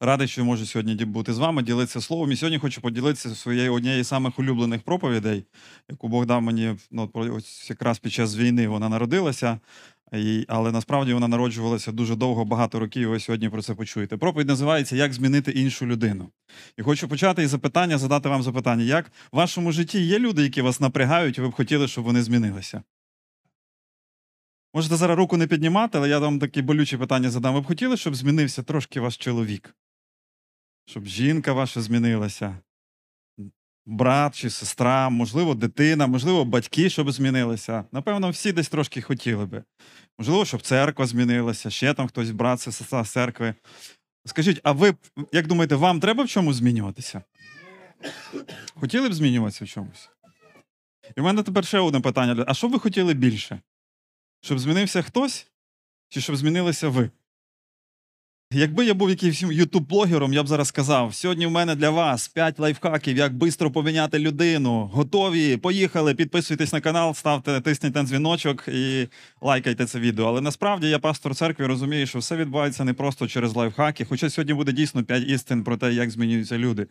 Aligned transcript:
Радий, 0.00 0.28
що 0.28 0.44
можу 0.44 0.66
сьогодні 0.66 0.94
бути 0.94 1.32
з 1.32 1.38
вами, 1.38 1.62
ділитися 1.62 2.00
словом. 2.00 2.32
І 2.32 2.36
сьогодні 2.36 2.58
хочу 2.58 2.80
поділитися 2.80 3.34
своєю 3.34 3.74
однією 3.74 4.04
з 4.04 4.08
самих 4.08 4.38
улюблених 4.38 4.82
проповідей, 4.82 5.44
яку 5.90 6.08
Бог 6.08 6.26
дав 6.26 6.42
мені 6.42 6.76
ну, 6.90 7.10
ось 7.14 7.70
якраз 7.70 7.98
під 7.98 8.12
час 8.12 8.36
війни 8.36 8.68
вона 8.68 8.88
народилася. 8.88 9.60
І, 10.12 10.44
але 10.48 10.72
насправді 10.72 11.14
вона 11.14 11.28
народжувалася 11.28 11.92
дуже 11.92 12.16
довго, 12.16 12.44
багато 12.44 12.78
років. 12.78 13.02
і 13.02 13.06
Ви 13.06 13.20
сьогодні 13.20 13.48
про 13.48 13.62
це 13.62 13.74
почуєте. 13.74 14.16
Проповідь 14.16 14.48
називається 14.48 14.96
Як 14.96 15.12
змінити 15.12 15.50
іншу 15.50 15.86
людину. 15.86 16.28
І 16.76 16.82
хочу 16.82 17.08
почати 17.08 17.42
із 17.42 17.50
запитання, 17.50 17.98
задати 17.98 18.28
вам 18.28 18.42
запитання: 18.42 18.84
як 18.84 19.06
в 19.32 19.36
вашому 19.36 19.72
житті 19.72 20.00
є 20.00 20.18
люди, 20.18 20.42
які 20.42 20.62
вас 20.62 20.80
напрягають, 20.80 21.38
і 21.38 21.40
ви 21.40 21.48
б 21.48 21.52
хотіли, 21.52 21.88
щоб 21.88 22.04
вони 22.04 22.22
змінилися? 22.22 22.82
Можете 24.74 24.96
зараз 24.96 25.18
руку 25.18 25.36
не 25.36 25.46
піднімати, 25.46 25.98
але 25.98 26.08
я 26.08 26.18
вам 26.18 26.38
такі 26.38 26.62
болючі 26.62 26.96
питання 26.96 27.30
задам. 27.30 27.54
Ви 27.54 27.60
б 27.60 27.64
хотіли, 27.64 27.96
щоб 27.96 28.14
змінився 28.14 28.62
трошки 28.62 29.00
ваш 29.00 29.16
чоловік? 29.16 29.74
Щоб 30.86 31.06
жінка 31.06 31.52
ваша 31.52 31.80
змінилася? 31.82 32.58
Брат 33.86 34.34
чи 34.34 34.50
сестра, 34.50 35.08
можливо, 35.08 35.54
дитина, 35.54 36.06
можливо, 36.06 36.44
батьки, 36.44 36.90
щоб 36.90 37.12
змінилися. 37.12 37.84
Напевно, 37.92 38.30
всі 38.30 38.52
десь 38.52 38.68
трошки 38.68 39.02
хотіли 39.02 39.46
би. 39.46 39.64
Можливо, 40.18 40.44
щоб 40.44 40.62
церква 40.62 41.06
змінилася, 41.06 41.70
ще 41.70 41.94
там 41.94 42.08
хтось, 42.08 42.30
брат, 42.30 42.60
сестра 42.60 43.04
з 43.04 43.10
церкви. 43.10 43.54
Скажіть, 44.26 44.60
а 44.62 44.72
ви, 44.72 44.94
як 45.32 45.46
думаєте, 45.46 45.74
вам 45.74 46.00
треба 46.00 46.24
в 46.24 46.28
чомусь 46.28 46.56
змінюватися? 46.56 47.22
Хотіли 48.74 49.08
б 49.08 49.12
змінюватися 49.12 49.64
в 49.64 49.68
чомусь? 49.68 50.10
І 51.16 51.20
в 51.20 51.24
мене 51.24 51.42
тепер 51.42 51.66
ще 51.66 51.78
одне 51.78 52.00
питання. 52.00 52.44
А 52.48 52.54
що 52.54 52.68
ви 52.68 52.78
хотіли 52.78 53.14
більше? 53.14 53.60
Щоб 54.40 54.58
змінився 54.58 55.02
хтось, 55.02 55.46
чи 56.08 56.20
щоб 56.20 56.36
змінилися 56.36 56.88
ви? 56.88 57.10
Якби 58.54 58.86
я 58.86 58.94
був 58.94 59.10
якимсь 59.10 59.42
ютуб-блогером, 59.42 60.32
я 60.32 60.42
б 60.42 60.48
зараз 60.48 60.68
сказав: 60.68 61.14
сьогодні 61.14 61.46
в 61.46 61.50
мене 61.50 61.74
для 61.74 61.90
вас 61.90 62.28
5 62.28 62.58
лайфхаків, 62.58 63.16
як 63.16 63.32
швидко 63.32 63.70
поміняти 63.70 64.18
людину. 64.18 64.90
Готові? 64.92 65.56
Поїхали, 65.56 66.14
підписуйтесь 66.14 66.72
на 66.72 66.80
канал, 66.80 67.14
ставте, 67.14 67.60
тисніть 67.60 67.94
на 67.94 68.02
дзвіночок 68.02 68.68
і 68.68 69.08
лайкайте 69.40 69.86
це 69.86 69.98
відео. 69.98 70.26
Але 70.26 70.40
насправді 70.40 70.88
я 70.88 70.98
пастор 70.98 71.34
церкви 71.34 71.66
розумію, 71.66 72.06
що 72.06 72.18
все 72.18 72.36
відбувається 72.36 72.84
не 72.84 72.92
просто 72.92 73.28
через 73.28 73.54
лайфхаки. 73.54 74.04
Хоча 74.04 74.30
сьогодні 74.30 74.54
буде 74.54 74.72
дійсно 74.72 75.04
5 75.04 75.28
істин 75.28 75.64
про 75.64 75.76
те, 75.76 75.92
як 75.92 76.10
змінюються 76.10 76.58
люди. 76.58 76.86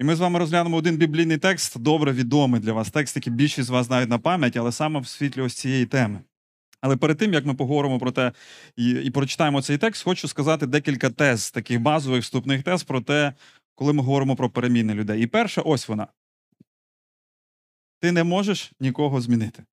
І 0.00 0.04
ми 0.04 0.16
з 0.16 0.20
вами 0.20 0.38
розглянемо 0.38 0.76
один 0.76 0.96
біблійний 0.96 1.38
текст, 1.38 1.78
добре 1.78 2.12
відомий 2.12 2.60
для 2.60 2.72
вас. 2.72 2.90
Текст, 2.90 3.16
який 3.16 3.32
більшість 3.32 3.66
з 3.66 3.70
вас 3.70 3.86
знають 3.86 4.10
на 4.10 4.18
пам'ять, 4.18 4.56
але 4.56 4.72
саме 4.72 5.00
в 5.00 5.06
світлі 5.06 5.42
ось 5.42 5.54
цієї 5.54 5.86
теми. 5.86 6.18
Але 6.80 6.96
перед 6.96 7.18
тим 7.18 7.34
як 7.34 7.46
ми 7.46 7.54
поговоримо 7.54 7.98
про 7.98 8.12
те 8.12 8.32
і, 8.76 8.90
і 8.90 9.10
прочитаємо 9.10 9.62
цей 9.62 9.78
текст, 9.78 10.04
хочу 10.04 10.28
сказати 10.28 10.66
декілька 10.66 11.10
тез, 11.10 11.50
таких 11.50 11.80
базових 11.80 12.22
вступних 12.22 12.62
тез 12.62 12.82
про 12.82 13.00
те, 13.00 13.34
коли 13.74 13.92
ми 13.92 14.02
говоримо 14.02 14.36
про 14.36 14.50
переміни 14.50 14.94
людей. 14.94 15.22
І 15.22 15.26
перша, 15.26 15.60
ось 15.60 15.88
вона. 15.88 16.06
Ти 18.00 18.12
не 18.12 18.24
можеш 18.24 18.72
нікого 18.80 19.20
змінити. 19.20 19.64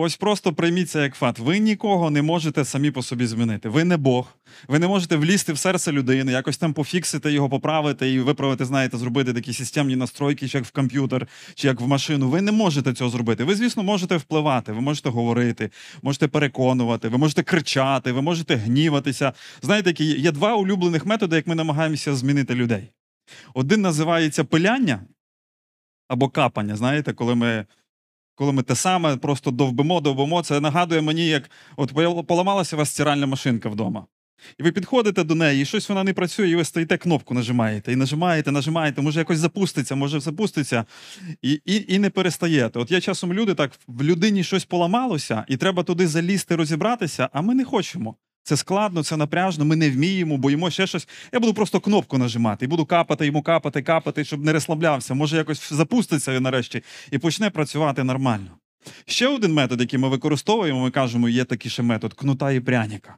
Ось 0.00 0.16
просто 0.16 0.52
прийміть 0.52 0.90
це 0.90 1.02
як 1.02 1.14
факт. 1.14 1.38
Ви 1.38 1.58
нікого 1.58 2.10
не 2.10 2.22
можете 2.22 2.64
самі 2.64 2.90
по 2.90 3.02
собі 3.02 3.26
змінити. 3.26 3.68
Ви 3.68 3.84
не 3.84 3.96
Бог. 3.96 4.36
Ви 4.68 4.78
не 4.78 4.88
можете 4.88 5.16
влізти 5.16 5.52
в 5.52 5.58
серце 5.58 5.92
людини, 5.92 6.32
якось 6.32 6.58
там 6.58 6.72
пофіксити 6.72 7.32
його, 7.32 7.48
поправити 7.48 8.12
і 8.12 8.20
виправити, 8.20 8.64
знаєте, 8.64 8.96
зробити 8.96 9.34
такі 9.34 9.52
системні 9.52 9.96
настройки, 9.96 10.48
чи 10.48 10.58
як 10.58 10.66
в 10.66 10.70
комп'ютер, 10.70 11.28
чи 11.54 11.68
як 11.68 11.80
в 11.80 11.86
машину. 11.86 12.28
Ви 12.28 12.40
не 12.40 12.52
можете 12.52 12.92
цього 12.92 13.10
зробити. 13.10 13.44
Ви, 13.44 13.54
звісно, 13.54 13.82
можете 13.82 14.16
впливати, 14.16 14.72
ви 14.72 14.80
можете 14.80 15.08
говорити, 15.08 15.70
можете 16.02 16.28
переконувати, 16.28 17.08
ви 17.08 17.18
можете 17.18 17.42
кричати, 17.42 18.12
ви 18.12 18.22
можете 18.22 18.56
гніватися. 18.56 19.32
Знаєте, 19.62 20.04
є 20.04 20.32
два 20.32 20.54
улюблених 20.54 21.06
методи, 21.06 21.36
як 21.36 21.46
ми 21.46 21.54
намагаємося 21.54 22.14
змінити 22.14 22.54
людей. 22.54 22.90
Один 23.54 23.80
називається 23.80 24.44
пиляння 24.44 25.00
або 26.08 26.28
капання. 26.28 26.76
Знаєте, 26.76 27.12
коли 27.12 27.34
ми 27.34 27.66
коли 28.38 28.52
ми 28.52 28.62
те 28.62 28.74
саме 28.74 29.16
просто 29.16 29.50
довбимо, 29.50 30.00
довбимо, 30.00 30.42
це 30.42 30.60
нагадує 30.60 31.00
мені, 31.00 31.26
як 31.26 31.50
от 31.76 31.92
поламалася 32.26 32.76
у 32.76 32.78
вас 32.78 32.90
стиральна 32.90 33.26
машинка 33.26 33.68
вдома. 33.68 34.06
І 34.58 34.62
ви 34.62 34.72
підходите 34.72 35.24
до 35.24 35.34
неї, 35.34 35.62
і 35.62 35.64
щось 35.64 35.88
вона 35.88 36.04
не 36.04 36.12
працює, 36.12 36.48
і 36.48 36.56
ви 36.56 36.64
стоїте 36.64 36.96
кнопку 36.96 37.34
нажимаєте, 37.34 37.92
і 37.92 37.96
нажимаєте, 37.96 38.52
нажимаєте, 38.52 39.02
може 39.02 39.20
якось 39.20 39.38
запуститься, 39.38 39.94
може 39.94 40.20
запуститься, 40.20 40.84
і, 41.42 41.60
і, 41.64 41.84
і 41.88 41.98
не 41.98 42.10
перестаєте. 42.10 42.78
От 42.78 42.90
я 42.90 43.00
часом 43.00 43.32
люди 43.32 43.54
так, 43.54 43.72
в 43.86 44.02
людині 44.02 44.44
щось 44.44 44.64
поламалося, 44.64 45.44
і 45.48 45.56
треба 45.56 45.82
туди 45.82 46.06
залізти, 46.06 46.56
розібратися, 46.56 47.28
а 47.32 47.42
ми 47.42 47.54
не 47.54 47.64
хочемо. 47.64 48.16
Це 48.42 48.56
складно, 48.56 49.02
це 49.02 49.16
напряжно, 49.16 49.64
ми 49.64 49.76
не 49.76 49.90
вміємо, 49.90 50.36
боїмо 50.36 50.70
ще 50.70 50.86
щось. 50.86 51.08
Я 51.32 51.40
буду 51.40 51.54
просто 51.54 51.80
кнопку 51.80 52.18
нажимати 52.18 52.64
і 52.64 52.68
буду 52.68 52.86
капати 52.86 53.26
йому 53.26 53.42
капати, 53.42 53.82
капати, 53.82 54.24
щоб 54.24 54.44
не 54.44 54.52
розслаблявся. 54.52 55.14
Може, 55.14 55.36
якось 55.36 55.72
запуститься 55.72 56.32
він 56.32 56.42
нарешті 56.42 56.82
і 57.10 57.18
почне 57.18 57.50
працювати 57.50 58.04
нормально. 58.04 58.50
Ще 59.06 59.28
один 59.28 59.52
метод, 59.54 59.80
який 59.80 59.98
ми 59.98 60.08
використовуємо, 60.08 60.80
ми 60.80 60.90
кажемо, 60.90 61.28
є 61.28 61.44
такий 61.44 61.70
ще 61.70 61.82
метод 61.82 62.14
кнута 62.14 62.52
і 62.52 62.60
пряніка. 62.60 63.16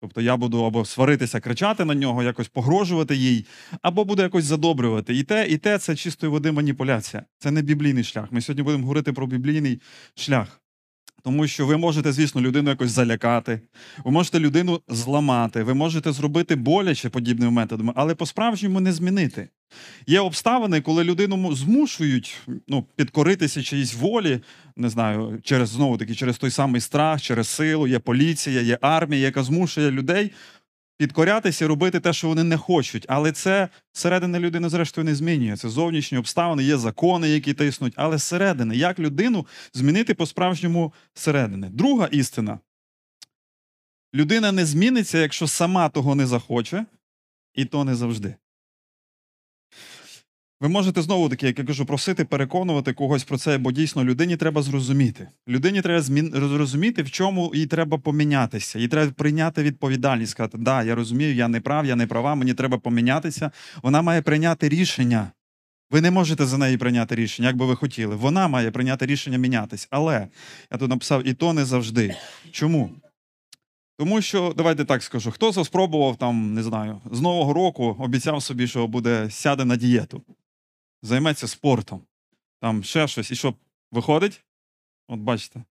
Тобто 0.00 0.20
я 0.20 0.36
буду 0.36 0.64
або 0.64 0.84
сваритися, 0.84 1.40
кричати 1.40 1.84
на 1.84 1.94
нього, 1.94 2.22
якось 2.22 2.48
погрожувати 2.48 3.16
їй, 3.16 3.46
або 3.82 4.04
буду 4.04 4.22
якось 4.22 4.44
задобрювати. 4.44 5.14
І 5.14 5.22
те, 5.22 5.48
і 5.48 5.58
те 5.58 5.78
це 5.78 5.96
чистої 5.96 6.30
води 6.32 6.52
маніпуляція. 6.52 7.24
Це 7.38 7.50
не 7.50 7.62
біблійний 7.62 8.04
шлях. 8.04 8.32
Ми 8.32 8.40
сьогодні 8.40 8.62
будемо 8.62 8.82
говорити 8.82 9.12
про 9.12 9.26
біблійний 9.26 9.80
шлях. 10.14 10.60
Тому 11.22 11.46
що 11.46 11.66
ви 11.66 11.76
можете, 11.76 12.12
звісно, 12.12 12.40
людину 12.40 12.70
якось 12.70 12.90
залякати, 12.90 13.60
ви 14.04 14.10
можете 14.10 14.40
людину 14.40 14.80
зламати, 14.88 15.62
ви 15.62 15.74
можете 15.74 16.12
зробити 16.12 16.56
боляче 16.56 17.08
подібними 17.08 17.50
методами, 17.52 17.92
але 17.96 18.14
по-справжньому 18.14 18.80
не 18.80 18.92
змінити. 18.92 19.48
Є 20.06 20.20
обставини, 20.20 20.80
коли 20.80 21.04
людину 21.04 21.54
змушують 21.54 22.36
ну, 22.68 22.84
підкоритися 22.96 23.62
чиїсь 23.62 23.94
волі, 23.94 24.40
не 24.76 24.88
знаю, 24.88 25.40
через 25.42 25.68
знову 25.68 25.98
таки 25.98 26.14
через 26.14 26.38
той 26.38 26.50
самий 26.50 26.80
страх, 26.80 27.22
через 27.22 27.48
силу, 27.48 27.86
є 27.86 27.98
поліція, 27.98 28.60
є 28.60 28.78
армія, 28.80 29.22
яка 29.22 29.42
змушує 29.42 29.90
людей 29.90 30.32
підкорятися 30.98 31.68
робити 31.68 32.00
те, 32.00 32.12
що 32.12 32.28
вони 32.28 32.44
не 32.44 32.56
хочуть. 32.56 33.04
Але 33.08 33.32
це 33.32 33.68
зсередини 33.94 34.38
людини, 34.38 34.68
зрештою, 34.68 35.04
не 35.04 35.14
змінює. 35.14 35.56
Це 35.56 35.68
зовнішні 35.68 36.18
обставини, 36.18 36.64
є 36.64 36.76
закони, 36.76 37.28
які 37.28 37.54
тиснуть, 37.54 37.92
але 37.96 38.18
середини, 38.18 38.76
як 38.76 38.98
людину 38.98 39.46
змінити 39.74 40.14
по-справжньому 40.14 40.92
середини? 41.14 41.68
Друга 41.70 42.08
істина. 42.12 42.58
Людина 44.14 44.52
не 44.52 44.66
зміниться, 44.66 45.18
якщо 45.18 45.46
сама 45.46 45.88
того 45.88 46.14
не 46.14 46.26
захоче, 46.26 46.86
і 47.54 47.64
то 47.64 47.84
не 47.84 47.94
завжди. 47.94 48.34
Ви 50.60 50.68
можете 50.68 51.02
знову 51.02 51.28
таки, 51.28 51.46
як 51.46 51.58
я 51.58 51.64
кажу, 51.64 51.86
просити 51.86 52.24
переконувати 52.24 52.92
когось 52.92 53.24
про 53.24 53.38
це, 53.38 53.58
бо 53.58 53.72
дійсно 53.72 54.04
людині 54.04 54.36
треба 54.36 54.62
зрозуміти. 54.62 55.28
Людині 55.48 55.82
треба 55.82 56.02
зрозуміти, 56.02 57.02
в 57.02 57.10
чому 57.10 57.52
їй 57.54 57.66
треба 57.66 57.98
помінятися. 57.98 58.78
Їй 58.78 58.88
треба 58.88 59.12
прийняти 59.12 59.62
відповідальність, 59.62 60.32
сказати, 60.32 60.58
да, 60.58 60.82
я 60.82 60.94
розумію, 60.94 61.34
я 61.34 61.48
не 61.48 61.60
прав, 61.60 61.86
я 61.86 61.96
не 61.96 62.06
права, 62.06 62.34
мені 62.34 62.54
треба 62.54 62.78
помінятися. 62.78 63.50
Вона 63.82 64.02
має 64.02 64.22
прийняти 64.22 64.68
рішення. 64.68 65.30
Ви 65.90 66.00
не 66.00 66.10
можете 66.10 66.46
за 66.46 66.58
неї 66.58 66.76
прийняти 66.76 67.14
рішення, 67.14 67.48
як 67.48 67.56
би 67.56 67.66
ви 67.66 67.76
хотіли. 67.76 68.16
Вона 68.16 68.48
має 68.48 68.70
прийняти 68.70 69.06
рішення 69.06 69.38
мінятись. 69.38 69.88
Але 69.90 70.28
я 70.72 70.78
тут 70.78 70.90
написав, 70.90 71.26
і 71.26 71.34
то 71.34 71.52
не 71.52 71.64
завжди. 71.64 72.14
Чому? 72.50 72.90
Тому 73.98 74.22
що, 74.22 74.54
давайте 74.56 74.84
так 74.84 75.02
скажу, 75.02 75.30
хто 75.30 75.64
спробував 75.64 76.16
там, 76.16 76.54
не 76.54 76.62
знаю, 76.62 77.00
з 77.10 77.20
Нового 77.20 77.52
року 77.52 77.96
обіцяв 77.98 78.42
собі, 78.42 78.66
що 78.66 78.86
буде 78.86 79.30
сяде 79.30 79.64
на 79.64 79.76
дієту, 79.76 80.22
займеться 81.02 81.48
спортом, 81.48 82.06
там 82.60 82.84
ще 82.84 83.08
щось, 83.08 83.30
і 83.30 83.36
що 83.36 83.54
виходить? 83.90 84.44
От 85.08 85.20
бачите, 85.20 85.64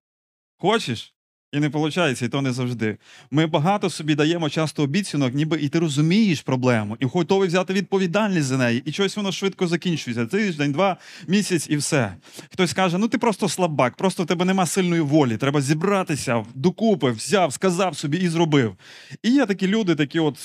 хочеш? 0.57 1.16
І 1.51 1.59
не 1.59 1.67
виходить, 1.67 2.21
і 2.21 2.27
то 2.27 2.41
не 2.41 2.51
завжди. 2.51 2.97
Ми 3.31 3.45
багато 3.45 3.89
собі 3.89 4.15
даємо 4.15 4.49
часто 4.49 4.83
обіцянок, 4.83 5.33
ніби 5.33 5.61
і 5.61 5.69
ти 5.69 5.79
розумієш 5.79 6.41
проблему, 6.41 6.97
і 6.99 7.05
готовий 7.05 7.47
взяти 7.47 7.73
відповідальність 7.73 8.47
за 8.47 8.57
неї, 8.57 8.81
і 8.85 8.91
щось 8.91 9.17
воно 9.17 9.31
швидко 9.31 9.67
закінчується. 9.67 10.25
Тиждень, 10.25 10.71
два, 10.71 10.97
місяць 11.27 11.67
і 11.69 11.77
все. 11.77 12.15
Хтось 12.51 12.73
каже: 12.73 12.97
ну 12.97 13.07
ти 13.07 13.17
просто 13.17 13.49
слабак, 13.49 13.95
просто 13.95 14.23
в 14.23 14.25
тебе 14.25 14.45
нема 14.45 14.65
сильної 14.65 15.01
волі. 15.01 15.37
Треба 15.37 15.61
зібратися 15.61 16.45
докупи, 16.55 17.11
взяв, 17.11 17.53
сказав 17.53 17.97
собі 17.97 18.17
і 18.17 18.29
зробив. 18.29 18.75
І 19.23 19.31
є 19.31 19.45
такі 19.45 19.67
люди, 19.67 19.95
такі 19.95 20.19
от 20.19 20.39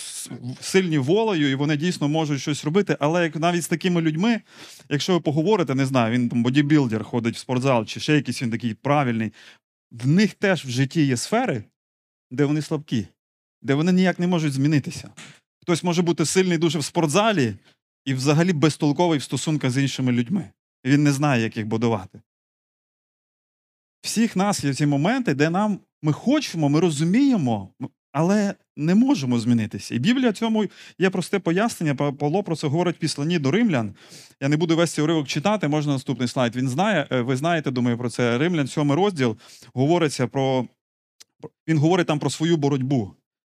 сильні 0.61 0.99
волею, 0.99 1.51
і 1.51 1.55
вони 1.55 1.77
дійсно 1.77 2.09
можуть 2.09 2.41
щось 2.41 2.65
робити. 2.65 2.97
Але 3.01 3.23
як 3.23 3.37
навіть 3.37 3.63
з 3.63 3.69
такими 3.69 4.01
людьми, 4.01 4.41
якщо 4.89 5.13
ви 5.13 5.21
поговорите, 5.21 5.75
не 5.75 5.87
знаю, 5.87 6.13
він 6.13 6.29
там 6.29 6.43
бодібілдер 6.43 7.05
ходить 7.05 7.35
в 7.35 7.39
спортзал, 7.39 7.87
чи 7.87 8.01
ще 8.01 8.15
якийсь 8.15 8.43
він 8.43 8.51
такий 8.51 8.75
правильний. 8.75 9.33
В 9.93 10.07
них 10.07 10.35
теж 10.35 10.65
в 10.65 10.69
житті 10.69 11.07
є 11.07 11.17
сфери, 11.17 11.65
де 12.31 12.45
вони 12.45 12.63
слабкі, 12.63 13.07
де 13.63 13.75
вони 13.75 13.93
ніяк 13.93 14.19
не 14.19 14.27
можуть 14.27 14.53
змінитися. 14.53 15.11
Хтось 15.63 15.83
може 15.83 16.03
бути 16.03 16.25
сильний 16.25 16.59
дуже 16.59 16.79
в 16.79 16.85
спортзалі 16.85 17.55
і 18.05 18.15
взагалі 18.15 18.53
безтолковий 18.53 19.19
в 19.19 19.23
стосунках 19.23 19.71
з 19.71 19.79
іншими 19.79 20.13
людьми. 20.13 20.51
Він 20.85 21.03
не 21.03 21.13
знає, 21.13 21.43
як 21.43 21.57
їх 21.57 21.67
будувати. 21.67 22.21
Всіх 24.03 24.37
нас 24.37 24.65
є 24.65 24.75
ці 24.75 24.87
моменти, 24.87 25.35
де 25.35 25.51
нам 25.51 25.81
ми 26.03 26.13
хочемо, 26.13 26.69
ми 26.69 26.81
розуміємо, 26.81 27.75
але 28.13 28.55
не 28.77 28.95
можемо 28.95 29.39
змінитися. 29.39 29.95
І 29.95 29.99
Біблія 29.99 30.33
цьому 30.33 30.65
є 30.99 31.11
просте 31.11 31.39
пояснення. 31.39 31.95
Павло 31.95 32.43
про 32.43 32.57
це 32.57 32.67
говорить 32.67 32.97
в 32.97 32.99
післанні 32.99 33.39
до 33.39 33.51
римлян. 33.51 33.95
Я 34.41 34.49
не 34.49 34.57
буду 34.57 34.77
весь 34.77 34.93
цей 34.93 35.05
уривок 35.05 35.29
читати, 35.29 35.69
можна 35.69 35.93
наступний 35.93 36.29
слайд. 36.29 36.57
Він 36.57 36.69
знає, 36.69 37.07
е, 37.11 37.21
ви 37.21 37.37
знаєте, 37.37 37.71
думаю, 37.71 37.99
про 37.99 38.11
це. 38.11 38.39
Римлян, 38.39 38.67
сьомий 38.67 38.97
розділ, 38.97 39.37
говориться 39.75 40.27
про. 40.27 40.67
Він 41.69 41.79
говорить 41.79 42.07
там 42.07 42.19
про 42.19 42.31
свою 42.31 42.57
боротьбу. 42.57 43.15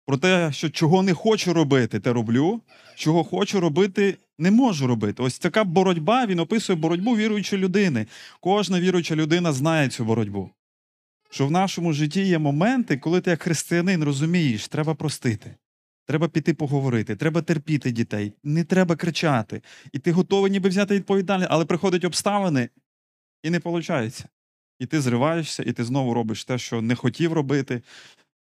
Про 0.07 0.17
те, 0.17 0.53
що 0.53 0.71
чого 0.71 1.03
не 1.03 1.15
хочу 1.15 1.53
робити, 1.53 2.01
те 2.01 2.13
роблю, 2.13 2.61
чого 2.97 3.25
хочу 3.25 3.61
робити, 3.61 4.17
не 4.39 4.51
можу 4.51 4.87
робити. 4.87 5.23
Ось 5.23 5.39
така 5.39 5.65
боротьба, 5.65 6.27
він 6.27 6.39
описує 6.39 6.79
боротьбу 6.79 7.17
віруючої 7.17 7.63
людини. 7.63 8.07
Кожна 8.41 8.81
віруюча 8.81 9.17
людина 9.17 9.53
знає 9.53 9.89
цю 9.89 10.05
боротьбу. 10.05 10.51
Що 11.33 11.47
в 11.47 11.51
нашому 11.51 11.93
житті 11.93 12.27
є 12.27 12.39
моменти, 12.39 12.97
коли 12.97 13.21
ти 13.21 13.31
як 13.31 13.43
християнин 13.43 14.05
розумієш, 14.05 14.69
треба 14.69 14.95
простити. 14.95 15.57
Треба 16.07 16.29
піти 16.29 16.55
поговорити, 16.55 17.17
треба 17.17 17.43
терпіти 17.43 17.91
дітей, 17.91 18.33
не 18.45 18.65
треба 18.65 18.97
кричати. 18.97 19.63
І 19.93 19.99
ти 19.99 20.13
готовий 20.13 20.51
ніби 20.51 20.69
взяти 20.69 20.95
відповідальність, 20.95 21.49
але 21.51 21.65
приходять 21.65 22.05
обставини, 22.05 22.69
і 23.43 23.51
не 23.51 23.59
виходить. 23.59 24.25
І 24.79 24.87
ти 24.87 25.01
зриваєшся, 25.01 25.63
і 25.63 25.73
ти 25.73 25.85
знову 25.85 26.15
робиш 26.15 26.45
те, 26.45 26.59
що 26.59 26.83
не 26.83 26.95
хотів 26.95 27.33
робити. 27.33 27.83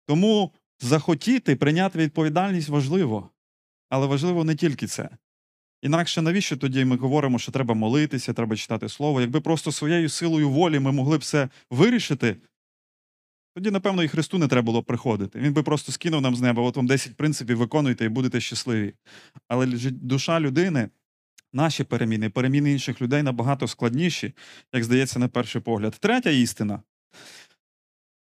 Тому 0.07 0.53
захотіти 0.81 1.57
прийняти 1.57 1.99
відповідальність 1.99 2.69
важливо. 2.69 3.31
Але 3.89 4.07
важливо 4.07 4.45
не 4.45 4.55
тільки 4.55 4.87
це. 4.87 5.09
Інакше 5.83 6.23
навіщо 6.23 6.57
тоді 6.57 6.85
ми 6.85 6.97
говоримо, 6.97 7.39
що 7.39 7.53
треба 7.53 7.75
молитися, 7.75 8.33
треба 8.33 8.57
читати 8.57 8.89
слово? 8.89 9.21
Якби 9.21 9.41
просто 9.41 9.73
своєю 9.73 10.09
силою 10.09 10.51
волі 10.51 10.79
ми 10.79 10.93
могли 10.93 11.19
б 11.19 11.21
все 11.21 11.49
вирішити, 11.71 12.37
тоді, 13.55 13.71
напевно, 13.71 14.03
і 14.03 14.09
Христу 14.09 14.39
не 14.39 14.49
треба 14.49 14.67
було 14.67 14.83
приходити. 14.83 15.39
Він 15.39 15.53
би 15.53 15.63
просто 15.63 15.93
скинув 15.93 16.21
нам 16.21 16.37
з 16.37 16.41
неба, 16.41 16.63
от 16.63 16.77
вам 16.77 16.87
10 16.87 17.17
принципів 17.17 17.59
виконуйте 17.59 18.05
і 18.05 18.09
будете 18.09 18.41
щасливі. 18.41 18.95
Але 19.49 19.67
душа 19.91 20.41
людини, 20.41 20.89
наші 21.53 21.85
переміни, 21.85 22.31
переміни 22.31 22.73
інших 22.73 23.03
людей 23.03 23.23
набагато 23.23 23.69
складніші, 23.69 24.33
як 24.73 24.85
здається, 24.85 25.19
на 25.19 25.29
перший 25.29 25.61
погляд. 25.61 25.97
Третя 26.01 26.31
істина. 26.31 26.83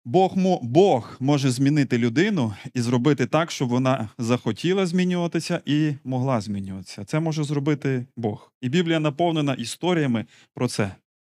Бог, 0.05 0.33
Бог 0.61 1.17
може 1.19 1.51
змінити 1.51 1.97
людину 1.97 2.53
і 2.73 2.81
зробити 2.81 3.25
так, 3.25 3.51
щоб 3.51 3.69
вона 3.69 4.09
захотіла 4.17 4.85
змінюватися 4.85 5.61
і 5.65 5.93
могла 6.03 6.41
змінюватися. 6.41 7.05
Це 7.05 7.19
може 7.19 7.43
зробити 7.43 8.05
Бог. 8.17 8.51
І 8.61 8.69
Біблія 8.69 8.99
наповнена 8.99 9.53
історіями 9.53 10.25
про 10.53 10.67
це. 10.67 10.95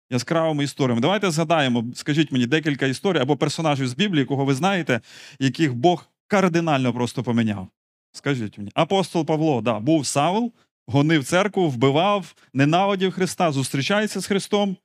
Яскравими 0.10 0.64
історіями. 0.64 1.02
Давайте 1.02 1.32
згадаємо, 1.32 1.86
скажіть 1.96 2.32
мені 2.32 2.46
декілька 2.46 2.86
історій 2.86 3.20
або 3.20 3.38
персонажів 3.38 3.88
з 3.88 3.94
Біблії, 3.94 4.26
кого 4.26 4.46
ви 4.46 4.54
знаєте, 4.54 5.02
яких 5.40 5.74
Бог 5.76 6.06
кардинально 6.28 6.94
просто 6.94 7.24
поміняв. 7.24 7.68
Скажіть 8.12 8.58
мені. 8.58 8.72
Апостол 8.74 9.26
Павло, 9.26 9.62
да, 9.62 9.80
був 9.80 10.06
Савл, 10.06 10.52
гонив 10.88 11.24
церкву, 11.24 11.70
вбивав, 11.70 12.36
ненавидів 12.54 13.12
Христа, 13.12 13.52
зустрічається 13.52 14.20
з 14.20 14.26
Христом, 14.26 14.78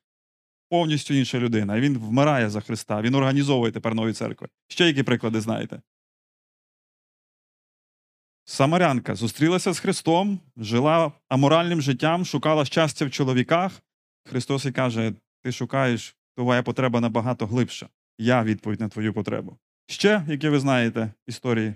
повністю 0.71 1.15
інша 1.15 1.39
людина. 1.39 1.81
Він 1.81 1.99
вмирає 1.99 2.51
за 2.51 2.61
Христа, 2.61 3.03
він 3.03 3.15
організовує 3.15 3.73
тепер 3.73 3.95
нові 3.95 4.13
церкви. 4.13 4.49
Ще 4.69 4.87
які 4.87 5.03
приклади 5.03 5.41
знаєте? 5.41 5.81
Самарянка 8.45 9.15
зустрілася 9.15 9.73
з 9.73 9.79
Христом, 9.79 10.41
жила 10.57 11.13
аморальним 11.29 11.83
життям, 11.83 12.25
шукала 12.25 12.65
щастя 12.65 13.07
в 13.07 13.11
чоловіках. 13.11 13.83
Христос 14.25 14.65
їй 14.65 14.73
каже: 14.73 15.13
ти 15.43 15.53
шукаєш, 15.53 16.17
твоя 16.37 16.63
потреба 16.63 17.01
набагато 17.01 17.47
глибша. 17.47 17.89
Я 18.19 18.45
відповідь 18.45 18.81
на 18.81 18.89
твою 18.89 19.13
потребу. 19.13 19.57
Ще, 19.87 20.25
які 20.29 20.49
ви 20.49 20.61
знаєте 20.61 21.13
історії? 21.27 21.75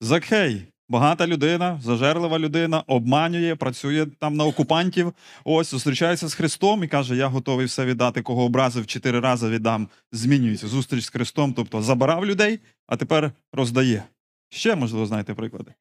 Закхей. 0.00 0.66
Багата 0.88 1.26
людина, 1.26 1.80
зажерлива 1.82 2.38
людина, 2.38 2.80
обманює, 2.86 3.54
працює 3.56 4.06
там 4.06 4.36
на 4.36 4.44
окупантів. 4.44 5.12
Ось 5.44 5.70
зустрічається 5.70 6.28
з 6.28 6.34
Христом 6.34 6.84
і 6.84 6.88
каже: 6.88 7.16
Я 7.16 7.26
готовий 7.26 7.66
все 7.66 7.84
віддати, 7.84 8.22
кого 8.22 8.44
образив 8.44 8.86
чотири 8.86 9.20
рази 9.20 9.48
віддам. 9.48 9.88
Змінюється 10.12 10.68
зустріч 10.68 11.04
з 11.04 11.08
Христом, 11.08 11.52
тобто 11.52 11.82
забирав 11.82 12.26
людей, 12.26 12.60
а 12.86 12.96
тепер 12.96 13.32
роздає. 13.52 14.04
Ще, 14.48 14.76
можливо, 14.76 15.06
знаєте 15.06 15.34
приклади. 15.34 15.74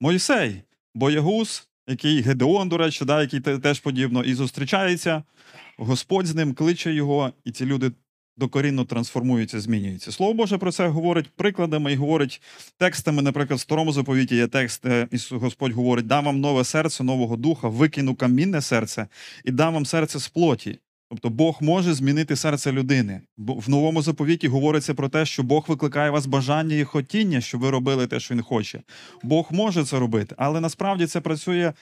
Мойсей, 0.00 0.62
боягуз, 0.94 1.67
який 1.88 2.20
Гедеон, 2.20 2.68
до 2.68 2.76
речі, 2.76 3.04
да, 3.04 3.20
який 3.20 3.40
теж 3.40 3.80
подібно, 3.80 4.24
і 4.24 4.34
зустрічається. 4.34 5.22
Господь 5.78 6.26
з 6.26 6.34
ним 6.34 6.54
кличе 6.54 6.92
його, 6.92 7.32
і 7.44 7.52
ці 7.52 7.66
люди 7.66 7.92
докорінно 8.36 8.84
трансформуються, 8.84 9.60
змінюються. 9.60 10.12
Слово 10.12 10.34
Боже 10.34 10.58
про 10.58 10.72
це 10.72 10.88
говорить 10.88 11.30
прикладами 11.36 11.92
і 11.92 11.96
говорить 11.96 12.42
текстами. 12.78 13.22
Наприклад, 13.22 13.58
в 13.58 13.62
старому 13.62 13.92
заповіті 13.92 14.36
є 14.36 14.46
текст, 14.46 14.84
і 15.10 15.34
Господь 15.34 15.72
говорить: 15.72 16.06
дам 16.06 16.24
вам 16.24 16.40
нове 16.40 16.64
серце, 16.64 17.04
нового 17.04 17.36
духа, 17.36 17.68
викину 17.68 18.14
камінне 18.14 18.60
серце 18.60 19.06
і 19.44 19.50
дам 19.50 19.74
вам 19.74 19.86
серце 19.86 20.18
з 20.18 20.28
плоті. 20.28 20.78
Тобто 21.10 21.30
Бог 21.30 21.58
може 21.60 21.94
змінити 21.94 22.36
серце 22.36 22.72
людини. 22.72 23.20
Бо 23.36 23.54
в 23.54 23.70
новому 23.70 24.02
заповіті 24.02 24.48
говориться 24.48 24.94
про 24.94 25.08
те, 25.08 25.26
що 25.26 25.42
Бог 25.42 25.64
викликає 25.68 26.10
вас 26.10 26.26
бажання 26.26 26.76
і 26.76 26.84
хотіння, 26.84 27.40
щоб 27.40 27.60
ви 27.60 27.70
робили 27.70 28.06
те, 28.06 28.20
що 28.20 28.34
він 28.34 28.42
хоче. 28.42 28.82
Бог 29.22 29.46
може 29.50 29.84
це 29.84 29.98
робити, 29.98 30.34
але 30.38 30.60
насправді 30.60 31.06
це 31.06 31.20
працює 31.20 31.72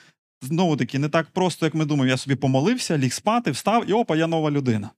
знову 0.42 0.76
таки 0.76 0.98
не 0.98 1.08
так 1.08 1.26
просто, 1.30 1.66
як 1.66 1.74
ми 1.74 1.84
думаємо. 1.84 2.10
Я 2.10 2.16
собі 2.16 2.34
помолився, 2.34 2.98
ліг 2.98 3.12
спати, 3.12 3.50
встав, 3.50 3.90
і 3.90 3.92
опа, 3.92 4.16
я 4.16 4.26
нова 4.26 4.50
людина. 4.50 4.90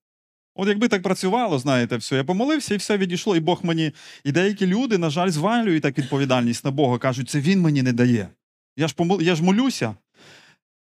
От 0.55 0.69
якби 0.69 0.89
так 0.89 1.03
працювало, 1.03 1.59
знаєте, 1.59 1.97
все, 1.97 2.17
я 2.17 2.25
помолився 2.25 2.75
і 2.75 2.77
все 2.77 2.99
відійшло, 2.99 3.37
і 3.37 3.41
Бог 3.41 3.61
мені. 3.63 3.93
І 4.25 4.33
деякі 4.33 4.67
люди, 4.67 4.99
на 4.99 5.11
жаль, 5.11 5.29
звалюють 5.31 5.83
так 5.83 5.99
відповідальність 5.99 6.65
на 6.65 6.71
Бога, 6.71 6.99
кажуть, 6.99 7.31
це 7.31 7.41
він 7.41 7.61
мені 7.61 7.83
не 7.83 7.93
дає. 7.93 8.29
Я 8.77 8.89
ж 8.89 8.95
помол... 8.95 9.23
я 9.23 9.35
ж 9.35 9.43
молюся. 9.43 9.95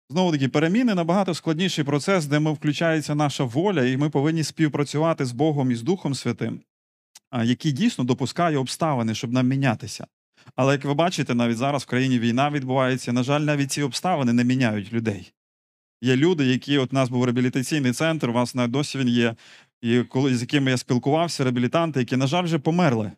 Знову 0.09 0.31
таки, 0.31 0.47
переміни 0.47 0.95
набагато 0.95 1.33
складніший 1.33 1.83
процес, 1.83 2.25
де 2.25 2.39
ми 2.39 2.51
включається 2.51 3.15
наша 3.15 3.43
воля, 3.43 3.85
і 3.85 3.97
ми 3.97 4.09
повинні 4.09 4.43
співпрацювати 4.43 5.25
з 5.25 5.31
Богом 5.31 5.71
і 5.71 5.75
з 5.75 5.81
Духом 5.81 6.15
Святим, 6.15 6.59
який 7.43 7.71
дійсно 7.71 8.03
допускає 8.03 8.57
обставини, 8.57 9.15
щоб 9.15 9.31
нам 9.31 9.47
мінятися. 9.47 10.07
Але 10.55 10.73
як 10.73 10.85
ви 10.85 10.93
бачите, 10.93 11.35
навіть 11.35 11.57
зараз 11.57 11.83
в 11.83 11.85
країні 11.85 12.19
війна 12.19 12.49
відбувається. 12.49 13.13
На 13.13 13.23
жаль, 13.23 13.41
навіть 13.41 13.71
ці 13.71 13.81
обставини 13.81 14.33
не 14.33 14.43
міняють 14.43 14.93
людей. 14.93 15.33
Є 16.01 16.15
люди, 16.15 16.45
які 16.45 16.77
от 16.77 16.93
у 16.93 16.95
нас 16.95 17.09
був 17.09 17.23
реабілітаційний 17.23 17.91
центр, 17.91 18.29
у 18.29 18.33
вас 18.33 18.55
навіть 18.55 18.71
досі 18.71 18.97
він 18.97 19.07
є, 19.07 19.35
і 19.81 20.03
коли 20.03 20.35
з 20.35 20.41
якими 20.41 20.71
я 20.71 20.77
спілкувався, 20.77 21.43
реабілітанти, 21.43 21.99
які, 21.99 22.17
на 22.17 22.27
жаль, 22.27 22.43
вже 22.43 22.59
померли. 22.59 23.11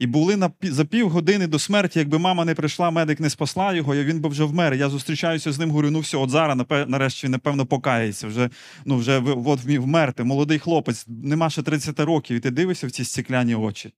І 0.00 0.06
були 0.06 0.36
на 0.36 0.50
за 0.62 0.84
півгодини 0.84 1.46
до 1.46 1.58
смерті, 1.58 1.98
якби 1.98 2.18
мама 2.18 2.44
не 2.44 2.54
прийшла, 2.54 2.90
медик 2.90 3.20
не 3.20 3.30
спасла 3.30 3.74
його, 3.74 3.94
і 3.94 4.04
він 4.04 4.20
би 4.20 4.28
вже 4.28 4.44
вмер. 4.44 4.74
Я 4.74 4.88
зустрічаюся 4.88 5.52
з 5.52 5.58
ним, 5.58 5.70
говорю, 5.70 5.90
ну 5.90 6.00
все, 6.00 6.16
от 6.16 6.30
зараз, 6.30 6.66
нарешті, 6.70 7.26
він, 7.26 7.32
напевно, 7.32 7.66
покається. 7.66 8.28
Вже, 8.28 8.50
ну, 8.84 8.96
вже 8.96 9.20
от 9.20 9.60
вмів 9.60 9.82
вмерти. 9.82 10.24
Молодий 10.24 10.58
хлопець, 10.58 11.06
нема 11.08 11.50
ще 11.50 11.62
30 11.62 12.00
років, 12.00 12.36
і 12.36 12.40
ти 12.40 12.50
дивишся 12.50 12.86
в 12.86 12.90
ці 12.90 13.04
стікляні 13.04 13.54
очі. 13.54 13.92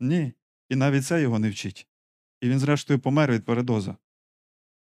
Ні. 0.00 0.32
І 0.68 0.76
навіть 0.76 1.06
це 1.06 1.22
його 1.22 1.38
не 1.38 1.50
вчить. 1.50 1.86
І 2.40 2.48
він, 2.48 2.58
зрештою, 2.58 2.98
помер 2.98 3.32
від 3.32 3.44
передоза. 3.44 3.96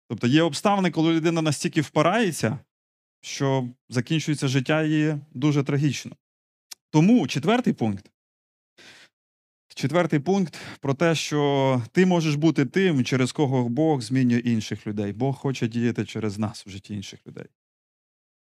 Тобто 0.09 0.27
є 0.27 0.41
обставини, 0.41 0.91
коли 0.91 1.13
людина 1.13 1.41
настільки 1.41 1.81
впирається, 1.81 2.59
що 3.21 3.69
закінчується 3.89 4.47
життя 4.47 4.83
її 4.83 5.17
дуже 5.33 5.63
трагічно. 5.63 6.15
Тому 6.89 7.27
четвертий 7.27 7.73
пункт. 7.73 8.12
Четвертий 9.73 10.19
пункт 10.19 10.57
про 10.79 10.93
те, 10.93 11.15
що 11.15 11.81
ти 11.91 12.05
можеш 12.05 12.35
бути 12.35 12.65
тим, 12.65 13.03
через 13.03 13.31
кого 13.31 13.69
Бог 13.69 14.01
змінює 14.01 14.39
інших 14.39 14.87
людей. 14.87 15.13
Бог 15.13 15.35
хоче 15.35 15.67
діяти 15.67 16.05
через 16.05 16.37
нас 16.37 16.65
в 16.65 16.69
житті 16.69 16.93
інших 16.93 17.19
людей. 17.27 17.45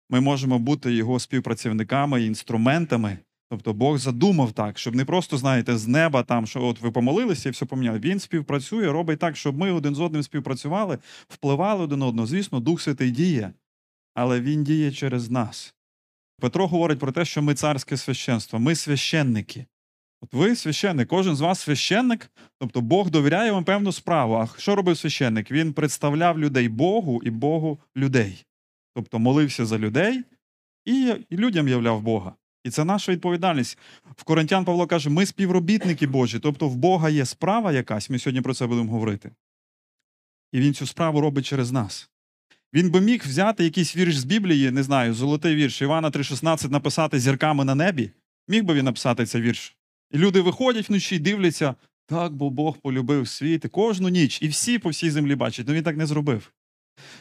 Ми 0.10 0.22
можемо 0.22 0.60
бути 0.60 0.94
його 0.94 1.20
співпрацівниками 1.20 2.22
і 2.22 2.26
інструментами. 2.26 3.18
Тобто 3.50 3.74
Бог 3.74 3.98
задумав 3.98 4.52
так, 4.52 4.80
щоб 4.80 4.96
не 4.96 5.06
просто, 5.06 5.38
знаєте, 5.38 5.78
з 5.78 5.88
неба 5.88 6.24
там, 6.24 6.48
що 6.48 6.64
от 6.64 6.82
ви 6.82 6.92
помолилися 6.92 7.50
і 7.50 7.52
все 7.52 7.66
поміняли. 7.66 8.00
Він 8.00 8.20
співпрацює, 8.20 8.92
робить 8.92 9.20
так, 9.20 9.38
щоб 9.38 9.58
ми 9.58 9.72
один 9.72 9.96
з 9.96 10.00
одним 10.00 10.24
співпрацювали, 10.24 10.98
впливали 11.28 11.84
один 11.84 12.02
одного. 12.02 12.28
Звісно, 12.28 12.60
Дух 12.60 12.82
Святий 12.82 13.12
діє, 13.12 13.54
але 14.14 14.42
він 14.42 14.64
діє 14.64 14.92
через 14.92 15.30
нас. 15.30 15.76
Петро 16.40 16.68
говорить 16.68 17.00
про 17.00 17.12
те, 17.12 17.26
що 17.26 17.42
ми 17.42 17.54
царське 17.54 17.98
священство, 17.98 18.60
ми 18.60 18.76
священники. 18.76 19.66
От 20.22 20.34
ви 20.34 20.56
священник, 20.56 21.08
кожен 21.08 21.36
з 21.36 21.42
вас 21.42 21.60
священник, 21.60 22.32
тобто 22.60 22.82
Бог 22.82 23.10
довіряє 23.10 23.52
вам 23.52 23.64
певну 23.64 23.92
справу. 23.92 24.34
А 24.36 24.60
що 24.60 24.76
робив 24.76 24.98
священник? 24.98 25.52
Він 25.52 25.74
представляв 25.74 26.40
людей 26.40 26.70
Богу 26.70 27.22
і 27.24 27.30
Богу 27.30 27.80
людей. 27.98 28.46
Тобто 28.96 29.20
молився 29.20 29.66
за 29.66 29.78
людей 29.78 30.24
і, 30.86 31.14
людям 31.32 31.68
являв 31.68 32.02
Бога. 32.02 32.34
І 32.64 32.70
це 32.70 32.84
наша 32.84 33.12
відповідальність. 33.12 33.78
В 34.16 34.24
Коринтян 34.24 34.66
Павло 34.66 34.88
каже: 34.88 35.10
ми 35.10 35.26
співробітники 35.26 36.08
Божі, 36.08 36.40
тобто 36.40 36.68
в 36.68 36.76
Бога 36.76 37.10
є 37.10 37.26
справа 37.26 37.72
якась, 37.72 38.10
ми 38.10 38.20
сьогодні 38.20 38.42
про 38.42 38.54
це 38.54 38.68
будемо 38.68 38.92
говорити. 38.92 39.32
І 40.52 40.60
він 40.60 40.74
цю 40.74 40.88
справу 40.88 41.22
робить 41.22 41.46
через 41.46 41.72
нас. 41.72 42.10
Він 42.74 42.92
би 42.92 43.02
міг 43.02 43.24
взяти 43.26 43.64
якийсь 43.64 43.96
вірш 43.96 44.18
з 44.18 44.24
Біблії, 44.24 44.72
не 44.72 44.84
знаю, 44.84 45.14
золотий 45.14 45.56
вірш 45.56 45.82
Івана 45.82 46.10
3,16 46.10 46.72
написати 46.72 47.20
зірками 47.20 47.66
на 47.66 47.76
небі. 47.76 48.12
Міг 48.48 48.64
би 48.64 48.74
він 48.74 48.86
написати 48.86 49.26
цей 49.26 49.42
вірш. 49.42 49.76
І 50.12 50.18
люди 50.18 50.42
виходять 50.42 50.90
вночі, 50.90 51.20
дивляться, 51.20 51.76
Так, 52.06 52.34
бо 52.34 52.50
Бог 52.50 52.78
полюбив 52.78 53.28
світ 53.28 53.66
і 53.66 53.68
кожну 53.68 54.10
ніч, 54.10 54.42
і 54.42 54.48
всі 54.48 54.80
по 54.80 54.90
всій 54.90 55.10
землі 55.10 55.36
бачать. 55.36 55.68
Ну 55.68 55.74
він 55.74 55.84
так 55.84 55.98
не 55.98 56.06
зробив. 56.06 56.54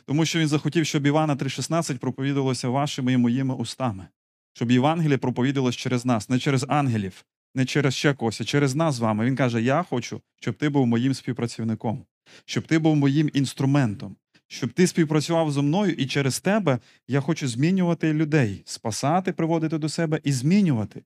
Тому 0.07 0.27
що 0.27 0.39
він 0.39 0.49
захотів, 0.49 0.87
щоб 0.87 1.07
Івана 1.07 1.37
3,16 1.37 1.99
проповідалося 1.99 2.69
вашими 2.69 3.13
і 3.13 3.17
моїми 3.17 3.55
устами. 3.55 4.07
Щоб 4.53 4.71
Євангеліє 4.71 5.19
проповідалось 5.19 5.77
через 5.77 6.05
нас, 6.05 6.29
не 6.29 6.39
через 6.39 6.67
ангелів, 6.69 7.25
не 7.55 7.65
через 7.65 7.95
ще 7.95 8.15
когось, 8.15 8.41
а 8.41 8.45
через 8.45 8.75
нас 8.75 8.95
з 8.95 8.99
вами. 8.99 9.25
Він 9.25 9.37
каже: 9.37 9.63
Я 9.63 9.83
хочу, 9.83 10.21
щоб 10.41 10.55
ти 10.55 10.69
був 10.69 10.87
моїм 10.87 11.15
співпрацівником, 11.15 12.05
щоб 12.45 12.67
ти 12.67 12.79
був 12.79 12.97
моїм 12.97 13.31
інструментом, 13.33 14.17
щоб 14.53 14.73
ти 14.73 14.87
співпрацював 14.87 15.53
зі 15.53 15.61
мною, 15.61 15.93
і 15.93 16.07
через 16.07 16.41
тебе 16.41 16.79
я 17.09 17.21
хочу 17.21 17.49
змінювати 17.49 18.13
людей, 18.13 18.63
спасати, 18.65 19.33
приводити 19.33 19.79
до 19.79 19.89
себе 19.89 20.21
і 20.25 20.33
змінювати. 20.33 21.03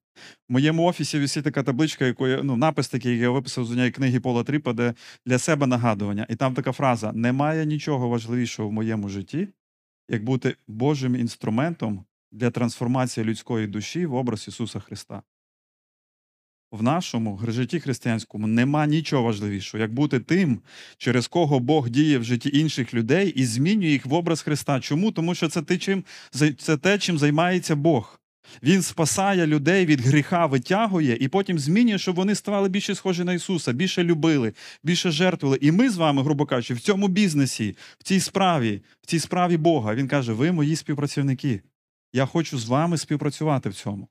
В 0.49 0.53
моєму 0.53 0.85
офісі 0.85 1.19
висить 1.19 1.45
така 1.45 1.63
табличка, 1.63 2.07
яку 2.07 2.29
я, 2.29 2.43
ну, 2.43 2.57
напис 2.57 2.89
такий, 2.89 3.11
який 3.11 3.23
я 3.23 3.31
виписав 3.31 3.65
з 3.65 3.71
однієї 3.71 3.91
книги 3.91 4.21
Пола 4.21 4.45
Тріпа, 4.45 4.73
де 4.73 4.95
для 5.27 5.39
себе 5.39 5.67
нагадування. 5.67 6.27
І 6.31 6.37
там 6.37 6.55
така 6.55 6.73
фраза: 6.73 7.13
немає 7.13 7.67
нічого 7.67 8.09
важливішого 8.09 8.69
в 8.69 8.73
моєму 8.73 9.09
житті, 9.09 9.49
як 10.09 10.25
бути 10.25 10.57
Божим 10.69 11.17
інструментом 11.17 12.05
для 12.33 12.51
трансформації 12.51 13.27
людської 13.27 13.67
душі 13.67 14.07
в 14.07 14.15
образ 14.15 14.49
Ісуса 14.49 14.81
Христа. 14.81 15.23
В 16.75 16.83
нашому 16.83 17.41
житті 17.49 17.81
християнському 17.81 18.47
нема 18.47 18.87
нічого 18.87 19.23
важливішого, 19.23 19.83
як 19.83 19.95
бути 19.95 20.21
тим, 20.21 20.61
через 20.99 21.29
кого 21.29 21.61
Бог 21.61 21.89
діє 21.89 22.19
в 22.19 22.25
житті 22.25 22.51
інших 22.53 22.95
людей 22.95 23.29
і 23.29 23.45
змінює 23.45 23.89
їх 23.89 24.07
в 24.07 24.15
образ 24.15 24.43
Христа. 24.43 24.81
Чому? 24.81 25.13
Тому 25.13 25.35
що 25.35 25.49
це 25.49 25.63
те, 25.63 25.79
чим, 25.79 26.05
це 26.59 26.77
те, 26.77 26.99
чим 26.99 27.19
займається 27.19 27.77
Бог. 27.77 28.21
Він 28.63 28.83
спасає 28.83 29.47
людей 29.47 29.87
від 29.87 30.01
гріха, 30.01 30.47
витягує 30.47 31.17
і 31.21 31.29
потім 31.29 31.59
змінює, 31.59 31.99
щоб 31.99 32.17
вони 32.17 32.35
ставали 32.35 32.69
більше 32.69 32.95
схожі 32.95 33.25
на 33.25 33.33
Ісуса, 33.33 33.73
більше 33.73 34.05
любили, 34.05 34.53
більше 34.83 35.11
жертвували. 35.11 35.59
І 35.61 35.73
ми 35.73 35.91
з 35.91 35.97
вами, 35.97 36.23
грубо 36.23 36.47
кажучи, 36.47 36.75
в 36.75 36.81
цьому 36.81 37.09
бізнесі, 37.09 37.77
в 37.99 38.03
цій 38.03 38.21
справі, 38.21 38.83
в 39.03 39.07
цій 39.07 39.19
справі 39.19 39.57
Бога. 39.57 39.95
Він 39.95 40.09
каже: 40.09 40.33
ви 40.33 40.53
мої 40.53 40.77
співпрацівники. 40.77 41.63
Я 42.13 42.27
хочу 42.27 42.59
з 42.59 42.69
вами 42.69 42.99
співпрацювати 42.99 43.69
в 43.69 43.75
цьому. 43.75 44.09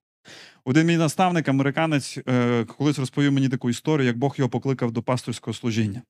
Один 0.65 0.87
мій 0.87 0.97
наставник, 0.97 1.47
американець, 1.47 2.19
е, 2.27 2.65
колись 2.65 2.99
розповів 2.99 3.31
мені 3.31 3.49
таку 3.49 3.69
історію, 3.69 4.07
як 4.07 4.17
Бог 4.17 4.35
його 4.37 4.49
покликав 4.49 4.91
до 4.91 5.01
пасторського 5.01 5.53
служіння. 5.53 6.01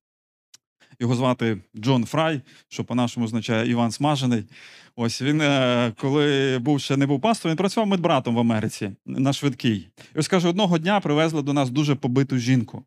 Його 0.99 1.15
звати 1.15 1.57
Джон 1.75 2.05
Фрай, 2.05 2.41
що 2.67 2.83
по-нашому 2.83 3.25
означає 3.25 3.69
Іван 3.69 3.91
Смажений. 3.91 4.43
Ось 4.95 5.21
він, 5.21 5.41
е, 5.41 5.93
коли 5.97 6.57
був 6.61 6.81
ще 6.81 6.97
не 6.97 7.05
був 7.05 7.21
пастором, 7.21 7.51
він 7.51 7.57
працював 7.57 7.87
медбратом 7.87 8.35
в 8.35 8.39
Америці 8.39 8.91
на 9.05 9.33
швидкій. 9.33 9.87
І 10.15 10.19
ось 10.19 10.27
каже, 10.27 10.47
одного 10.47 10.77
дня 10.77 10.99
привезли 10.99 11.41
до 11.41 11.53
нас 11.53 11.69
дуже 11.69 11.95
побиту 11.95 12.37
жінку. 12.37 12.83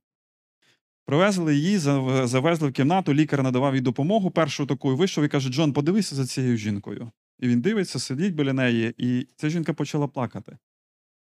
Привезли 1.06 1.56
її, 1.56 1.78
завезли 1.78 2.68
в 2.68 2.72
кімнату, 2.72 3.14
лікар 3.14 3.42
надавав 3.42 3.74
їй 3.74 3.80
допомогу. 3.80 4.30
Першу 4.30 4.66
таку 4.66 4.96
вийшов 4.96 5.24
і 5.24 5.28
каже: 5.28 5.50
Джон, 5.50 5.72
подивися 5.72 6.14
за 6.14 6.26
цією 6.26 6.56
жінкою. 6.56 7.10
І 7.40 7.48
він 7.48 7.60
дивиться, 7.60 7.98
сидить 7.98 8.34
біля 8.34 8.52
неї, 8.52 8.94
і 8.98 9.26
ця 9.36 9.48
жінка 9.48 9.72
почала 9.72 10.08
плакати. 10.08 10.56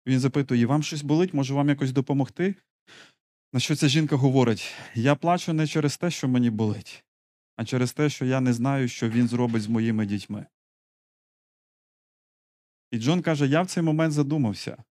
Він 0.06 0.20
запитує: 0.20 0.66
вам 0.66 0.84
щось 0.84 1.02
болить, 1.02 1.34
може 1.34 1.54
вам 1.54 1.70
якось 1.70 1.92
допомогти? 1.92 2.56
На 3.54 3.60
що 3.60 3.76
ця 3.76 3.88
жінка 3.88 4.16
говорить: 4.16 4.74
Я 4.96 5.16
плачу 5.16 5.54
не 5.54 5.68
через 5.68 5.98
те, 5.98 6.12
що 6.12 6.28
мені 6.28 6.50
болить, 6.50 7.04
а 7.56 7.66
через 7.66 7.94
те, 7.94 8.10
що 8.10 8.26
я 8.26 8.42
не 8.42 8.54
знаю, 8.54 8.88
що 8.88 9.10
він 9.10 9.28
зробить 9.28 9.62
з 9.62 9.68
моїми 9.68 10.06
дітьми. 10.06 10.46
І 12.92 12.98
Джон 12.98 13.22
каже: 13.22 13.48
Я 13.48 13.62
в 13.62 13.68
цей 13.68 13.84
момент 13.84 14.14
задумався. 14.14 14.84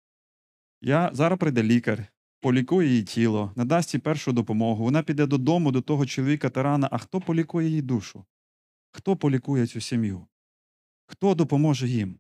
Я 0.81 1.11
зараз 1.13 1.39
прийде 1.39 1.63
лікар, 1.63 2.07
полікує 2.41 2.89
її 2.89 3.03
тіло, 3.03 3.53
надасть 3.57 3.95
їй 3.95 4.01
першу 4.01 4.33
допомогу. 4.33 4.85
Вона 4.85 5.03
піде 5.03 5.27
додому 5.27 5.73
до 5.73 5.81
того 5.81 6.07
чоловіка 6.07 6.51
тирана. 6.51 6.89
А 6.93 6.99
хто 6.99 7.21
полікує 7.21 7.69
її 7.69 7.83
душу? 7.83 8.25
Хто 8.93 9.17
полікує 9.17 9.67
цю 9.67 9.81
сім'ю? 9.81 10.27
Хто 11.07 11.35
допоможе 11.35 11.89
їм? 11.89 12.19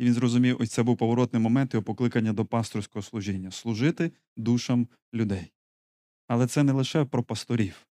І 0.00 0.04
він 0.04 0.14
зрозумів, 0.14 0.56
ось 0.60 0.70
це 0.70 0.82
був 0.82 0.96
поворотний 0.96 1.42
момент 1.42 1.74
його 1.74 1.84
покликання 1.84 2.32
до 2.32 2.44
пасторського 2.44 3.02
служіння 3.02 3.50
служити 3.50 4.12
душам 4.36 4.88
людей. 5.14 5.52
Але 6.28 6.46
це 6.46 6.62
не 6.62 6.72
лише 6.72 7.04
про 7.04 7.22
пасторів. 7.22 7.86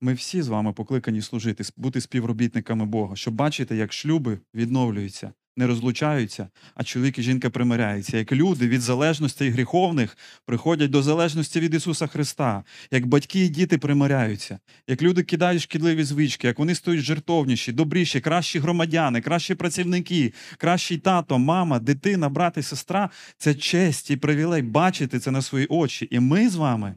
Ми 0.00 0.14
всі 0.14 0.42
з 0.42 0.48
вами 0.48 0.72
покликані 0.72 1.22
служити, 1.22 1.64
бути 1.76 2.00
співробітниками 2.00 2.84
Бога, 2.86 3.16
щоб 3.16 3.34
бачити, 3.34 3.76
як 3.76 3.92
шлюби 3.92 4.38
відновлюються, 4.54 5.32
не 5.56 5.66
розлучаються, 5.66 6.48
а 6.74 6.84
чоловік 6.84 7.18
і 7.18 7.22
жінка 7.22 7.50
примиряються, 7.50 8.18
як 8.18 8.32
люди 8.32 8.68
від 8.68 8.80
залежностей 8.80 9.50
гріховних 9.50 10.16
приходять 10.44 10.90
до 10.90 11.02
залежності 11.02 11.60
від 11.60 11.74
Ісуса 11.74 12.06
Христа, 12.06 12.64
як 12.90 13.06
батьки 13.06 13.44
і 13.44 13.48
діти 13.48 13.78
примиряються, 13.78 14.58
як 14.86 15.02
люди 15.02 15.22
кидають 15.22 15.62
шкідливі 15.62 16.04
звички, 16.04 16.46
як 16.46 16.58
вони 16.58 16.74
стають 16.74 17.00
жертовніші, 17.00 17.72
добріші, 17.72 18.20
кращі 18.20 18.58
громадяни, 18.58 19.20
кращі 19.20 19.54
працівники, 19.54 20.32
кращий 20.58 20.98
тато, 20.98 21.38
мама, 21.38 21.78
дитина, 21.78 22.28
брат 22.28 22.56
і 22.56 22.62
сестра 22.62 23.10
це 23.38 23.54
честь 23.54 24.10
і 24.10 24.16
привілей 24.16 24.62
бачити 24.62 25.18
це 25.18 25.30
на 25.30 25.42
свої 25.42 25.66
очі. 25.66 26.08
І 26.10 26.20
ми 26.20 26.48
з 26.48 26.54
вами 26.54 26.94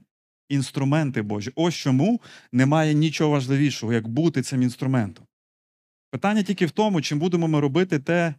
інструменти 0.50 1.22
Божі. 1.22 1.52
Ось 1.56 1.76
чому 1.76 2.22
немає 2.52 2.94
нічого 2.94 3.30
важливішого, 3.30 3.94
як 3.94 4.08
бути 4.08 4.42
цим 4.42 4.62
інструментом. 4.62 5.26
Питання 6.14 6.44
тільки 6.44 6.66
в 6.66 6.72
тому, 6.72 7.02
чим 7.02 7.20
будемо 7.20 7.48
ми 7.48 7.60
робити 7.60 8.00
те, 8.00 8.36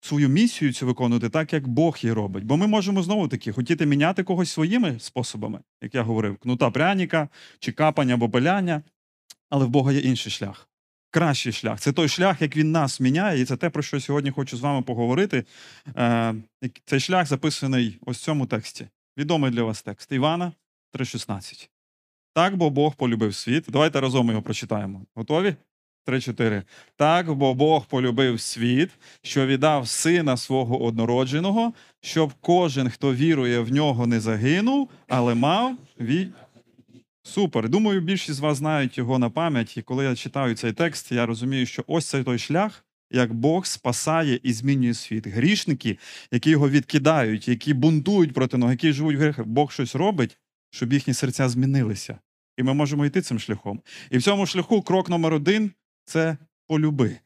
свою 0.00 0.28
місію 0.28 0.72
цю 0.72 0.86
виконувати 0.86 1.28
так, 1.28 1.52
як 1.52 1.68
Бог 1.68 1.98
її 2.02 2.12
робить. 2.12 2.44
Бо 2.44 2.56
ми 2.56 2.66
можемо 2.66 3.02
знову 3.02 3.28
таки 3.28 3.52
хотіти 3.52 3.86
міняти 3.86 4.22
когось 4.22 4.50
своїми 4.50 4.98
способами, 4.98 5.60
як 5.82 5.94
я 5.94 6.02
говорив, 6.02 6.36
кнута 6.36 6.70
пряника, 6.70 7.28
чи 7.58 7.72
капання 7.72 8.14
або 8.14 8.30
пиляння, 8.30 8.82
але 9.50 9.64
в 9.64 9.68
Бога 9.68 9.92
є 9.92 10.00
інший 10.00 10.32
шлях. 10.32 10.68
Кращий 11.10 11.52
шлях. 11.52 11.80
Це 11.80 11.92
той 11.92 12.08
шлях, 12.08 12.42
як 12.42 12.56
він 12.56 12.72
нас 12.72 13.00
міняє, 13.00 13.40
і 13.40 13.44
це 13.44 13.56
те, 13.56 13.70
про 13.70 13.82
що 13.82 14.00
сьогодні 14.00 14.30
хочу 14.30 14.56
з 14.56 14.60
вами 14.60 14.82
поговорити. 14.82 15.44
Е, 15.96 16.34
Цей 16.84 17.00
шлях 17.00 17.26
записаний 17.26 17.98
ось 18.06 18.18
в 18.18 18.22
цьому 18.22 18.46
тексті. 18.46 18.86
Відомий 19.18 19.50
для 19.50 19.62
вас 19.62 19.82
текст 19.82 20.12
Івана 20.12 20.52
3,16. 20.94 21.68
Так, 22.34 22.56
бо 22.56 22.70
Бог 22.70 22.94
полюбив 22.94 23.34
світ. 23.34 23.64
Давайте 23.68 24.00
разом 24.00 24.28
його 24.28 24.42
прочитаємо. 24.42 25.02
Готові? 25.14 25.54
3-4. 26.06 26.62
Так, 26.96 27.34
бо 27.34 27.54
Бог 27.54 27.86
полюбив 27.86 28.40
світ, 28.40 28.90
що 29.22 29.46
віддав 29.46 29.88
сина 29.88 30.36
свого 30.36 30.84
однородженого, 30.84 31.72
щоб 32.00 32.32
кожен, 32.40 32.90
хто 32.90 33.14
вірує 33.14 33.60
в 33.60 33.72
нього, 33.72 34.06
не 34.06 34.20
загинув, 34.20 34.90
але 35.08 35.34
мав 35.34 35.76
від. 36.00 36.32
Супер. 37.26 37.68
Думаю, 37.68 38.00
більшість 38.00 38.38
з 38.38 38.40
вас 38.40 38.58
знають 38.58 38.98
його 38.98 39.18
на 39.18 39.30
пам'ять. 39.30 39.76
І 39.76 39.82
коли 39.82 40.04
я 40.04 40.16
читаю 40.16 40.54
цей 40.54 40.72
текст, 40.72 41.12
я 41.12 41.26
розумію, 41.26 41.66
що 41.66 41.84
ось 41.86 42.06
це 42.06 42.24
той 42.24 42.38
шлях, 42.38 42.84
як 43.10 43.34
Бог 43.34 43.66
спасає 43.66 44.40
і 44.42 44.52
змінює 44.52 44.94
світ. 44.94 45.26
Грішники, 45.26 45.98
які 46.32 46.50
його 46.50 46.68
відкидають, 46.68 47.48
які 47.48 47.74
бунтують 47.74 48.32
проти 48.32 48.56
нього, 48.56 48.70
які 48.70 48.92
живуть 48.92 49.16
в 49.16 49.20
гріхах, 49.20 49.46
Бог 49.46 49.72
щось 49.72 49.94
робить, 49.94 50.38
щоб 50.70 50.92
їхні 50.92 51.14
серця 51.14 51.48
змінилися. 51.48 52.18
І 52.56 52.62
ми 52.62 52.74
можемо 52.74 53.06
йти 53.06 53.22
цим 53.22 53.38
шляхом. 53.38 53.80
І 54.10 54.18
в 54.18 54.22
цьому 54.22 54.46
шляху 54.46 54.82
крок 54.82 55.08
номер 55.08 55.34
один 55.34 55.70
це 56.04 56.36
полюби. 56.66 57.18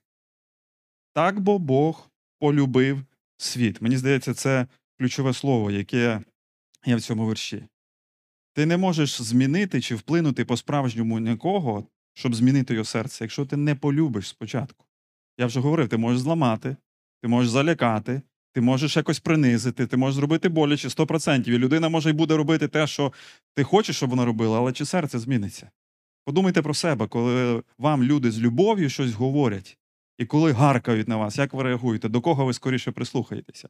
Так 1.13 1.41
бо 1.41 1.59
Бог 1.59 2.11
полюбив 2.39 3.05
світ. 3.37 3.83
Мені 3.83 3.97
здається, 3.97 4.35
це 4.35 4.67
ключове 4.99 5.35
слово, 5.35 5.71
яке 5.71 6.21
є 6.87 6.97
в 6.97 7.01
цьому 7.01 7.31
вірші. 7.31 7.65
Ти 8.53 8.67
не 8.67 8.77
можеш 8.77 9.23
змінити 9.23 9.81
чи 9.81 9.95
вплинути 9.95 10.45
по-справжньому 10.45 11.19
нікого, 11.19 11.87
щоб 12.15 12.35
змінити 12.35 12.75
його 12.75 12.85
серце, 12.85 13.25
якщо 13.25 13.47
ти 13.47 13.57
не 13.57 13.75
полюбиш 13.75 14.29
спочатку. 14.29 14.87
Я 15.39 15.47
вже 15.47 15.61
говорив, 15.61 15.89
ти 15.89 15.97
можеш 15.97 16.21
зламати, 16.21 16.77
ти 17.23 17.29
можеш 17.29 17.51
залякати, 17.51 18.23
ти 18.53 18.61
можеш 18.61 18.97
якось 18.97 19.21
принизити, 19.21 19.87
ти 19.87 19.97
можеш 19.97 20.15
зробити 20.15 20.49
боляче 20.49 20.89
100%. 20.89 21.49
І 21.49 21.59
людина 21.59 21.89
може 21.89 22.11
й 22.11 22.13
буде 22.13 22.37
робити 22.37 22.69
те, 22.69 22.87
що 22.87 23.13
ти 23.55 23.65
хочеш, 23.65 23.97
щоб 23.97 24.11
вона 24.11 24.25
робила, 24.25 24.59
але 24.59 24.73
чи 24.73 24.85
серце 24.85 25.19
зміниться? 25.19 25.71
Подумайте 26.25 26.63
про 26.63 26.75
себе, 26.75 27.07
коли 27.07 27.63
вам 27.79 28.03
люди 28.03 28.31
з 28.31 28.41
любов'ю 28.41 28.91
щось 28.91 29.13
говорять, 29.13 29.79
і 30.19 30.27
коли 30.27 30.53
гаркають 30.53 31.09
на 31.09 31.17
вас, 31.17 31.39
як 31.39 31.55
ви 31.55 31.63
реагуєте, 31.63 32.09
до 32.09 32.21
кого 32.21 32.45
ви 32.45 32.53
скоріше 32.53 32.91
прислухаєтеся? 32.93 33.69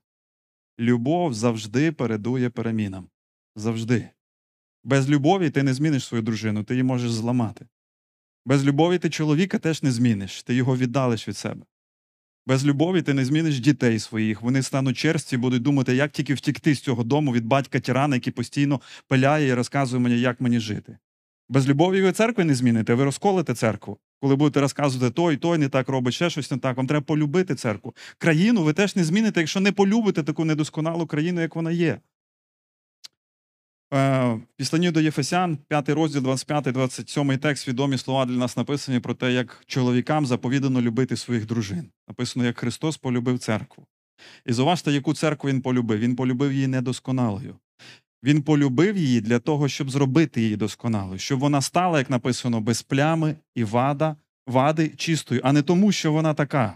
Любов 0.81 1.35
завжди 1.35 1.93
передує 1.93 2.50
перемінам. 2.50 3.09
Завжди. 3.57 4.09
Без 4.85 5.11
любові 5.11 5.50
ти 5.50 5.62
не 5.62 5.75
зміниш 5.75 6.05
свою 6.05 6.23
дружину, 6.23 6.64
ти 6.64 6.75
її 6.75 6.83
можеш 6.83 7.11
зламати. 7.11 7.67
Без 8.47 8.64
любові 8.64 8.99
ти 8.99 9.11
чоловіка 9.11 9.59
теж 9.59 9.83
не 9.83 9.93
зміниш, 9.93 10.43
ти 10.43 10.55
його 10.55 10.76
віддалиш 10.76 11.28
від 11.28 11.37
себе. 11.37 11.67
Без 12.47 12.67
любові 12.67 13.02
ти 13.02 13.14
не 13.14 13.25
зміниш 13.25 13.61
дітей 13.61 13.99
своїх. 13.99 14.43
Вони 14.43 14.62
стануть 14.62 14.99
черсті 14.99 15.37
і 15.37 15.38
будуть 15.38 15.62
думати, 15.62 15.95
як 15.95 16.11
тільки 16.11 16.35
втікти 16.35 16.75
з 16.75 16.81
цього 16.81 17.05
дому 17.05 17.33
від 17.33 17.47
батька 17.47 17.81
тирана, 17.81 18.17
який 18.17 18.33
постійно 18.33 18.81
пиляє 19.09 19.49
і 19.49 19.55
розказує 19.55 20.02
мені, 20.02 20.21
як 20.21 20.40
мені 20.40 20.61
жити. 20.61 20.99
Без 21.49 21.69
любові 21.69 22.02
ви 22.02 22.12
церкви 22.12 22.45
не 22.45 22.55
зміните, 22.55 22.95
ви 22.95 23.05
розколите 23.05 23.55
церкву. 23.55 23.99
Коли 24.21 24.37
будете 24.37 24.61
розказувати 24.61 25.14
той, 25.14 25.37
той 25.37 25.59
не 25.59 25.69
так 25.69 25.88
робить, 25.88 26.14
ще 26.14 26.31
щось 26.31 26.50
не 26.50 26.59
так. 26.59 26.76
Вам 26.76 26.87
треба 26.87 27.05
полюбити 27.05 27.55
церкву. 27.55 27.95
Країну 28.19 28.62
ви 28.62 28.73
теж 28.73 28.97
не 28.97 29.05
зміните, 29.05 29.40
якщо 29.40 29.61
не 29.61 29.73
полюбите 29.73 30.23
таку 30.23 30.45
недосконалу 30.45 31.07
країну, 31.07 31.40
як 31.40 31.57
вона 31.57 31.71
є. 31.71 32.00
Е, 33.95 34.25
В 34.33 34.40
післанні 34.57 34.90
до 34.90 35.00
Єфесян, 35.00 35.57
5 35.69 35.88
розділ, 35.88 36.23
25-27 36.23 37.38
текст, 37.38 37.69
відомі 37.69 37.99
слова 37.99 38.26
для 38.26 38.37
нас 38.37 38.57
написані 38.57 39.00
про 39.00 39.14
те, 39.14 39.33
як 39.33 39.62
чоловікам 39.67 40.26
заповідано 40.26 40.81
любити 40.81 41.17
своїх 41.17 41.47
дружин. 41.47 41.90
Написано, 42.09 42.45
як 42.45 42.59
Христос 42.59 42.97
полюбив 42.97 43.38
церкву. 43.38 43.87
І 44.47 44.52
зауважте, 44.52 44.93
яку 44.93 45.14
церкву 45.14 45.50
він 45.50 45.61
полюбив. 45.61 45.99
Він 45.99 46.17
полюбив 46.17 46.52
її 46.52 46.67
недосконалою. 46.67 47.57
Він 48.22 48.42
полюбив 48.42 48.96
її 48.96 49.20
для 49.20 49.38
того, 49.38 49.68
щоб 49.68 49.90
зробити 49.90 50.42
її 50.42 50.56
досконалою, 50.56 51.18
щоб 51.18 51.40
вона 51.40 51.62
стала, 51.62 51.98
як 51.98 52.10
написано, 52.10 52.60
без 52.60 52.82
плями 52.82 53.37
і 53.54 53.64
вада, 53.64 54.16
вади 54.46 54.88
чистою, 54.88 55.40
а 55.44 55.52
не 55.52 55.62
тому, 55.62 55.92
що 55.92 56.12
вона 56.12 56.34
така. 56.34 56.75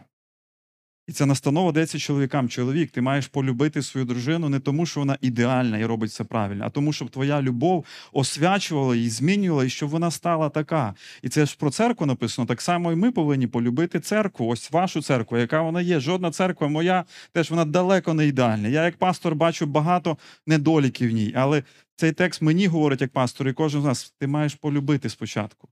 І 1.06 1.12
ця 1.12 1.26
настанова 1.26 1.72
дається 1.72 1.98
чоловікам. 1.98 2.48
Чоловік, 2.48 2.90
ти 2.90 3.00
маєш 3.00 3.26
полюбити 3.26 3.82
свою 3.82 4.06
дружину 4.06 4.48
не 4.48 4.60
тому, 4.60 4.86
що 4.86 5.00
вона 5.00 5.18
ідеальна 5.20 5.78
і 5.78 5.84
робить 5.84 6.10
все 6.10 6.24
правильно, 6.24 6.64
а 6.64 6.70
тому, 6.70 6.92
щоб 6.92 7.10
твоя 7.10 7.42
любов 7.42 7.84
освячувала 8.12 8.96
її, 8.96 9.10
змінювала, 9.10 9.64
і 9.64 9.68
щоб 9.70 9.88
вона 9.90 10.10
стала 10.10 10.48
така. 10.48 10.94
І 11.22 11.28
це 11.28 11.46
ж 11.46 11.56
про 11.58 11.70
церкву 11.70 12.06
написано. 12.06 12.46
Так 12.46 12.60
само 12.62 12.92
і 12.92 12.96
ми 12.96 13.12
повинні 13.12 13.46
полюбити 13.46 14.00
церкву, 14.00 14.48
ось 14.48 14.70
вашу 14.70 15.02
церкву, 15.02 15.38
яка 15.38 15.62
вона 15.62 15.80
є. 15.80 16.00
Жодна 16.00 16.30
церква 16.30 16.68
моя 16.68 17.04
теж 17.32 17.50
вона 17.50 17.64
далеко 17.64 18.14
не 18.14 18.26
ідеальна. 18.26 18.68
Я, 18.68 18.84
як 18.84 18.96
пастор, 18.96 19.34
бачу 19.34 19.66
багато 19.66 20.18
недоліків 20.46 21.10
в 21.10 21.12
ній, 21.12 21.32
але 21.36 21.62
цей 21.96 22.12
текст 22.12 22.42
мені 22.42 22.66
говорить, 22.66 23.00
як 23.00 23.12
пастор, 23.12 23.48
і 23.48 23.52
кожен 23.52 23.82
з 23.82 23.84
нас, 23.84 24.14
ти 24.18 24.26
маєш 24.26 24.54
полюбити 24.54 25.08
спочатку. 25.08 25.68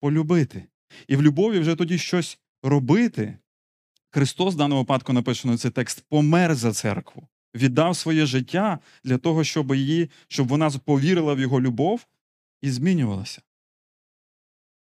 Полюбити. 0.00 0.64
І 1.08 1.16
в 1.16 1.22
любові 1.22 1.58
вже 1.58 1.74
тоді 1.74 1.98
щось 1.98 2.38
робити. 2.62 3.38
Христос 4.10 4.54
в 4.54 4.56
даному 4.56 4.80
випадку 4.80 5.12
написано 5.12 5.58
цей 5.58 5.70
текст 5.70 6.04
помер 6.08 6.54
за 6.54 6.72
церкву, 6.72 7.28
віддав 7.54 7.96
своє 7.96 8.26
життя 8.26 8.78
для 9.04 9.18
того, 9.18 9.44
щоб 9.44 9.74
її, 9.74 10.10
щоб 10.28 10.48
вона 10.48 10.70
повірила 10.70 11.34
в 11.34 11.40
його 11.40 11.60
любов 11.60 12.06
і 12.62 12.70
змінювалася. 12.70 13.42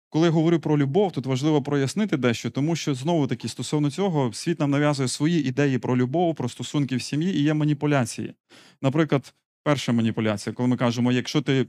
Коли 0.10 0.26
я 0.26 0.32
говорю 0.32 0.60
про 0.60 0.78
любов, 0.78 1.12
тут 1.12 1.26
важливо 1.26 1.62
прояснити 1.62 2.18
дещо, 2.18 2.50
тому 2.50 2.76
що 2.76 2.96
знову 2.96 3.28
таки 3.28 3.48
стосовно 3.48 3.92
цього 3.92 4.34
світ 4.34 4.60
нам 4.60 4.72
нав'язує 4.72 5.08
свої 5.08 5.48
ідеї 5.48 5.78
про 5.78 5.98
любов, 5.98 6.36
про 6.36 6.50
стосунки 6.50 6.96
в 6.96 7.02
сім'ї 7.02 7.36
і 7.36 7.44
є 7.44 7.54
маніпуляції. 7.54 8.34
Наприклад, 8.82 9.34
перша 9.64 9.92
маніпуляція, 9.92 10.54
коли 10.54 10.70
ми 10.70 10.78
кажемо, 10.78 11.12
якщо 11.12 11.42
ти 11.42 11.68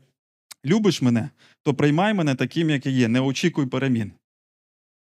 любиш 0.65 1.03
мене, 1.03 1.31
то 1.63 1.75
приймай 1.75 2.15
мене 2.15 2.35
таким, 2.35 2.71
як 2.71 2.87
я 2.87 2.93
є, 2.93 3.09
не 3.09 3.21
очікуй 3.21 3.67
перемін. 3.67 4.13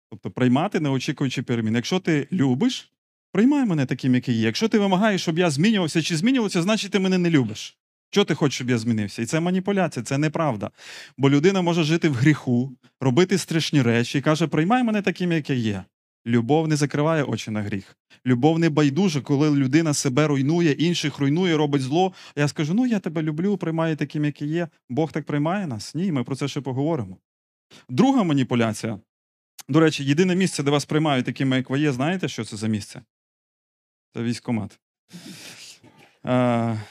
Тобто 0.10 0.32
приймати, 0.32 0.80
не 0.80 0.90
очікуючи 0.90 1.44
перемін. 1.44 1.76
Якщо 1.76 2.00
ти 2.00 2.28
любиш, 2.32 2.92
приймай 3.32 3.66
мене 3.66 3.86
таким, 3.86 4.16
який 4.16 4.36
є. 4.36 4.46
Якщо 4.46 4.68
ти 4.68 4.80
вимагаєш, 4.80 5.22
щоб 5.22 5.40
я 5.40 5.50
змінювався 5.50 6.02
чи 6.02 6.18
змінювався, 6.18 6.62
значить 6.62 6.92
ти 6.92 7.00
мене 7.00 7.18
не 7.18 7.30
любиш. 7.30 7.78
Що 8.10 8.26
ти 8.26 8.36
хочеш, 8.36 8.56
щоб 8.56 8.70
я 8.70 8.78
змінився? 8.78 9.22
І 9.22 9.26
це 9.26 9.40
маніпуляція, 9.40 10.04
це 10.04 10.18
неправда. 10.18 10.72
Бо 11.18 11.30
людина 11.30 11.62
може 11.62 11.84
жити 11.84 12.10
в 12.10 12.14
гріху, 12.14 12.72
робити 13.02 13.38
страшні 13.38 13.82
речі 13.82 14.18
і 14.18 14.22
каже: 14.22 14.48
приймай 14.48 14.84
мене 14.84 15.02
таким, 15.02 15.32
як 15.32 15.50
я 15.50 15.56
є. 15.56 15.84
Любов 16.28 16.68
не 16.68 16.76
закриває 16.76 17.24
очі 17.24 17.52
на 17.52 17.62
гріх. 17.62 17.98
Любов 18.26 18.60
не 18.60 18.70
байдуже, 18.70 19.22
коли 19.22 19.50
людина 19.56 19.94
себе 19.94 20.28
руйнує, 20.28 20.72
інших 20.72 21.20
руйнує, 21.20 21.58
робить 21.58 21.82
зло. 21.82 22.14
Я 22.36 22.48
скажу: 22.48 22.74
ну 22.74 22.86
я 22.86 23.00
тебе 23.00 23.22
люблю, 23.22 23.58
приймаю 23.58 23.96
таким, 23.96 24.26
як 24.26 24.42
і 24.42 24.46
є. 24.46 24.68
Бог 24.90 25.12
так 25.12 25.26
приймає 25.26 25.68
нас. 25.68 25.96
Ні, 25.96 26.12
ми 26.12 26.24
про 26.24 26.36
це 26.36 26.48
ще 26.48 26.62
поговоримо. 26.62 27.18
Друга 27.90 28.24
маніпуляція. 28.24 29.00
До 29.70 29.80
речі, 29.80 30.04
єдине 30.04 30.36
місце, 30.36 30.64
де 30.64 30.72
вас 30.72 30.86
приймають 30.86 31.26
такими, 31.26 31.56
як 31.56 31.70
ви 31.70 31.80
є, 31.80 31.92
знаєте, 31.92 32.28
що 32.28 32.44
це 32.44 32.58
за 32.58 32.68
місце? 32.68 33.02
Це 34.14 34.24
військомат. 34.24 34.80
Е, 36.26 36.82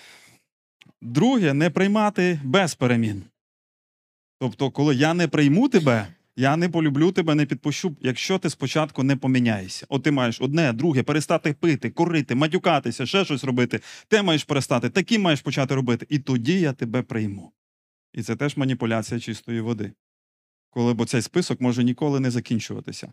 Друге, 1.02 1.54
не 1.54 1.70
приймати 1.70 2.40
без 2.44 2.74
перемін. 2.74 3.24
Тобто, 4.40 4.70
коли 4.70 4.94
я 4.94 5.14
не 5.14 5.28
прийму 5.28 5.68
тебе, 5.68 6.06
я 6.36 6.56
не 6.56 6.68
полюблю 6.68 7.12
тебе, 7.12 7.34
не 7.34 7.46
підпущу, 7.46 7.96
якщо 8.00 8.38
ти 8.38 8.50
спочатку 8.50 9.02
не 9.02 9.16
поміняєшся. 9.16 9.86
От 9.88 10.02
ти 10.02 10.10
маєш 10.10 10.40
одне, 10.40 10.72
друге, 10.72 11.02
перестати 11.02 11.52
пити, 11.52 11.90
курити, 11.90 12.34
матюкатися, 12.34 13.06
ще 13.06 13.24
щось 13.24 13.44
робити. 13.44 13.80
Ти 14.08 14.22
маєш 14.22 14.44
перестати, 14.44 14.90
таким 14.90 15.22
маєш 15.22 15.40
почати 15.40 15.74
робити. 15.74 16.06
І 16.08 16.18
тоді 16.18 16.60
я 16.60 16.72
тебе 16.72 17.02
прийму. 17.02 17.52
І 18.12 18.22
це 18.22 18.36
теж 18.36 18.56
маніпуляція 18.56 19.20
чистої 19.20 19.60
води. 19.60 19.92
Коли 20.76 20.94
бо 20.94 21.04
цей 21.06 21.22
список 21.22 21.60
може 21.60 21.84
ніколи 21.84 22.20
не 22.20 22.30
закінчуватися. 22.30 23.12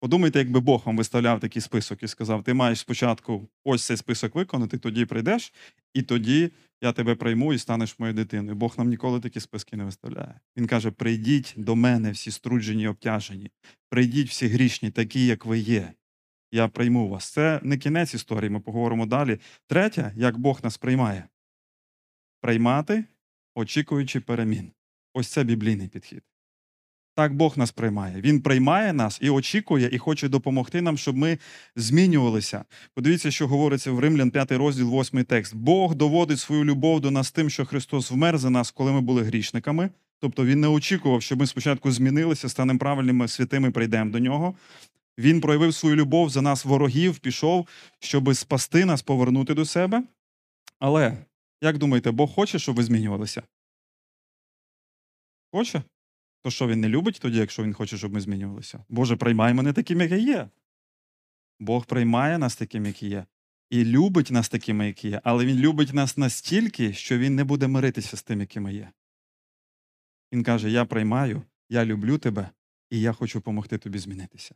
Подумайте, 0.00 0.38
якби 0.38 0.60
Бог 0.60 0.82
вам 0.86 0.96
виставляв 0.96 1.40
такий 1.40 1.62
список 1.62 2.02
і 2.02 2.08
сказав: 2.08 2.44
ти 2.44 2.54
маєш 2.54 2.78
спочатку 2.78 3.48
ось 3.64 3.84
цей 3.84 3.96
список 3.96 4.34
виконати, 4.34 4.78
тоді 4.78 5.04
прийдеш, 5.04 5.52
і 5.94 6.02
тоді 6.02 6.52
я 6.82 6.92
тебе 6.92 7.14
прийму 7.14 7.52
і 7.52 7.58
станеш 7.58 7.98
моєю 7.98 8.14
дитиною. 8.14 8.56
Бог 8.56 8.74
нам 8.78 8.88
ніколи 8.88 9.20
такі 9.20 9.40
списки 9.40 9.76
не 9.76 9.84
виставляє. 9.84 10.40
Він 10.56 10.66
каже: 10.66 10.90
прийдіть 10.90 11.54
до 11.56 11.76
мене, 11.76 12.10
всі 12.10 12.30
струджені 12.30 12.82
і 12.82 12.88
обтяжені, 12.88 13.50
прийдіть 13.88 14.28
всі 14.28 14.46
грішні, 14.46 14.90
такі, 14.90 15.26
як 15.26 15.46
ви 15.46 15.58
є. 15.58 15.92
Я 16.52 16.68
прийму 16.68 17.08
вас. 17.08 17.32
Це 17.32 17.60
не 17.62 17.78
кінець 17.78 18.14
історії, 18.14 18.50
ми 18.50 18.60
поговоримо 18.60 19.06
далі. 19.06 19.38
Третє, 19.66 20.12
як 20.16 20.38
Бог 20.38 20.60
нас 20.62 20.78
приймає. 20.78 21.28
Приймати, 22.40 23.04
очікуючи 23.54 24.20
перемін. 24.20 24.72
Ось 25.14 25.28
це 25.28 25.44
біблійний 25.44 25.88
підхід. 25.88 26.22
Так 27.16 27.34
Бог 27.34 27.58
нас 27.58 27.72
приймає. 27.72 28.20
Він 28.20 28.40
приймає 28.40 28.92
нас 28.92 29.18
і 29.22 29.30
очікує, 29.30 29.88
і 29.92 29.98
хоче 29.98 30.28
допомогти 30.28 30.82
нам, 30.82 30.98
щоб 30.98 31.16
ми 31.16 31.38
змінювалися. 31.76 32.64
Подивіться, 32.94 33.30
що 33.30 33.48
говориться 33.48 33.92
в 33.92 33.98
Римлян 33.98 34.30
5 34.30 34.52
розділ, 34.52 35.00
8 35.00 35.24
текст. 35.24 35.54
Бог 35.54 35.94
доводить 35.94 36.40
свою 36.40 36.64
любов 36.64 37.00
до 37.00 37.10
нас 37.10 37.32
тим, 37.32 37.50
що 37.50 37.64
Христос 37.64 38.10
вмер 38.10 38.38
за 38.38 38.50
нас, 38.50 38.70
коли 38.70 38.92
ми 38.92 39.00
були 39.00 39.22
грішниками. 39.22 39.90
Тобто 40.20 40.44
Він 40.44 40.60
не 40.60 40.68
очікував, 40.68 41.22
щоб 41.22 41.38
ми 41.38 41.46
спочатку 41.46 41.92
змінилися, 41.92 42.48
станемо 42.48 42.78
правильними 42.78 43.28
святими, 43.28 43.70
прийдемо 43.70 44.10
до 44.10 44.18
нього. 44.18 44.54
Він 45.18 45.40
проявив 45.40 45.74
свою 45.74 45.96
любов 45.96 46.30
за 46.30 46.42
нас, 46.42 46.64
ворогів, 46.64 47.18
пішов, 47.18 47.68
щоб 47.98 48.36
спасти 48.36 48.84
нас, 48.84 49.02
повернути 49.02 49.54
до 49.54 49.64
себе. 49.64 50.02
Але, 50.78 51.16
як 51.62 51.78
думаєте, 51.78 52.10
Бог 52.10 52.30
хоче, 52.34 52.58
щоб 52.58 52.76
ви 52.76 52.82
змінювалися? 52.82 53.42
Хоче? 55.52 55.82
То 56.46 56.50
що 56.50 56.68
він 56.68 56.80
не 56.80 56.88
любить 56.88 57.18
тоді, 57.22 57.38
якщо 57.38 57.62
він 57.62 57.74
хоче, 57.74 57.98
щоб 57.98 58.12
ми 58.12 58.20
змінювалися? 58.20 58.84
Боже, 58.88 59.16
приймай 59.16 59.54
мене 59.54 59.72
таким, 59.72 60.00
як 60.00 60.10
я 60.10 60.16
є. 60.16 60.48
Бог 61.60 61.86
приймає 61.86 62.38
нас 62.38 62.56
таким, 62.56 62.86
як 62.86 63.02
є, 63.02 63.26
і 63.70 63.84
любить 63.84 64.30
нас 64.30 64.48
такими, 64.48 64.86
які 64.86 65.08
є, 65.08 65.20
але 65.24 65.46
Він 65.46 65.56
любить 65.56 65.94
нас 65.94 66.16
настільки, 66.16 66.92
що 66.92 67.18
Він 67.18 67.34
не 67.34 67.44
буде 67.44 67.68
миритися 67.68 68.16
з 68.16 68.22
тим, 68.22 68.40
якими 68.40 68.74
є. 68.74 68.90
Він 70.32 70.42
каже: 70.42 70.70
Я 70.70 70.84
приймаю, 70.84 71.42
я 71.68 71.84
люблю 71.84 72.18
тебе, 72.18 72.50
і 72.90 73.00
я 73.00 73.12
хочу 73.12 73.38
допомогти 73.38 73.78
тобі 73.78 73.98
змінитися. 73.98 74.54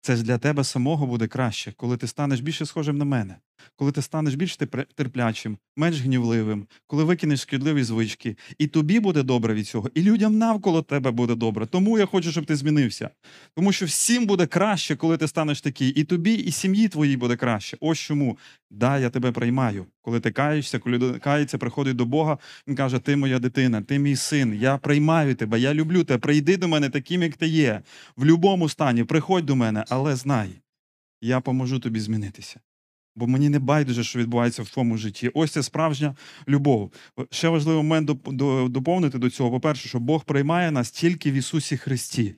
Це 0.00 0.16
ж 0.16 0.22
для 0.22 0.38
тебе 0.38 0.64
самого 0.64 1.06
буде 1.06 1.28
краще, 1.28 1.72
коли 1.72 1.96
ти 1.96 2.06
станеш 2.06 2.40
більше 2.40 2.66
схожим 2.66 2.98
на 2.98 3.04
мене, 3.04 3.36
коли 3.76 3.92
ти 3.92 4.02
станеш 4.02 4.34
більш 4.34 4.58
терплячим, 4.94 5.58
менш 5.76 6.00
гнівливим, 6.00 6.66
коли 6.86 7.04
викинеш 7.04 7.40
шкідливі 7.40 7.82
звички, 7.82 8.36
і 8.58 8.66
тобі 8.66 9.00
буде 9.00 9.22
добре 9.22 9.54
від 9.54 9.66
цього, 9.66 9.90
і 9.94 10.02
людям 10.02 10.38
навколо 10.38 10.82
тебе 10.82 11.10
буде 11.10 11.34
добре. 11.34 11.66
Тому 11.66 11.98
я 11.98 12.06
хочу, 12.06 12.30
щоб 12.30 12.46
ти 12.46 12.56
змінився. 12.56 13.10
Тому 13.56 13.72
що 13.72 13.86
всім 13.86 14.26
буде 14.26 14.46
краще, 14.46 14.96
коли 14.96 15.16
ти 15.16 15.28
станеш 15.28 15.60
такий, 15.60 15.88
і 15.88 16.04
тобі, 16.04 16.34
і 16.34 16.50
сім'ї 16.52 16.88
твоїй 16.88 17.16
буде 17.16 17.36
краще. 17.36 17.76
Ось 17.80 17.98
чому. 17.98 18.38
Да, 18.70 18.98
я 18.98 19.10
тебе 19.10 19.32
приймаю. 19.32 19.86
Коли 20.02 20.20
ти 20.20 20.30
каєшся, 20.30 20.78
коли 20.78 20.96
людина 20.96 21.18
кається, 21.18 21.58
приходить 21.58 21.96
до 21.96 22.04
Бога, 22.04 22.38
він 22.68 22.76
каже: 22.76 22.98
Ти 22.98 23.16
моя 23.16 23.38
дитина, 23.38 23.82
ти 23.82 23.98
мій 23.98 24.16
син, 24.16 24.54
я 24.54 24.78
приймаю 24.78 25.34
тебе, 25.34 25.60
я 25.60 25.74
люблю 25.74 26.04
тебе. 26.04 26.18
Прийди 26.18 26.56
до 26.56 26.68
мене 26.68 26.90
таким, 26.90 27.22
як 27.22 27.36
ти 27.36 27.46
є. 27.46 27.82
В 28.16 28.20
будь-якому 28.20 28.68
стані, 28.68 29.04
приходь 29.04 29.46
до 29.46 29.56
мене, 29.56 29.84
але 29.88 30.16
знай, 30.16 30.50
я 31.20 31.40
поможу 31.40 31.78
тобі 31.78 32.00
змінитися. 32.00 32.60
Бо 33.16 33.26
мені 33.26 33.48
не 33.48 33.58
байдуже, 33.58 34.04
що 34.04 34.18
відбувається 34.18 34.62
в 34.62 34.70
твоєму 34.70 34.96
житті. 34.96 35.30
Ось 35.34 35.50
це 35.50 35.62
справжня 35.62 36.16
любов. 36.48 36.92
Ще 37.30 37.48
важливий 37.48 37.82
момент 37.82 38.10
доповнити 38.70 39.18
до 39.18 39.30
цього. 39.30 39.50
По-перше, 39.50 39.88
що 39.88 40.00
Бог 40.00 40.24
приймає 40.24 40.70
нас 40.70 40.90
тільки 40.90 41.30
в 41.30 41.34
Ісусі 41.34 41.76
Христі. 41.76 42.34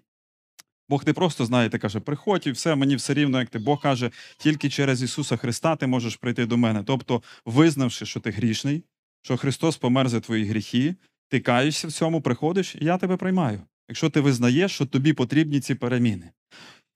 Бог 0.89 1.03
не 1.07 1.12
просто 1.12 1.45
знаєте, 1.45 1.79
каже, 1.79 2.01
приходь 2.01 2.47
і 2.47 2.51
все, 2.51 2.75
мені 2.75 2.97
все 2.97 3.15
рівно, 3.15 3.41
як 3.41 3.49
ти. 3.49 3.59
Бог 3.59 3.83
каже, 3.83 4.11
тільки 4.39 4.71
через 4.71 5.03
Ісуса 5.03 5.37
Христа 5.37 5.77
ти 5.77 5.87
можеш 5.87 6.17
прийти 6.17 6.47
до 6.47 6.57
мене. 6.57 6.83
Тобто, 6.87 7.23
визнавши, 7.47 8.07
що 8.07 8.21
ти 8.21 8.31
грішний, 8.31 8.85
що 9.23 9.37
Христос 9.37 9.77
помер 9.77 10.09
за 10.09 10.21
твої 10.21 10.45
гріхи, 10.45 10.95
ти 11.29 11.41
каєшся 11.41 11.89
в 11.89 11.93
цьому, 11.93 12.21
приходиш, 12.21 12.77
і 12.81 12.85
я 12.85 12.99
тебе 12.99 13.17
приймаю. 13.17 13.61
Якщо 13.89 14.11
ти 14.11 14.21
визнаєш, 14.21 14.73
що 14.73 14.87
тобі 14.87 15.12
потрібні 15.12 15.61
ці 15.61 15.75
переміни. 15.75 16.31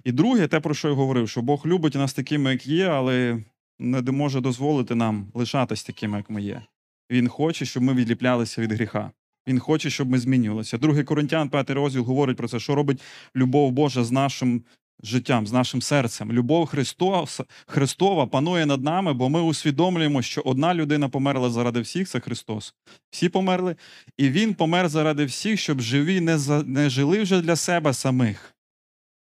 І 0.04 0.12
друге, 0.12 0.46
те, 0.46 0.60
про 0.60 0.74
що 0.74 0.88
я 0.88 0.94
говорив, 0.94 1.28
що 1.28 1.42
Бог 1.42 1.66
любить 1.66 1.94
нас 1.94 2.14
такими, 2.14 2.50
як 2.50 2.66
є, 2.66 2.86
але 2.86 3.44
не 3.80 4.02
може 4.02 4.40
дозволити 4.40 4.94
нам 4.94 5.26
лишатись 5.34 5.84
такими, 5.84 6.16
як 6.18 6.30
ми 6.30 6.42
є. 6.42 6.62
Він 7.10 7.28
хоче, 7.28 7.64
щоб 7.64 7.82
ми 7.82 7.94
відліплялися 7.94 8.62
від 8.62 8.72
гріха. 8.72 9.10
Він 9.48 9.58
хоче, 9.58 9.90
щоб 9.90 10.10
ми 10.10 10.18
змінювалися. 10.18 10.78
Другий 10.78 11.04
Коринтян, 11.04 11.48
п'ятий 11.48 11.76
розділ 11.76 12.02
говорить 12.02 12.36
про 12.36 12.48
це, 12.48 12.60
що 12.60 12.74
робить 12.74 13.02
любов 13.36 13.72
Божа 13.72 14.04
з 14.04 14.12
нашим 14.12 14.62
життям, 15.02 15.46
з 15.46 15.52
нашим 15.52 15.82
серцем. 15.82 16.32
Любов 16.32 16.66
Христос, 16.66 17.40
Христова 17.66 18.26
панує 18.26 18.66
над 18.66 18.84
нами, 18.84 19.12
бо 19.12 19.28
ми 19.28 19.40
усвідомлюємо, 19.40 20.22
що 20.22 20.42
одна 20.44 20.74
людина 20.74 21.08
померла 21.08 21.50
заради 21.50 21.80
всіх 21.80 22.08
це 22.08 22.20
Христос. 22.20 22.74
Всі 23.10 23.28
померли, 23.28 23.76
і 24.18 24.28
Він 24.28 24.54
помер 24.54 24.88
заради 24.88 25.24
всіх, 25.24 25.60
щоб 25.60 25.80
живі 25.80 26.20
не, 26.20 26.38
за, 26.38 26.62
не 26.62 26.90
жили 26.90 27.22
вже 27.22 27.40
для 27.40 27.56
себе 27.56 27.94
самих, 27.94 28.54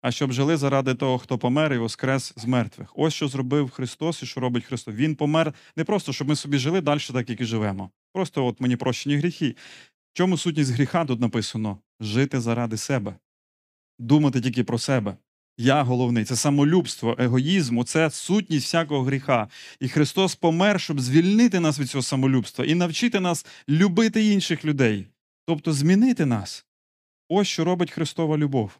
а 0.01 0.11
щоб 0.11 0.31
жили 0.31 0.57
заради 0.57 0.95
того, 0.95 1.17
хто 1.17 1.37
помер 1.37 1.73
і 1.73 1.77
воскрес 1.77 2.33
з 2.35 2.45
мертвих. 2.45 2.91
Ось 2.95 3.13
що 3.13 3.27
зробив 3.27 3.69
Христос 3.69 4.23
і 4.23 4.25
що 4.25 4.39
робить 4.39 4.65
Христос. 4.65 4.95
Він 4.95 5.15
помер 5.15 5.53
не 5.75 5.83
просто, 5.83 6.13
щоб 6.13 6.27
ми 6.27 6.35
собі 6.35 6.57
жили 6.57 6.81
далі, 6.81 6.99
так 7.13 7.29
як 7.29 7.41
і 7.41 7.45
живемо. 7.45 7.89
Просто 8.13 8.45
от 8.45 8.61
мені 8.61 8.75
прощені 8.75 9.17
гріхи. 9.17 9.55
В 10.13 10.17
чому 10.17 10.37
сутність 10.37 10.71
гріха 10.71 11.05
тут 11.05 11.21
написано? 11.21 11.77
Жити 11.99 12.39
заради 12.39 12.77
себе, 12.77 13.15
думати 13.99 14.41
тільки 14.41 14.63
про 14.63 14.79
себе. 14.79 15.17
Я 15.57 15.83
головний, 15.83 16.25
це 16.25 16.35
самолюбство, 16.35 17.15
егоїзм, 17.19 17.83
це 17.83 18.11
сутність 18.11 18.65
всякого 18.65 19.03
гріха. 19.03 19.47
І 19.79 19.89
Христос 19.89 20.35
помер, 20.35 20.81
щоб 20.81 20.99
звільнити 20.99 21.59
нас 21.59 21.79
від 21.79 21.89
цього 21.89 22.01
самолюбства 22.01 22.65
і 22.65 22.75
навчити 22.75 23.19
нас 23.19 23.45
любити 23.69 24.25
інших 24.25 24.65
людей, 24.65 25.07
тобто 25.45 25.73
змінити 25.73 26.25
нас. 26.25 26.65
Ось 27.29 27.47
що 27.47 27.63
робить 27.63 27.91
Христова 27.91 28.37
любов. 28.37 28.79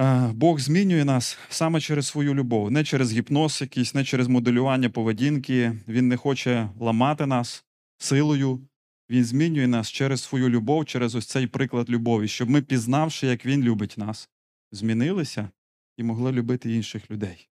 Е, 0.00 0.32
Бог 0.34 0.58
змінює 0.60 1.04
нас 1.04 1.38
саме 1.48 1.80
через 1.80 2.06
свою 2.06 2.34
любов, 2.34 2.70
не 2.70 2.84
через 2.84 3.12
гіпноз 3.12 3.60
якийсь, 3.60 3.94
не 3.94 4.04
через 4.04 4.28
моделювання 4.28 4.90
поведінки. 4.90 5.72
Він 5.88 6.08
не 6.08 6.16
хоче 6.16 6.68
ламати 6.80 7.26
нас 7.26 7.64
силою. 7.98 8.68
Він 9.10 9.24
змінює 9.24 9.66
нас 9.66 9.90
через 9.90 10.22
свою 10.22 10.48
любов, 10.48 10.84
через 10.84 11.14
ось 11.14 11.26
цей 11.26 11.46
приклад 11.46 11.90
любові, 11.90 12.28
щоб 12.28 12.50
ми, 12.50 12.62
пізнавши, 12.62 13.26
як 13.26 13.46
Він 13.46 13.62
любить 13.62 13.94
нас, 13.98 14.28
змінилися 14.72 15.50
і 15.96 16.02
могли 16.02 16.32
любити 16.32 16.72
інших 16.72 17.10
людей. 17.10 17.48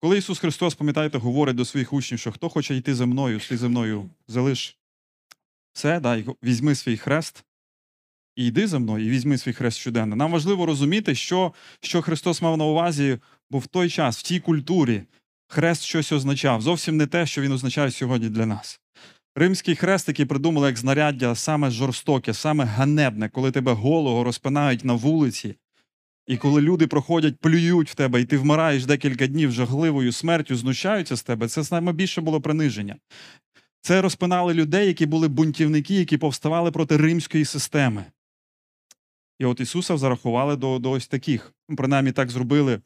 Коли 0.00 0.18
Ісус 0.18 0.38
Христос, 0.38 0.74
пам'ятаєте, 0.74 1.18
говорить 1.18 1.56
до 1.56 1.64
своїх 1.64 1.92
учнів, 1.92 2.20
що 2.20 2.32
хто 2.32 2.48
хоче 2.48 2.76
йти 2.76 2.94
за 2.94 3.06
мною, 3.06 3.40
ти 3.48 3.56
за 3.56 3.68
мною 3.68 4.10
залиш 4.28 4.78
все, 5.72 6.00
да, 6.00 6.24
візьми 6.42 6.74
свій 6.74 6.96
хрест 6.96 7.44
і 8.36 8.46
йди 8.46 8.66
за 8.66 8.78
мною, 8.78 9.06
і 9.06 9.08
візьми 9.08 9.38
свій 9.38 9.52
хрест 9.52 9.78
щоденно. 9.78 10.16
Нам 10.16 10.32
важливо 10.32 10.66
розуміти, 10.66 11.14
що, 11.14 11.52
що 11.80 12.02
Христос 12.02 12.42
мав 12.42 12.56
на 12.56 12.64
увазі, 12.64 13.18
бо 13.50 13.58
в 13.58 13.66
той 13.66 13.90
час, 13.90 14.18
в 14.18 14.22
тій 14.22 14.40
культурі, 14.40 15.02
хрест 15.48 15.82
щось 15.82 16.12
означав. 16.12 16.62
Зовсім 16.62 16.96
не 16.96 17.06
те, 17.06 17.26
що 17.26 17.42
він 17.42 17.52
означає 17.52 17.90
сьогодні 17.90 18.28
для 18.28 18.46
нас. 18.46 18.80
Римський 19.36 19.76
хрест, 19.76 20.08
який 20.08 20.26
придумали 20.26 20.66
як 20.66 20.78
знаряддя 20.78 21.34
саме 21.34 21.70
жорстоке, 21.70 22.34
саме 22.34 22.64
ганебне, 22.64 23.28
коли 23.28 23.50
тебе 23.50 23.72
голого 23.72 24.24
розпинають 24.24 24.84
на 24.84 24.92
вулиці, 24.92 25.54
і 26.26 26.36
коли 26.36 26.60
люди 26.60 26.86
проходять, 26.86 27.36
плюють 27.36 27.90
в 27.90 27.94
тебе, 27.94 28.20
і 28.20 28.24
ти 28.24 28.38
вмираєш 28.38 28.86
декілька 28.86 29.26
днів 29.26 29.52
жахливою 29.52 30.12
смертю, 30.12 30.56
знущаються 30.56 31.16
з 31.16 31.22
тебе, 31.22 31.48
це 31.48 31.64
саме 31.64 31.92
більше 31.92 32.20
було 32.20 32.40
приниження. 32.40 32.96
Це 33.80 34.02
розпинали 34.02 34.54
людей, 34.54 34.86
які 34.86 35.06
були 35.06 35.28
бунтівники, 35.28 35.94
які 35.94 36.16
повставали 36.16 36.70
проти 36.70 36.96
римської 36.96 37.44
системи. 37.44 38.04
І 39.38 39.44
от 39.44 39.60
Ісуса 39.60 39.96
зарахували 39.96 40.56
до, 40.56 40.78
до 40.78 40.90
ось 40.90 41.08
таких. 41.08 41.52
Ну, 41.68 41.76
Принаймні 41.76 42.12
так 42.12 42.30
зробили 42.30 42.80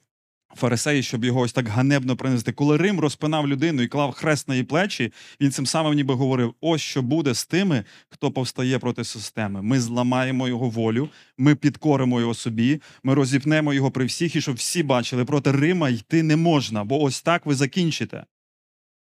фарисеї, 0.55 1.03
щоб 1.03 1.25
його 1.25 1.41
ось 1.41 1.53
так 1.53 1.69
ганебно 1.69 2.17
принести. 2.17 2.53
Коли 2.53 2.77
Рим 2.77 3.01
розпинав 3.01 3.49
людину 3.49 3.83
і 3.83 3.89
клав 3.89 4.13
хрест 4.13 4.49
на 4.49 4.55
її 4.55 4.65
плечі, 4.65 5.13
він 5.41 5.51
цим 5.51 5.67
самим 5.67 5.95
ніби 5.95 6.15
говорив: 6.15 6.55
ось 6.61 6.81
що 6.81 7.03
буде 7.03 7.35
з 7.35 7.47
тими, 7.47 7.85
хто 8.09 8.31
повстає 8.31 8.79
проти 8.79 9.05
системи. 9.05 9.63
Ми 9.63 9.81
зламаємо 9.81 10.49
його 10.49 10.69
волю, 10.69 11.09
ми 11.39 11.55
підкоримо 11.55 12.21
його 12.21 12.35
собі, 12.35 12.81
ми 13.03 13.15
розіпнемо 13.15 13.73
його 13.73 13.91
при 13.91 14.05
всіх, 14.05 14.37
і 14.37 14.41
щоб 14.41 14.55
всі 14.55 14.83
бачили, 14.83 15.25
проти 15.25 15.53
Рима 15.53 15.89
йти 15.89 16.23
не 16.23 16.37
можна, 16.37 16.85
бо 16.85 17.03
ось 17.03 17.23
так 17.23 17.47
ви 17.47 17.55
закінчите. 17.55 18.25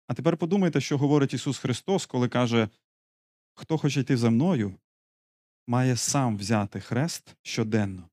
А 0.08 0.14
тепер 0.14 0.36
подумайте, 0.36 0.80
що 0.80 0.98
говорить 0.98 1.34
Ісус 1.34 1.58
Христос, 1.58 2.06
коли 2.06 2.28
каже: 2.28 2.68
хто 3.54 3.78
хоче 3.78 4.00
йти 4.00 4.16
за 4.16 4.30
мною, 4.30 4.74
має 5.66 5.96
сам 5.96 6.36
взяти 6.36 6.80
хрест 6.80 7.36
щоденно. 7.42 8.08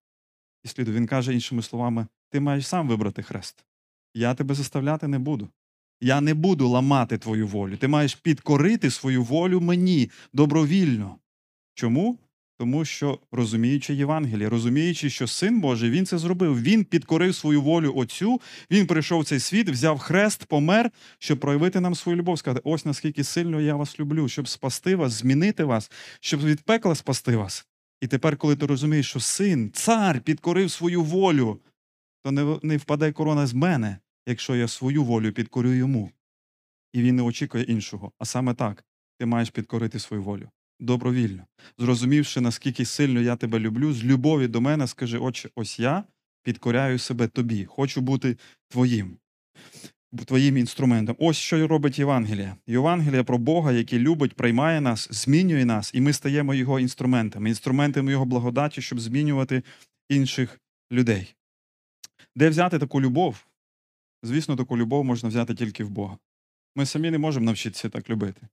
І 0.64 0.68
сліду 0.68 0.92
він 0.92 1.08
каже 1.08 1.34
іншими 1.34 1.62
словами: 1.62 2.08
ти 2.30 2.40
маєш 2.40 2.68
сам 2.68 2.88
вибрати 2.88 3.24
хрест. 3.24 3.66
Я 4.14 4.34
тебе 4.34 4.56
заставляти 4.56 5.08
не 5.08 5.20
буду. 5.20 5.50
Я 6.02 6.22
не 6.22 6.34
буду 6.34 6.68
ламати 6.68 7.18
твою 7.18 7.48
волю. 7.48 7.78
Ти 7.78 7.88
маєш 7.88 8.16
підкорити 8.16 8.92
свою 8.92 9.24
волю 9.24 9.62
мені 9.62 10.12
добровільно. 10.34 11.18
Чому? 11.74 12.20
Тому 12.60 12.86
що 12.86 13.20
розуміючи 13.32 13.94
Євангеліє, 13.94 14.50
розуміючи, 14.50 15.10
що 15.10 15.28
син 15.28 15.62
Божий, 15.62 15.90
він 15.90 16.06
це 16.06 16.18
зробив. 16.18 16.62
Він 16.62 16.84
підкорив 16.84 17.36
свою 17.36 17.62
волю 17.62 17.94
Отцю, 17.96 18.42
він 18.72 18.88
прийшов 18.88 19.22
в 19.22 19.26
цей 19.26 19.40
світ, 19.40 19.70
взяв 19.70 20.00
хрест, 20.00 20.46
помер, 20.46 20.92
щоб 21.20 21.40
проявити 21.40 21.80
нам 21.80 21.96
свою 21.96 22.18
любов, 22.18 22.40
сказати, 22.40 22.62
ось 22.64 22.86
наскільки 22.86 23.24
сильно 23.24 23.62
я 23.62 23.76
вас 23.76 24.00
люблю, 24.00 24.30
щоб 24.30 24.48
спасти 24.48 24.96
вас, 24.96 25.12
змінити 25.12 25.64
вас, 25.64 25.92
щоб 26.20 26.46
від 26.46 26.62
пекла 26.62 26.96
спасти 26.96 27.36
вас. 27.36 27.68
І 28.02 28.08
тепер, 28.08 28.38
коли 28.38 28.56
ти 28.56 28.66
розумієш, 28.66 29.10
що 29.10 29.20
син, 29.20 29.72
цар 29.74 30.22
підкорив 30.22 30.72
свою 30.72 31.04
волю, 31.04 31.60
то 32.24 32.32
не, 32.32 32.60
не 32.64 32.78
впаде 32.78 33.12
корона 33.12 33.48
з 33.48 33.54
мене, 33.54 33.98
якщо 34.28 34.56
я 34.56 34.68
свою 34.68 35.04
волю 35.04 35.32
підкорю 35.32 35.74
йому. 35.74 36.12
І 36.94 37.02
він 37.02 37.16
не 37.16 37.22
очікує 37.22 37.64
іншого. 37.64 38.12
А 38.20 38.26
саме 38.26 38.54
так, 38.54 38.86
ти 39.20 39.26
маєш 39.26 39.50
підкорити 39.50 40.00
свою 40.00 40.24
волю 40.24 40.50
добровільно. 40.80 41.46
Зрозумівши, 41.78 42.42
наскільки 42.42 42.86
сильно 42.86 43.22
я 43.22 43.36
тебе 43.36 43.60
люблю, 43.60 43.94
з 43.94 44.04
любові 44.04 44.48
до 44.48 44.62
мене 44.62 44.88
скажи, 44.88 45.18
отче, 45.18 45.50
ось 45.56 45.80
я 45.80 46.04
підкоряю 46.44 47.00
себе 47.00 47.28
тобі, 47.28 47.66
хочу 47.66 48.02
бути 48.02 48.38
твоїм, 48.68 49.18
твоїм 50.26 50.58
інструментом. 50.58 51.16
Ось 51.20 51.38
що 51.38 51.68
робить 51.68 52.00
Євангелія. 52.00 52.56
Євангелія 52.68 53.24
про 53.24 53.38
Бога, 53.38 53.72
який 53.72 54.00
любить, 54.00 54.34
приймає 54.34 54.82
нас, 54.82 55.08
змінює 55.12 55.66
нас, 55.66 55.92
і 55.94 56.02
ми 56.02 56.14
стаємо 56.14 56.54
його 56.54 56.80
інструментами, 56.80 57.50
інструментами 57.50 58.12
його 58.12 58.26
благодаті, 58.26 58.82
щоб 58.82 59.00
змінювати 59.00 59.64
інших 60.10 60.60
людей. 60.92 61.36
Де 62.36 62.50
взяти 62.50 62.80
таку 62.80 63.02
любов? 63.02 63.46
Звісно, 64.24 64.56
таку 64.56 64.78
любов 64.78 65.06
можна 65.06 65.30
взяти 65.30 65.56
тільки 65.56 65.84
в 65.84 65.90
Бога. 65.90 66.18
Ми 66.76 66.86
самі 66.86 67.12
не 67.12 67.18
можемо 67.18 67.46
навчитися 67.46 67.90
так 67.90 68.10
любити. 68.10 68.48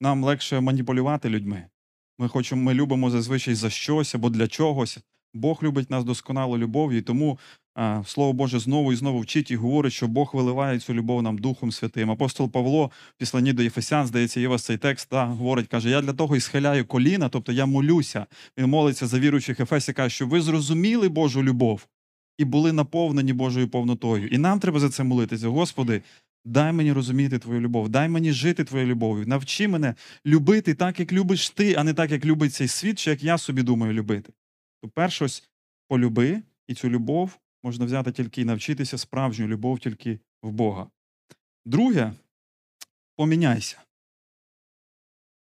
Нам 0.00 0.24
легше 0.24 0.60
маніпулювати 0.60 1.28
людьми. 1.28 1.64
Ми 2.18 2.28
хочемо, 2.28 2.62
ми 2.62 2.74
любимо 2.74 3.10
зазвичай 3.10 3.54
за 3.54 3.70
щось 3.70 4.14
або 4.14 4.30
для 4.30 4.48
чогось. 4.48 4.98
Бог 5.34 5.58
любить 5.62 5.90
нас 5.90 6.04
досконало 6.04 6.58
любов'ю, 6.58 6.98
і 6.98 7.02
тому 7.02 7.38
а, 7.74 8.02
Слово 8.06 8.32
Боже 8.32 8.58
знову 8.58 8.92
і 8.92 8.96
знову 8.96 9.20
вчить 9.20 9.50
і 9.50 9.56
говорить, 9.56 9.92
що 9.92 10.08
Бог 10.08 10.30
виливає 10.34 10.78
цю 10.78 10.94
любов 10.94 11.22
нам 11.22 11.38
Духом 11.38 11.72
Святим. 11.72 12.10
Апостол 12.10 12.50
Павло, 12.50 12.90
в 13.16 13.18
післанні 13.18 13.52
до 13.52 13.62
Єфесян, 13.62 14.06
здається, 14.06 14.40
є 14.40 14.48
вас 14.48 14.62
цей 14.62 14.78
текст, 14.78 15.08
та, 15.08 15.26
говорить, 15.26 15.68
каже: 15.68 15.90
Я 15.90 16.00
для 16.00 16.12
того 16.12 16.36
і 16.36 16.40
схиляю 16.40 16.86
коліна, 16.86 17.28
тобто 17.28 17.52
я 17.52 17.66
молюся. 17.66 18.26
Він 18.58 18.66
молиться 18.66 19.06
за 19.06 19.18
віруючих 19.18 19.60
Ефесі, 19.60 19.92
каже, 19.92 20.14
щоб 20.14 20.28
ви 20.28 20.40
зрозуміли 20.40 21.08
Божу 21.08 21.42
любов 21.42 21.86
і 22.38 22.44
були 22.44 22.72
наповнені 22.72 23.32
Божою 23.32 23.68
повнотою. 23.68 24.28
І 24.28 24.38
нам 24.38 24.60
треба 24.60 24.80
за 24.80 24.90
це 24.90 25.04
молитися. 25.04 25.48
Господи, 25.48 26.02
дай 26.44 26.72
мені 26.72 26.92
розуміти 26.92 27.38
Твою 27.38 27.60
любов, 27.60 27.88
дай 27.88 28.08
мені 28.08 28.32
жити 28.32 28.64
Твоєю 28.64 28.90
любов'ю. 28.90 29.26
Навчи 29.26 29.68
мене 29.68 29.94
любити 30.26 30.74
так, 30.74 31.00
як 31.00 31.12
любиш 31.12 31.50
ти, 31.50 31.74
а 31.74 31.84
не 31.84 31.94
так, 31.94 32.10
як 32.10 32.24
любить 32.24 32.54
цей 32.54 32.68
світ, 32.68 32.98
чи 32.98 33.10
як 33.10 33.22
я 33.22 33.38
собі 33.38 33.62
думаю 33.62 33.92
любити. 33.92 34.32
То 34.82 34.88
перше, 34.88 35.24
ось 35.24 35.50
полюби, 35.88 36.42
і 36.68 36.74
цю 36.74 36.88
любов 36.88 37.38
можна 37.62 37.84
взяти 37.84 38.12
тільки 38.12 38.40
і 38.40 38.44
навчитися 38.44 38.98
справжню 38.98 39.46
любов 39.46 39.78
тільки 39.78 40.18
в 40.42 40.50
Бога. 40.50 40.90
Друге, 41.64 42.12
поміняйся. 43.16 43.78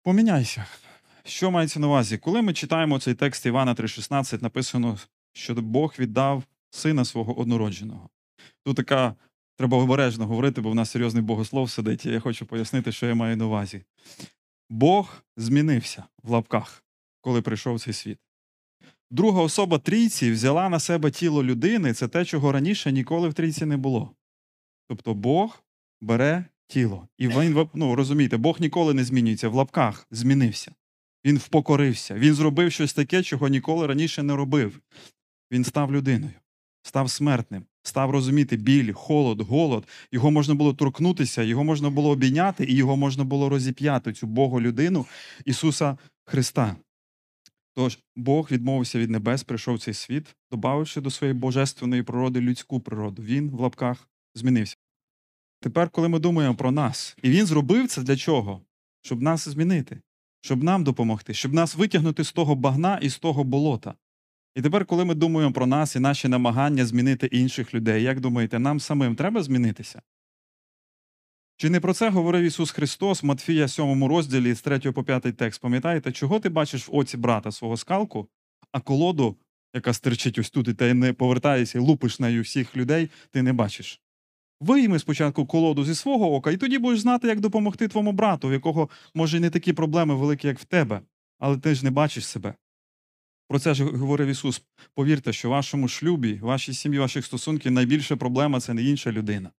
Поміняйся. 0.03 0.65
Що 1.23 1.51
мається 1.51 1.79
на 1.79 1.87
увазі? 1.87 2.17
Коли 2.17 2.41
ми 2.41 2.53
читаємо 2.53 2.99
цей 2.99 3.13
текст 3.13 3.45
Івана 3.45 3.75
3,16, 3.75 4.43
написано, 4.43 4.97
що 5.33 5.55
Бог 5.55 5.95
віддав 5.99 6.43
сина 6.69 7.05
свого 7.05 7.39
однородженого. 7.39 8.09
Тут 8.65 8.75
така 8.75 9.15
треба 9.61 9.77
обережно 9.77 10.27
говорити, 10.27 10.61
бо 10.61 10.71
в 10.71 10.75
нас 10.75 10.91
серйозний 10.91 11.23
богослов 11.23 11.69
сидить, 11.69 12.05
і 12.05 12.09
я 12.09 12.19
хочу 12.19 12.45
пояснити, 12.45 12.91
що 12.91 13.07
я 13.07 13.15
маю 13.15 13.37
на 13.37 13.45
увазі. 13.45 13.81
Бог 14.69 15.23
змінився 15.37 16.03
в 16.23 16.29
лапках, 16.29 16.83
коли 17.21 17.41
прийшов 17.41 17.79
цей 17.79 17.93
світ. 17.93 18.17
Друга 19.11 19.41
особа 19.41 19.77
трійці 19.77 20.31
взяла 20.31 20.69
на 20.69 20.79
себе 20.79 21.11
тіло 21.11 21.43
людини, 21.43 21.93
це 21.93 22.07
те, 22.07 22.25
чого 22.25 22.51
раніше 22.51 22.91
ніколи 22.91 23.29
в 23.29 23.33
трійці 23.33 23.65
не 23.65 23.77
було. 23.77 24.15
Тобто 24.87 25.13
Бог 25.13 25.63
бере 26.01 26.45
тіло. 26.67 27.07
І 27.17 27.27
він, 27.27 27.67
ну, 27.73 27.95
розумієте, 27.95 28.37
Бог 28.37 28.57
ніколи 28.59 28.93
не 28.93 29.03
змінюється, 29.03 29.49
в 29.49 29.53
лапках 29.53 30.07
змінився. 30.11 30.71
Він 31.25 31.37
впокорився. 31.37 32.15
Він 32.15 32.33
зробив 32.33 32.71
щось 32.71 32.93
таке, 32.93 33.23
чого 33.23 33.47
ніколи 33.47 33.87
раніше 33.87 34.23
не 34.23 34.35
робив. 34.35 34.81
Він 35.51 35.63
став 35.63 35.93
людиною, 35.93 36.33
став 36.81 37.09
смертним, 37.09 37.65
став 37.83 38.09
розуміти 38.09 38.57
біль, 38.57 38.93
холод, 38.93 39.41
голод. 39.41 39.87
Його 40.11 40.31
можна 40.31 40.55
було 40.55 40.73
торкнутися, 40.73 41.43
його 41.43 41.63
можна 41.63 41.89
було 41.89 42.09
обійняти, 42.09 42.65
і 42.65 42.75
його 42.75 42.97
можна 42.97 43.23
було 43.23 43.49
розіп'яти, 43.49 44.13
цю 44.13 44.27
Богу 44.27 44.61
людину 44.61 45.05
Ісуса 45.45 45.97
Христа. 46.25 46.75
Тож 47.75 47.99
Бог 48.15 48.47
відмовився 48.51 48.99
від 48.99 49.09
небес, 49.09 49.43
прийшов 49.43 49.75
в 49.75 49.79
цей 49.79 49.93
світ, 49.93 50.35
добавивши 50.51 51.01
до 51.01 51.09
своєї 51.09 51.39
божественної 51.39 52.03
природи 52.03 52.41
людську 52.41 52.79
природу. 52.79 53.23
Він 53.23 53.49
в 53.49 53.59
лапках 53.59 54.09
змінився. 54.35 54.75
Тепер, 55.59 55.89
коли 55.89 56.07
ми 56.07 56.19
думаємо 56.19 56.55
про 56.55 56.71
нас, 56.71 57.17
і 57.23 57.29
він 57.29 57.45
зробив 57.45 57.87
це 57.87 58.01
для 58.01 58.17
чого? 58.17 58.61
Щоб 59.01 59.21
нас 59.21 59.47
змінити, 59.49 60.01
щоб 60.41 60.63
нам 60.63 60.83
допомогти, 60.83 61.33
щоб 61.33 61.53
нас 61.53 61.75
витягнути 61.75 62.23
з 62.23 62.31
того 62.31 62.55
багна 62.55 62.97
і 63.01 63.09
з 63.09 63.19
того 63.19 63.43
болота. 63.43 63.93
І 64.55 64.61
тепер, 64.61 64.85
коли 64.85 65.05
ми 65.05 65.15
думаємо 65.15 65.53
про 65.53 65.67
нас 65.67 65.95
і 65.95 65.99
наші 65.99 66.27
намагання 66.27 66.85
змінити 66.85 67.27
інших 67.27 67.73
людей, 67.73 68.03
як 68.03 68.19
думаєте, 68.19 68.59
нам 68.59 68.79
самим 68.79 69.15
треба 69.15 69.43
змінитися? 69.43 70.01
Чи 71.57 71.69
не 71.69 71.79
про 71.79 71.93
це 71.93 72.09
говорив 72.09 72.43
Ісус 72.43 72.71
Христос 72.71 73.23
Матфія 73.23 73.67
7 73.67 74.03
розділі 74.03 74.53
з 74.53 74.61
3 74.61 74.79
по 74.91 75.03
5 75.03 75.37
текст? 75.37 75.61
Пам'ятаєте, 75.61 76.11
чого 76.11 76.39
ти 76.39 76.49
бачиш 76.49 76.87
в 76.87 76.95
оці 76.95 77.17
брата 77.17 77.51
свого 77.51 77.77
скалку, 77.77 78.27
а 78.71 78.79
колоду, 78.79 79.37
яка 79.73 79.93
стирчить 79.93 80.39
ось 80.39 80.49
тут, 80.49 80.67
і 80.67 80.73
ти 80.73 80.93
не 80.93 81.13
повертаєшся 81.13 81.77
і 81.77 81.81
лупиш 81.81 82.19
нею 82.19 82.41
всіх 82.41 82.77
людей, 82.77 83.09
ти 83.31 83.41
не 83.41 83.53
бачиш? 83.53 84.01
Вийми 84.61 84.99
спочатку 84.99 85.45
колоду 85.45 85.85
зі 85.85 85.95
свого 85.95 86.33
ока, 86.33 86.51
і 86.51 86.57
тоді 86.57 86.77
будеш 86.77 86.99
знати, 86.99 87.27
як 87.27 87.39
допомогти 87.39 87.87
твоєму 87.87 88.11
брату, 88.11 88.47
в 88.47 88.53
якого, 88.53 88.89
може, 89.13 89.39
не 89.39 89.49
такі 89.49 89.73
проблеми 89.73 90.15
великі, 90.15 90.47
як 90.47 90.59
в 90.59 90.63
тебе, 90.63 91.01
але 91.39 91.57
ти 91.57 91.75
ж 91.75 91.83
не 91.85 91.91
бачиш 91.91 92.25
себе. 92.27 92.53
Про 93.51 93.59
це 93.59 93.73
ж 93.73 93.83
говорив 93.83 94.27
Ісус. 94.27 94.61
Повірте, 94.95 95.33
що 95.33 95.47
в 95.47 95.51
вашому 95.51 95.87
шлюбі, 95.87 96.39
вашій 96.41 96.73
сім'ї, 96.73 96.99
ваших 96.99 97.25
стосунках 97.25 97.71
найбільша 97.71 98.15
проблема 98.15 98.59
це 98.59 98.73
не 98.73 98.83
інша 98.83 99.11
людина. 99.11 99.51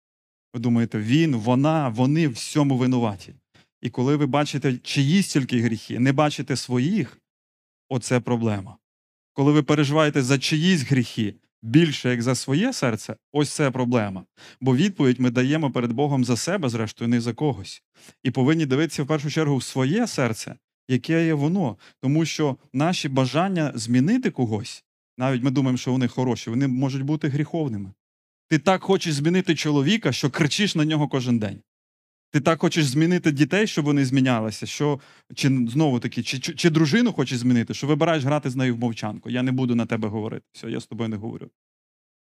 Ви 0.54 0.60
думаєте, 0.60 0.98
він, 0.98 1.36
вона, 1.36 1.88
вони 1.88 2.28
в 2.28 2.32
всьому 2.32 2.76
винуваті. 2.76 3.34
І 3.82 3.90
коли 3.90 4.16
ви 4.16 4.26
бачите 4.26 4.78
чиїсь 4.78 5.32
тільки 5.32 5.60
гріхи, 5.60 5.98
не 5.98 6.12
бачите 6.12 6.56
своїх, 6.56 7.18
оце 7.88 8.20
проблема. 8.20 8.76
Коли 9.32 9.52
ви 9.52 9.62
переживаєте 9.62 10.22
за 10.22 10.38
чиїсь 10.38 10.82
гріхи 10.82 11.34
більше, 11.62 12.10
як 12.10 12.22
за 12.22 12.34
своє 12.34 12.72
серце, 12.72 13.16
ось 13.32 13.50
це 13.50 13.70
проблема. 13.70 14.24
Бо 14.60 14.76
відповідь 14.76 15.20
ми 15.20 15.30
даємо 15.30 15.70
перед 15.70 15.92
Богом 15.92 16.24
за 16.24 16.36
себе, 16.36 16.68
зрештою, 16.68 17.08
не 17.08 17.20
за 17.20 17.32
когось. 17.32 17.82
І 18.22 18.30
повинні 18.30 18.66
дивитися 18.66 19.02
в 19.02 19.06
першу 19.06 19.30
чергу 19.30 19.56
в 19.56 19.62
своє 19.62 20.06
серце, 20.06 20.56
яке 20.88 21.26
є 21.26 21.34
воно. 21.34 21.76
Тому 22.00 22.24
що 22.24 22.56
наші 22.72 23.08
бажання 23.08 23.72
змінити 23.74 24.30
когось, 24.30 24.84
навіть 25.18 25.42
ми 25.42 25.50
думаємо, 25.50 25.78
що 25.78 25.92
вони 25.92 26.08
хороші, 26.08 26.50
вони 26.50 26.68
можуть 26.68 27.02
бути 27.02 27.28
гріховними. 27.28 27.92
Ти 28.48 28.58
так 28.58 28.82
хочеш 28.82 29.14
змінити 29.14 29.54
чоловіка, 29.54 30.12
що 30.12 30.30
кричиш 30.30 30.74
на 30.74 30.84
нього 30.84 31.08
кожен 31.08 31.38
день. 31.38 31.62
Ти 32.30 32.40
так 32.40 32.60
хочеш 32.60 32.86
змінити 32.86 33.32
дітей, 33.32 33.66
щоб 33.66 33.84
вони 33.84 34.04
змінялися, 34.04 34.66
що 34.66 35.00
чи 35.34 35.48
знову 35.48 36.00
таки, 36.00 36.22
чи, 36.22 36.38
чи, 36.38 36.54
чи 36.54 36.70
дружину 36.70 37.12
хочеш 37.12 37.38
змінити, 37.38 37.74
що 37.74 37.86
вибираєш 37.86 38.24
грати 38.24 38.50
з 38.50 38.56
нею 38.56 38.76
в 38.76 38.78
мовчанку. 38.78 39.30
Я 39.30 39.42
не 39.42 39.52
буду 39.52 39.74
на 39.74 39.86
тебе 39.86 40.08
говорити. 40.08 40.44
Все, 40.52 40.70
я 40.70 40.80
з 40.80 40.86
тобою 40.86 41.08
не 41.08 41.16
говорю. 41.16 41.50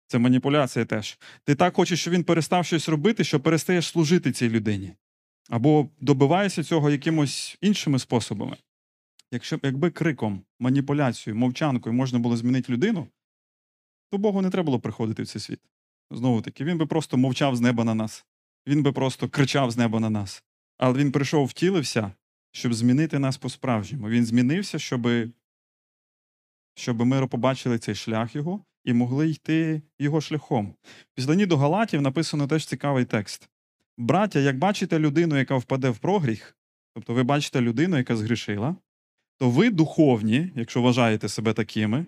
Це 0.07 0.19
маніпуляція 0.19 0.85
теж. 0.85 1.19
Ти 1.43 1.55
так 1.55 1.75
хочеш, 1.75 2.01
щоб 2.01 2.13
він 2.13 2.23
перестав 2.23 2.65
щось 2.65 2.89
робити, 2.89 3.23
що 3.23 3.39
перестаєш 3.39 3.87
служити 3.87 4.31
цій 4.31 4.49
людині. 4.49 4.93
Або 5.49 5.89
добиваєшся 6.01 6.63
цього 6.63 6.89
якимось 6.89 7.57
іншими 7.61 7.99
способами. 7.99 8.57
Якщо 9.31 9.59
якби 9.63 9.89
криком, 9.89 10.41
маніпуляцією, 10.59 11.39
мовчанкою 11.39 11.95
можна 11.95 12.19
було 12.19 12.37
змінити 12.37 12.73
людину, 12.73 13.07
то 14.11 14.17
Богу 14.17 14.41
не 14.41 14.49
треба 14.49 14.65
було 14.65 14.79
приходити 14.79 15.23
в 15.23 15.27
цей 15.27 15.41
світ. 15.41 15.59
Знову 16.11 16.41
таки, 16.41 16.63
він 16.63 16.77
би 16.77 16.85
просто 16.85 17.17
мовчав 17.17 17.55
з 17.55 17.61
неба 17.61 17.83
на 17.83 17.95
нас. 17.95 18.25
Він 18.67 18.83
би 18.83 18.91
просто 18.91 19.29
кричав 19.29 19.71
з 19.71 19.77
неба 19.77 19.99
на 19.99 20.09
нас. 20.09 20.43
Але 20.77 20.99
він 20.99 21.11
прийшов, 21.11 21.45
втілився, 21.45 22.11
щоб 22.51 22.73
змінити 22.73 23.19
нас 23.19 23.37
по-справжньому. 23.37 24.09
Він 24.09 24.25
змінився, 24.25 24.79
щоб, 24.79 25.07
щоб 26.75 27.05
ми 27.05 27.27
побачили 27.27 27.79
цей 27.79 27.95
шлях 27.95 28.35
його 28.35 28.65
і 28.83 28.93
могли 28.93 29.29
йти 29.29 29.81
його 29.99 30.21
шляхом. 30.21 30.75
Післанні 31.15 31.45
до 31.45 31.57
Галатів 31.57 32.01
написано 32.01 32.47
теж 32.47 32.65
цікавий 32.65 33.05
текст. 33.05 33.49
Браття, 33.99 34.39
як 34.39 34.57
бачите 34.57 34.99
людину, 34.99 35.37
яка 35.37 35.55
впаде 35.55 35.89
в 35.89 35.97
прогріх, 35.97 36.57
тобто 36.93 37.13
ви 37.13 37.23
бачите 37.23 37.61
людину, 37.61 37.97
яка 37.97 38.15
згрішила, 38.15 38.75
то 39.37 39.49
ви 39.49 39.69
духовні, 39.69 40.51
якщо 40.55 40.81
вважаєте 40.81 41.29
себе 41.29 41.53
такими, 41.53 42.05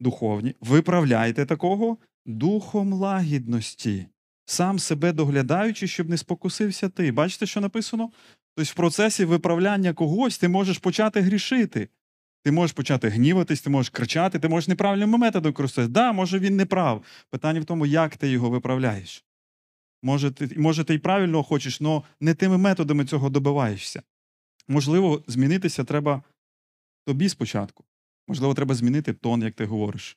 духовні, 0.00 0.54
виправляйте 0.60 1.46
такого 1.46 1.98
духом 2.26 2.92
лагідності, 2.92 4.06
сам 4.44 4.78
себе 4.78 5.12
доглядаючи, 5.12 5.86
щоб 5.86 6.08
не 6.08 6.16
спокусився 6.16 6.88
ти. 6.88 7.12
Бачите, 7.12 7.46
що 7.46 7.60
написано? 7.60 8.10
Тобто 8.56 8.72
в 8.72 8.74
процесі 8.74 9.24
виправляння 9.24 9.92
когось 9.92 10.38
ти 10.38 10.48
можеш 10.48 10.78
почати 10.78 11.20
грішити. 11.20 11.88
Ти 12.44 12.52
можеш 12.52 12.72
почати 12.72 13.08
гніватись, 13.08 13.62
ти 13.62 13.70
можеш 13.70 13.90
кричати, 13.90 14.38
ти 14.38 14.48
можеш 14.48 14.68
неправильними 14.68 15.18
методами 15.18 15.52
користуватися. 15.52 15.92
Да, 15.92 16.12
може 16.12 16.38
він 16.38 16.56
не 16.56 16.66
прав. 16.66 17.04
Питання 17.30 17.60
в 17.60 17.64
тому, 17.64 17.86
як 17.86 18.16
ти 18.16 18.28
його 18.28 18.50
виправляєш. 18.50 19.24
Може, 20.02 20.30
ти, 20.30 20.54
може, 20.56 20.84
ти 20.84 20.94
й 20.94 20.98
правильно 20.98 21.42
хочеш, 21.42 21.78
але 21.80 22.00
не 22.20 22.34
тими 22.34 22.58
методами 22.58 23.04
цього 23.04 23.30
добиваєшся. 23.30 24.02
Можливо, 24.68 25.24
змінитися 25.26 25.84
треба 25.84 26.22
тобі 27.06 27.28
спочатку. 27.28 27.84
Можливо, 28.28 28.54
треба 28.54 28.74
змінити 28.74 29.12
тон, 29.12 29.42
як 29.42 29.54
ти 29.54 29.64
говориш, 29.64 30.16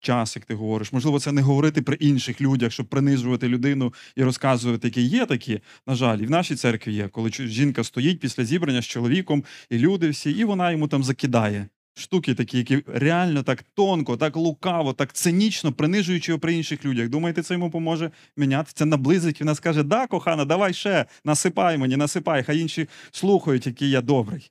час, 0.00 0.36
як 0.36 0.44
ти 0.44 0.54
говориш. 0.54 0.92
Можливо, 0.92 1.20
це 1.20 1.32
не 1.32 1.42
говорити 1.42 1.82
при 1.82 1.96
інших 1.96 2.40
людях, 2.40 2.72
щоб 2.72 2.86
принижувати 2.86 3.48
людину 3.48 3.94
і 4.16 4.22
розказувати, 4.22 4.88
які 4.88 5.02
є 5.02 5.26
такі. 5.26 5.60
На 5.86 5.94
жаль, 5.94 6.18
і 6.18 6.26
в 6.26 6.30
нашій 6.30 6.56
церкві 6.56 6.94
є, 6.94 7.08
коли 7.08 7.30
жінка 7.30 7.84
стоїть 7.84 8.20
після 8.20 8.44
зібрання 8.44 8.82
з 8.82 8.86
чоловіком, 8.86 9.44
і 9.70 9.78
люди 9.78 10.08
всі, 10.10 10.30
і 10.30 10.44
вона 10.44 10.72
йому 10.72 10.88
там 10.88 11.04
закидає. 11.04 11.68
Штуки 11.94 12.34
такі, 12.34 12.58
які 12.58 12.82
реально 12.86 13.42
так 13.42 13.62
тонко, 13.62 14.16
так 14.16 14.36
лукаво, 14.36 14.92
так 14.92 15.12
цинічно, 15.12 15.72
принижуючи 15.72 16.32
його 16.32 16.40
при 16.40 16.54
інших 16.54 16.84
людях. 16.84 17.08
Думаєте, 17.08 17.42
це 17.42 17.54
йому 17.54 17.70
поможе 17.70 18.10
міняти? 18.36 18.70
Це 18.74 18.84
наблизить 18.84 19.40
і 19.40 19.44
вона 19.44 19.54
скаже: 19.54 19.82
Да, 19.82 20.06
кохана, 20.06 20.44
давай 20.44 20.74
ще, 20.74 21.06
насипай 21.24 21.78
мені, 21.78 21.96
насипай, 21.96 22.42
хай 22.42 22.58
інші 22.58 22.88
слухають, 23.10 23.66
який 23.66 23.90
я 23.90 24.00
добрий. 24.00 24.50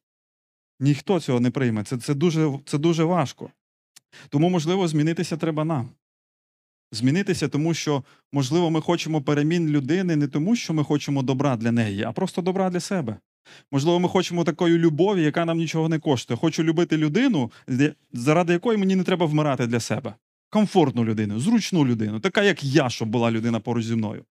Ніхто 0.80 1.20
цього 1.20 1.40
не 1.40 1.52
прийме. 1.52 1.84
Це, 1.84 1.98
це, 1.98 2.14
дуже, 2.14 2.60
це 2.66 2.78
дуже 2.78 3.04
важко. 3.04 3.50
Тому, 4.30 4.50
можливо, 4.50 4.88
змінитися 4.88 5.38
треба 5.38 5.64
нам. 5.64 5.90
Змінитися, 6.92 7.48
тому 7.48 7.74
що, 7.74 8.04
можливо, 8.32 8.70
ми 8.70 8.82
хочемо 8.82 9.22
перемін 9.22 9.70
людини 9.70 10.16
не 10.16 10.28
тому, 10.28 10.56
що 10.56 10.74
ми 10.74 10.84
хочемо 10.84 11.24
добра 11.24 11.56
для 11.56 11.72
неї, 11.72 12.04
а 12.04 12.12
просто 12.12 12.42
добра 12.42 12.70
для 12.70 12.80
себе. 12.80 13.18
Можливо, 13.72 14.00
ми 14.00 14.10
хочемо 14.10 14.44
такої 14.44 14.78
любові, 14.78 15.24
яка 15.24 15.46
нам 15.46 15.58
нічого 15.58 15.90
не 15.90 16.00
коштує. 16.00 16.38
Хочу 16.38 16.64
любити 16.64 16.98
людину, 16.98 17.52
заради 18.14 18.54
якої 18.54 18.78
мені 18.78 18.96
не 18.96 19.04
треба 19.04 19.26
вмирати 19.26 19.68
для 19.68 19.80
себе. 19.80 20.14
Комфортну 20.50 21.06
людину, 21.06 21.40
зручну 21.40 21.86
людину, 21.86 22.20
така, 22.20 22.44
як 22.44 22.64
я, 22.64 22.90
щоб 22.90 23.10
була 23.10 23.32
людина 23.32 23.60
поруч 23.60 23.86
зі 23.86 23.96
мною. 23.96 24.26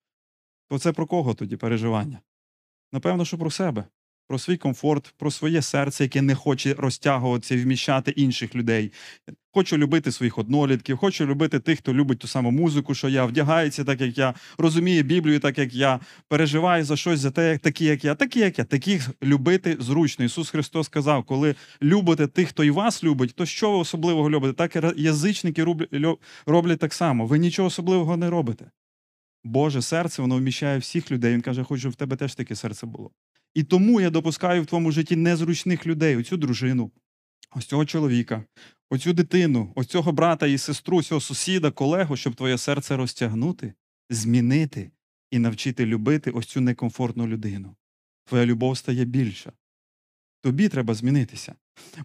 То 0.71 0.79
це 0.79 0.93
про 0.93 1.07
кого 1.07 1.35
тоді 1.35 1.57
переживання? 1.57 2.21
Напевно, 2.93 3.25
що 3.25 3.39
про 3.39 3.51
себе, 3.51 3.85
про 4.29 4.39
свій 4.39 4.57
комфорт, 4.57 5.15
про 5.19 5.31
своє 5.31 5.63
серце, 5.63 6.05
яке 6.05 6.23
не 6.23 6.35
хоче 6.35 6.75
розтягуватися 6.79 7.55
і 7.55 7.63
вміщати 7.63 8.11
інших 8.11 8.55
людей. 8.55 8.93
Хочу 9.55 9.79
любити 9.79 10.13
своїх 10.13 10.39
однолітків, 10.39 10.97
хочу 10.97 11.27
любити 11.27 11.61
тих, 11.61 11.79
хто 11.79 11.95
любить 11.95 12.19
ту 12.19 12.29
саму 12.29 12.51
музику, 12.51 12.95
що 12.95 13.09
я, 13.09 13.25
вдягається 13.25 13.85
так, 13.85 14.01
як 14.01 14.19
я, 14.19 14.35
розуміє 14.59 15.03
Біблію, 15.03 15.41
так 15.41 15.59
як 15.59 15.75
я, 15.75 16.01
переживає 16.29 16.85
за 16.85 16.97
щось, 16.97 17.21
за 17.21 17.31
те, 17.31 17.51
як 17.51 17.61
такі, 17.61 17.85
як 17.85 18.05
я, 18.05 18.15
такі, 18.15 18.41
як 18.41 18.59
я. 18.59 18.65
Таких 18.65 19.11
любити 19.23 19.77
зручно. 19.81 20.25
Ісус 20.25 20.51
Христос 20.51 20.87
сказав, 20.87 21.25
коли 21.25 21.55
любите 21.83 22.27
тих, 22.27 22.49
хто 22.49 22.65
і 22.65 22.71
вас 22.71 23.05
любить, 23.05 23.35
то 23.35 23.47
що 23.47 23.71
ви 23.71 23.77
особливого 23.77 24.31
любите? 24.31 24.53
Так 24.53 24.95
і 24.97 25.03
язичники 25.03 25.67
роблять 26.47 26.79
так 26.79 26.95
само. 26.95 27.27
Ви 27.27 27.39
нічого 27.39 27.69
особливого 27.69 28.17
не 28.17 28.31
робите. 28.31 28.71
Боже 29.45 29.83
серце, 29.83 30.23
воно 30.23 30.37
вміщає 30.37 30.79
всіх 30.79 31.11
людей. 31.11 31.33
Він 31.33 31.41
каже, 31.41 31.65
хочу, 31.65 31.91
в 31.91 31.95
тебе 31.95 32.17
теж 32.17 32.35
таке 32.35 32.55
серце 32.57 32.87
було. 32.87 33.11
І 33.55 33.63
тому 33.63 34.01
я 34.01 34.11
допускаю 34.11 34.63
в 34.63 34.67
твоєму 34.67 34.93
житті 34.93 35.17
незручних 35.17 35.87
людей, 35.87 36.17
оцю 36.17 36.37
дружину, 36.37 36.91
ось 37.51 37.65
цього 37.65 37.85
чоловіка, 37.85 38.45
оцю 38.91 39.13
дитину, 39.13 39.73
ось 39.75 39.87
цього 39.87 40.13
брата 40.13 40.47
і 40.47 40.59
сестру, 40.59 41.03
цього 41.03 41.21
сусіда, 41.21 41.71
колегу, 41.71 42.17
щоб 42.17 42.35
твоє 42.35 42.59
серце 42.59 42.97
розтягнути, 42.97 43.75
змінити 44.11 44.91
і 45.31 45.39
навчити 45.39 45.87
любити 45.87 46.31
ось 46.31 46.47
цю 46.47 46.61
некомфортну 46.61 47.27
людину. 47.27 47.77
Твоя 48.25 48.47
любов 48.47 48.79
стає 48.79 49.05
більша. 49.05 49.53
Тобі 50.41 50.69
треба 50.69 50.95
змінитися. 50.95 51.55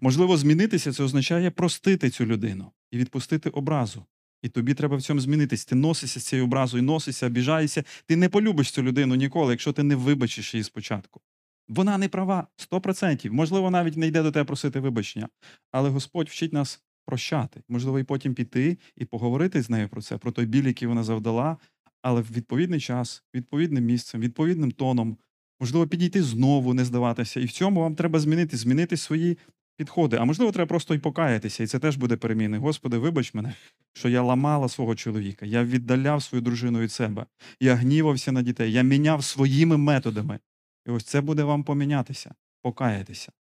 Можливо, 0.02 0.38
змінитися 0.38 0.94
це 0.94 1.04
означає 1.04 1.52
простити 1.52 2.10
цю 2.10 2.26
людину 2.26 2.72
і 2.92 2.98
відпустити 2.98 3.50
образу. 3.50 4.06
І 4.42 4.50
тобі 4.50 4.74
треба 4.74 4.98
в 4.98 5.02
цьому 5.02 5.20
змінитись. 5.20 5.66
Ти 5.66 5.76
носишся 5.76 6.20
з 6.20 6.24
цією 6.26 6.46
образою, 6.46 6.84
носишся, 6.84 7.28
обіжаєшся. 7.28 7.84
Ти 8.06 8.16
не 8.16 8.30
полюбиш 8.30 8.72
цю 8.72 8.84
людину 8.84 9.16
ніколи, 9.16 9.54
якщо 9.54 9.74
ти 9.74 9.84
не 9.84 9.96
вибачиш 9.96 10.54
її 10.54 10.64
спочатку. 10.64 11.22
Вона 11.70 11.98
не 11.98 12.10
права, 12.10 12.48
100%. 12.72 13.32
Можливо, 13.32 13.72
навіть 13.72 13.98
не 13.98 14.08
йде 14.08 14.24
до 14.24 14.32
тебе 14.32 14.44
просити 14.44 14.80
вибачення. 14.80 15.30
Але 15.72 15.90
Господь 15.90 16.30
вчить 16.30 16.54
нас 16.54 16.82
прощати. 17.06 17.62
Можливо, 17.70 18.00
і 18.00 18.04
потім 18.04 18.34
піти 18.34 18.78
і 18.96 19.06
поговорити 19.06 19.62
з 19.62 19.70
нею 19.70 19.90
про 19.90 20.02
це, 20.02 20.18
про 20.18 20.32
той 20.32 20.46
біль, 20.46 20.64
який 20.64 20.88
вона 20.88 21.04
завдала, 21.04 21.58
але 22.02 22.22
в 22.22 22.32
відповідний 22.32 22.80
час, 22.80 23.24
відповідним 23.36 23.86
місцем, 23.86 24.22
відповідним 24.22 24.72
тоном. 24.72 25.18
Можливо, 25.60 25.88
підійти 25.88 26.24
знову, 26.24 26.74
не 26.74 26.86
здаватися. 26.86 27.40
І 27.40 27.46
в 27.46 27.52
цьому 27.52 27.80
вам 27.80 27.96
треба 27.96 28.20
змінити, 28.20 28.58
змінити 28.58 28.98
свої 28.98 29.38
підходи. 29.78 30.18
А 30.18 30.26
можливо, 30.26 30.52
треба 30.52 30.68
просто 30.68 30.96
й 30.96 31.00
покаятися, 31.00 31.64
і 31.64 31.68
це 31.68 31.80
теж 31.80 31.98
буде 31.98 32.18
переміни. 32.18 32.58
Господи, 32.58 32.98
вибач 32.98 33.34
мене, 33.34 33.54
що 33.94 34.10
я 34.10 34.22
ламала 34.22 34.70
свого 34.70 34.96
чоловіка, 34.96 35.46
я 35.46 35.64
віддаляв 35.64 36.24
свою 36.24 36.42
дружину 36.42 36.80
від 36.80 36.92
себе, 36.92 37.26
я 37.60 37.76
гнівався 37.76 38.32
на 38.32 38.42
дітей, 38.42 38.72
я 38.72 38.82
міняв 38.82 39.24
своїми 39.24 39.78
методами. 39.78 40.40
І 40.88 40.92
ось 40.92 41.04
це 41.04 41.22
буде 41.22 41.44
вам 41.44 41.64
помінятися, 41.64 42.36
покаятися. 42.62 43.32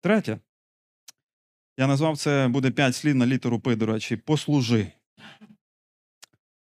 Третє. 0.00 0.38
Я 1.78 1.86
назвав 1.86 2.18
це 2.18 2.48
буде 2.48 2.70
п'ять 2.70 2.94
слів 2.96 3.14
на 3.14 3.26
літеру 3.26 3.60
Пи, 3.60 3.76
до 3.76 3.98
послужи. 4.24 4.92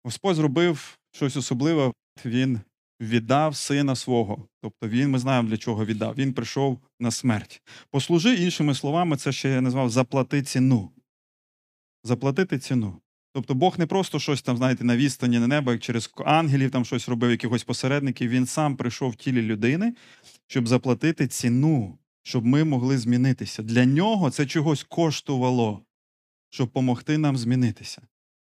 Господь 0.05 0.37
зробив 0.37 0.99
щось 1.13 1.37
особливе, 1.37 1.93
він 2.25 2.61
віддав 3.01 3.57
сина 3.57 3.97
свого. 3.97 4.49
Тобто 4.63 4.89
він, 4.89 5.11
ми 5.11 5.19
знаємо, 5.19 5.49
для 5.49 5.57
чого 5.57 5.85
віддав. 5.85 6.15
Він 6.15 6.33
прийшов 6.33 6.81
на 7.01 7.11
смерть. 7.11 7.63
Послужи, 7.91 8.35
іншими 8.35 8.75
словами, 8.75 9.17
це 9.17 9.33
ще 9.33 9.49
я 9.49 9.61
назвав 9.61 9.91
заплати 9.91 10.43
ціну. 10.43 10.91
Заплатити 12.05 12.59
ціну. 12.59 13.01
Тобто 13.39 13.55
Бог 13.55 13.79
не 13.79 13.87
просто 13.87 14.19
щось 14.19 14.43
там, 14.43 14.57
знаєте, 14.57 14.85
на 14.85 14.97
відстані 14.97 15.39
на 15.39 15.47
небо, 15.47 15.73
як 15.73 15.81
через 15.81 16.11
ангелів 16.25 16.71
там 16.71 16.85
щось 16.85 17.09
робив, 17.09 17.31
якихось 17.31 17.65
посередників. 17.65 18.31
Він 18.31 18.47
сам 18.47 18.77
прийшов 18.77 19.11
в 19.11 19.17
тілі 19.17 19.43
людини, 19.43 19.95
щоб 20.47 20.69
заплатити 20.69 21.27
ціну, 21.27 21.99
щоб 22.23 22.45
ми 22.45 22.65
могли 22.65 22.99
змінитися. 22.99 23.63
Для 23.63 23.85
нього 23.85 24.31
це 24.31 24.47
чогось 24.47 24.83
коштувало, 24.83 25.83
щоб 26.51 26.69
допомогти 26.69 27.19
нам 27.19 27.37
змінитися. 27.37 28.03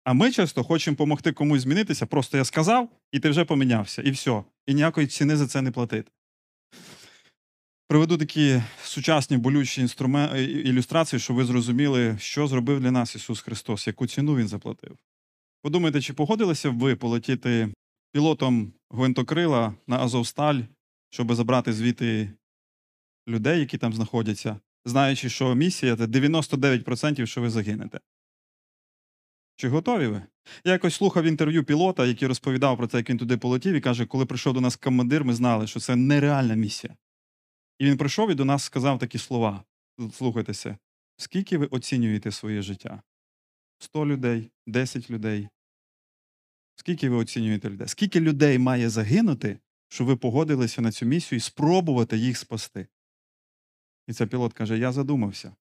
А 0.04 0.14
ми 0.14 0.32
часто 0.32 0.64
хочемо 0.64 0.96
допомогти 0.96 1.32
комусь 1.32 1.62
змінитися. 1.62 2.06
Просто 2.06 2.38
я 2.38 2.46
сказав, 2.46 2.90
і 3.12 3.20
ти 3.20 3.30
вже 3.30 3.46
помінявся, 3.46 4.02
і 4.02 4.12
все. 4.12 4.44
І 4.68 4.74
ніякої 4.74 5.08
ціни 5.08 5.36
за 5.36 5.48
це 5.48 5.62
не 5.62 5.72
платити. 5.72 6.12
Приведу 7.90 8.18
такі 8.18 8.62
сучасні 8.84 9.38
болючі 9.38 9.82
інструмен... 9.82 10.30
е, 10.34 10.44
ілюстрації, 10.44 11.20
щоб 11.20 11.36
ви 11.36 11.46
зрозуміли, 11.46 12.18
що 12.20 12.48
зробив 12.48 12.80
для 12.80 12.92
нас 12.92 13.16
Ісус 13.16 13.42
Христос, 13.42 13.88
яку 13.88 14.08
ціну 14.08 14.36
Він 14.36 14.48
заплатив. 14.48 14.98
Подумайте, 15.62 16.02
чи 16.02 16.14
погодилися 16.14 16.72
б 16.72 16.80
ви 16.80 16.96
полетіти 16.96 17.74
пілотом 18.12 18.74
гвинтокрила 18.90 19.74
на 19.88 20.00
Азовсталь, 20.00 20.62
щоб 21.10 21.34
забрати 21.34 21.74
звідти 21.74 22.32
людей, 23.28 23.60
які 23.60 23.78
там 23.78 23.94
знаходяться, 23.94 24.60
знаючи, 24.86 25.30
що 25.30 25.56
місія 25.56 25.96
це 25.96 26.06
99%, 26.06 27.26
що 27.26 27.42
ви 27.42 27.50
загинете. 27.50 28.00
Чи 29.56 29.70
готові 29.70 30.08
ви? 30.08 30.22
Я 30.64 30.72
якось 30.72 30.96
слухав 30.96 31.24
інтерв'ю 31.24 31.64
пілота, 31.64 32.06
який 32.06 32.28
розповідав 32.28 32.78
про 32.78 32.88
це, 32.88 32.98
як 32.98 33.10
він 33.10 33.18
туди 33.18 33.38
полетів, 33.38 33.74
і 33.74 33.82
каже, 33.82 34.06
коли 34.06 34.26
прийшов 34.26 34.54
до 34.54 34.62
нас 34.62 34.76
командир, 34.76 35.26
ми 35.26 35.34
знали, 35.34 35.68
що 35.68 35.80
це 35.80 35.96
нереальна 35.96 36.54
місія. 36.56 36.96
І 37.80 37.86
він 37.86 37.98
прийшов 37.98 38.32
і 38.32 38.36
до 38.36 38.46
нас 38.46 38.64
сказав 38.64 39.00
такі 39.00 39.18
слова: 39.18 39.64
слухайтеся, 40.14 40.78
скільки 41.18 41.58
ви 41.58 41.66
оцінюєте 41.66 42.32
своє 42.32 42.62
життя? 42.62 43.02
100 43.80 44.06
людей, 44.06 44.52
10 44.68 45.10
людей. 45.10 45.50
Скільки 46.76 47.10
ви 47.10 47.16
оцінюєте 47.16 47.70
людей? 47.70 47.88
Скільки 47.88 48.20
людей 48.20 48.58
має 48.58 48.90
загинути, 48.90 49.60
щоб 49.90 50.08
ви 50.08 50.16
погодилися 50.16 50.82
на 50.82 50.92
цю 50.92 51.06
місію 51.06 51.38
і 51.38 51.40
спробувати 51.40 52.18
їх 52.18 52.38
спасти? 52.38 52.88
І 54.08 54.14
цей 54.14 54.28
пілот 54.28 54.54
каже: 54.54 54.78
Я 54.78 54.92
задумався. 54.92 55.56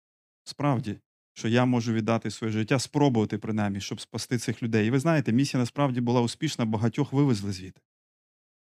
Справді, 0.44 0.98
що 1.32 1.48
я 1.48 1.64
можу 1.64 1.92
віддати 1.92 2.30
своє 2.30 2.52
життя, 2.52 2.78
спробувати 2.78 3.38
принаймні, 3.38 3.80
щоб 3.80 4.00
спасти 4.00 4.38
цих 4.38 4.62
людей. 4.62 4.86
І 4.86 4.90
ви 4.90 4.98
знаєте, 4.98 5.32
місія 5.32 5.60
насправді 5.60 6.00
була 6.00 6.20
успішна, 6.20 6.64
багатьох 6.64 7.12
вивезли 7.12 7.52
звідти. 7.52 7.80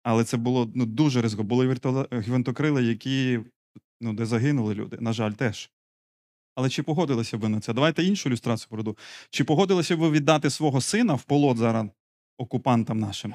Але 0.02 0.24
це 0.24 0.36
було 0.36 0.72
ну, 0.74 0.86
дуже 0.86 1.22
ризико. 1.22 1.42
Були 1.42 1.68
вертоле- 1.68 2.22
гвинтокрили, 2.22 2.84
які 2.84 3.40
ну, 4.00 4.12
де 4.12 4.26
загинули 4.26 4.74
люди, 4.74 4.96
на 5.00 5.12
жаль, 5.12 5.32
теж. 5.32 5.70
Але 6.54 6.68
чи 6.68 6.82
погодилися 6.82 7.38
б 7.38 7.40
ви 7.40 7.48
на 7.48 7.60
це? 7.60 7.72
Давайте 7.72 8.04
іншу 8.04 8.28
ілюстрацію 8.28 8.68
проведу. 8.68 8.96
Чи 9.30 9.44
погодилися 9.44 9.96
б 9.96 9.98
ви 9.98 10.10
віддати 10.10 10.50
свого 10.50 10.80
сина 10.80 11.14
в 11.14 11.22
полот 11.22 11.56
зараз 11.56 11.86
окупантам 12.38 13.00
нашим? 13.00 13.34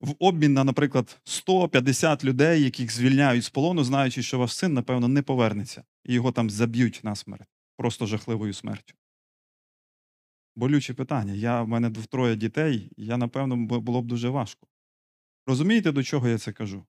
В 0.00 0.14
обмін 0.18 0.52
на, 0.52 0.64
наприклад, 0.64 1.20
150 1.24 2.24
людей, 2.24 2.62
яких 2.62 2.92
звільняють 2.92 3.44
з 3.44 3.50
полону, 3.50 3.84
знаючи, 3.84 4.22
що 4.22 4.38
ваш 4.38 4.52
син, 4.52 4.74
напевно, 4.74 5.08
не 5.08 5.22
повернеться, 5.22 5.82
і 6.04 6.14
його 6.14 6.32
там 6.32 6.50
заб'ють 6.50 7.00
на 7.02 7.16
смерть, 7.16 7.48
просто 7.76 8.06
жахливою 8.06 8.52
смертю. 8.54 8.94
Болюче 10.56 10.94
питання. 10.94 11.32
Я, 11.32 11.62
в 11.62 11.68
мене 11.68 11.90
троє 11.90 12.36
дітей, 12.36 12.90
я, 12.96 13.16
напевно, 13.16 13.56
було 13.56 14.02
б 14.02 14.06
дуже 14.06 14.28
важко. 14.28 14.66
Розумієте, 15.48 15.92
до 15.92 16.02
чого 16.02 16.28
я 16.28 16.38
це 16.38 16.52
кажу? 16.52 16.84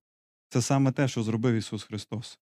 Це 0.49 0.61
саме 0.61 0.91
те, 0.91 1.07
що 1.07 1.23
зробив 1.23 1.55
Ісус 1.55 1.83
Христос. 1.83 2.39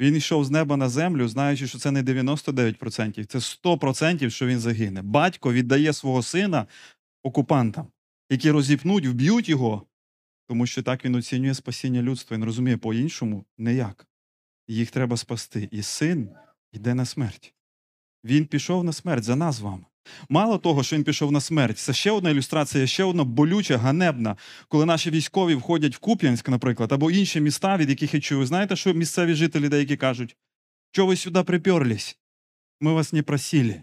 Він 0.00 0.16
йшов 0.16 0.44
з 0.44 0.50
неба 0.50 0.76
на 0.76 0.88
землю, 0.88 1.28
знаючи, 1.28 1.66
що 1.66 1.78
це 1.78 1.90
не 1.90 2.02
99%, 2.02 3.24
це 3.24 3.38
100%, 3.38 4.30
що 4.30 4.46
він 4.46 4.60
загине. 4.60 5.02
Батько 5.02 5.52
віддає 5.52 5.92
свого 5.92 6.22
сина 6.22 6.66
окупантам, 7.22 7.86
які 8.30 8.50
розіпнуть, 8.50 9.06
вб'ють 9.06 9.48
його, 9.48 9.86
тому 10.48 10.66
що 10.66 10.82
так 10.82 11.04
він 11.04 11.14
оцінює 11.14 11.54
спасіння 11.54 12.02
людства. 12.02 12.36
Він 12.36 12.44
розуміє 12.44 12.76
по-іншому 12.76 13.44
ніяк. 13.58 14.06
Їх 14.68 14.90
треба 14.90 15.16
спасти. 15.16 15.68
І 15.72 15.82
син 15.82 16.30
йде 16.72 16.94
на 16.94 17.04
смерть. 17.04 17.54
Він 18.24 18.46
пішов 18.46 18.84
на 18.84 18.92
смерть 18.92 19.24
за 19.24 19.36
нас 19.36 19.54
з 19.56 19.60
вами. 19.60 19.84
Мало 20.28 20.58
того, 20.58 20.82
що 20.82 20.96
він 20.96 21.04
пішов 21.04 21.32
на 21.32 21.40
смерть, 21.40 21.78
це 21.78 21.92
ще 21.92 22.10
одна 22.10 22.30
ілюстрація, 22.30 22.86
ще 22.86 23.04
одна 23.04 23.24
болюча, 23.24 23.78
ганебна, 23.78 24.36
коли 24.68 24.86
наші 24.86 25.10
військові 25.10 25.54
входять 25.54 25.94
в 25.94 25.98
Куп'янськ, 25.98 26.48
наприклад, 26.48 26.92
або 26.92 27.10
інші 27.10 27.40
міста, 27.40 27.76
від 27.76 27.90
яких 27.90 28.14
я 28.14 28.20
чую. 28.20 28.46
Знаєте, 28.46 28.76
що 28.76 28.94
місцеві 28.94 29.34
жителі 29.34 29.68
деякі 29.68 29.96
кажуть? 29.96 30.36
Що 30.92 31.06
ви 31.06 31.16
сюди 31.16 31.42
приперлись? 31.42 32.18
Ми 32.80 32.92
вас 32.92 33.12
не 33.12 33.22
просили. 33.22 33.82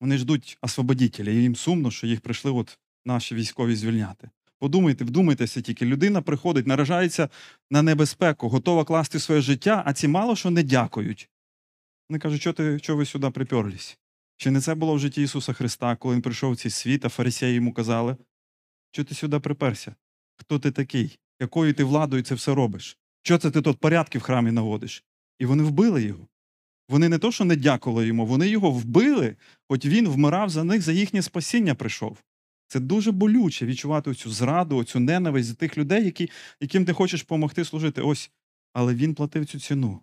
Вони 0.00 0.18
ждуть 0.18 0.58
освободителя, 0.62 1.30
і 1.30 1.36
їм 1.36 1.56
сумно, 1.56 1.90
що 1.90 2.06
їх 2.06 2.20
прийшли 2.20 2.50
от 2.50 2.78
наші 3.04 3.34
військові 3.34 3.76
звільняти. 3.76 4.30
Подумайте, 4.58 5.04
вдумайтеся 5.04 5.60
тільки. 5.60 5.86
Людина 5.86 6.22
приходить, 6.22 6.66
наражається 6.66 7.28
на 7.70 7.82
небезпеку, 7.82 8.48
готова 8.48 8.84
класти 8.84 9.18
своє 9.18 9.40
життя, 9.40 9.82
а 9.86 9.92
ці 9.92 10.08
мало 10.08 10.36
що 10.36 10.50
не 10.50 10.62
дякують. 10.62 11.30
Вони 12.08 12.18
кажуть, 12.18 12.40
що, 12.40 12.52
ти, 12.52 12.78
що 12.78 12.96
ви 12.96 13.06
сюди 13.06 13.30
приперлись? 13.30 13.98
Чи 14.42 14.50
не 14.50 14.60
це 14.60 14.74
було 14.74 14.94
в 14.94 14.98
житті 14.98 15.22
Ісуса 15.22 15.52
Христа, 15.52 15.96
коли 15.96 16.14
Він 16.14 16.22
прийшов 16.22 16.52
в 16.52 16.56
цей 16.56 16.70
світ, 16.70 17.04
а 17.04 17.08
фарисеї 17.08 17.54
йому 17.54 17.72
казали, 17.72 18.16
що 18.92 19.04
ти 19.04 19.14
сюди 19.14 19.40
приперся? 19.40 19.94
Хто 20.36 20.58
ти 20.58 20.70
такий? 20.70 21.18
Якою 21.40 21.74
ти 21.74 21.84
владою 21.84 22.22
це 22.22 22.34
все 22.34 22.54
робиш? 22.54 22.98
Що 23.22 23.38
це 23.38 23.50
ти 23.50 23.62
тут 23.62 23.78
порядки 23.78 24.18
в 24.18 24.22
храмі 24.22 24.52
наводиш? 24.52 25.04
І 25.38 25.46
вони 25.46 25.62
вбили 25.62 26.02
його. 26.02 26.28
Вони 26.88 27.08
не 27.08 27.18
то, 27.18 27.32
що 27.32 27.44
не 27.44 27.56
дякували 27.56 28.06
йому, 28.06 28.26
вони 28.26 28.48
його 28.48 28.70
вбили, 28.70 29.36
хоч 29.68 29.86
він 29.86 30.08
вмирав 30.08 30.50
за 30.50 30.64
них, 30.64 30.82
за 30.82 30.92
їхнє 30.92 31.22
спасіння 31.22 31.74
прийшов. 31.74 32.22
Це 32.66 32.80
дуже 32.80 33.12
болюче 33.12 33.66
відчувати 33.66 34.14
цю 34.14 34.30
зраду, 34.30 34.84
цю 34.84 35.00
ненависть 35.00 35.48
за 35.48 35.54
тих 35.54 35.78
людей, 35.78 36.04
які, 36.04 36.30
яким 36.60 36.84
ти 36.84 36.92
хочеш 36.92 37.20
допомогти 37.20 37.64
служити. 37.64 38.02
Ось, 38.02 38.30
але 38.72 38.94
він 38.94 39.14
платив 39.14 39.46
цю 39.46 39.60
ціну. 39.60 40.00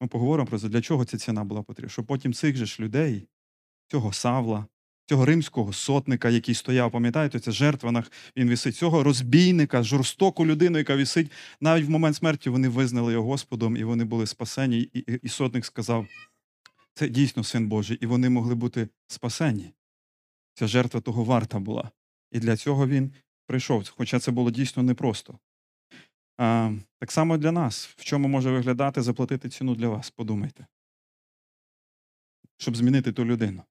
Ми 0.00 0.08
поговоримо 0.08 0.46
про 0.46 0.58
це, 0.58 0.68
для 0.68 0.80
чого 0.80 1.04
ця 1.04 1.18
ціна 1.18 1.44
була 1.44 1.62
потрібна. 1.62 1.88
Щоб 1.90 2.06
потім 2.06 2.34
цих 2.34 2.56
же 2.56 2.66
ж 2.66 2.82
людей, 2.82 3.28
цього 3.88 4.12
Савла, 4.12 4.66
цього 5.06 5.24
римського 5.24 5.72
сотника, 5.72 6.30
який 6.30 6.54
стояв, 6.54 6.90
пам'ятаєте, 6.90 7.40
це 7.40 7.52
жертванах 7.52 8.12
він 8.36 8.48
висить, 8.48 8.76
цього 8.76 9.02
розбійника, 9.02 9.82
жорстоку 9.82 10.46
людину, 10.46 10.78
яка 10.78 10.96
висить, 10.96 11.30
навіть 11.60 11.86
в 11.86 11.90
момент 11.90 12.16
смерті 12.16 12.50
вони 12.50 12.68
визнали 12.68 13.12
його 13.12 13.28
Господом, 13.28 13.76
і 13.76 13.84
вони 13.84 14.04
були 14.04 14.26
спасені. 14.26 14.80
І, 14.80 14.98
і, 14.98 15.20
і 15.22 15.28
сотник 15.28 15.64
сказав: 15.64 16.06
це 16.94 17.08
дійсно 17.08 17.44
син 17.44 17.68
Божий, 17.68 17.98
і 18.00 18.06
вони 18.06 18.30
могли 18.30 18.54
бути 18.54 18.88
спасені. 19.06 19.72
Ця 20.54 20.66
жертва 20.66 21.00
того 21.00 21.24
варта 21.24 21.58
була. 21.58 21.90
І 22.32 22.38
для 22.38 22.56
цього 22.56 22.86
він 22.86 23.12
прийшов, 23.46 23.92
хоча 23.96 24.18
це 24.18 24.30
було 24.30 24.50
дійсно 24.50 24.82
непросто. 24.82 25.38
Так 26.40 27.12
само 27.12 27.38
для 27.38 27.52
нас, 27.52 27.86
в 27.96 28.04
чому 28.04 28.28
може 28.28 28.50
виглядати 28.50 29.02
заплатити 29.02 29.48
ціну 29.48 29.74
для 29.74 29.88
вас, 29.88 30.10
подумайте. 30.10 30.66
Щоб 32.58 32.76
змінити 32.76 33.12
ту 33.12 33.24
людину. 33.24 33.62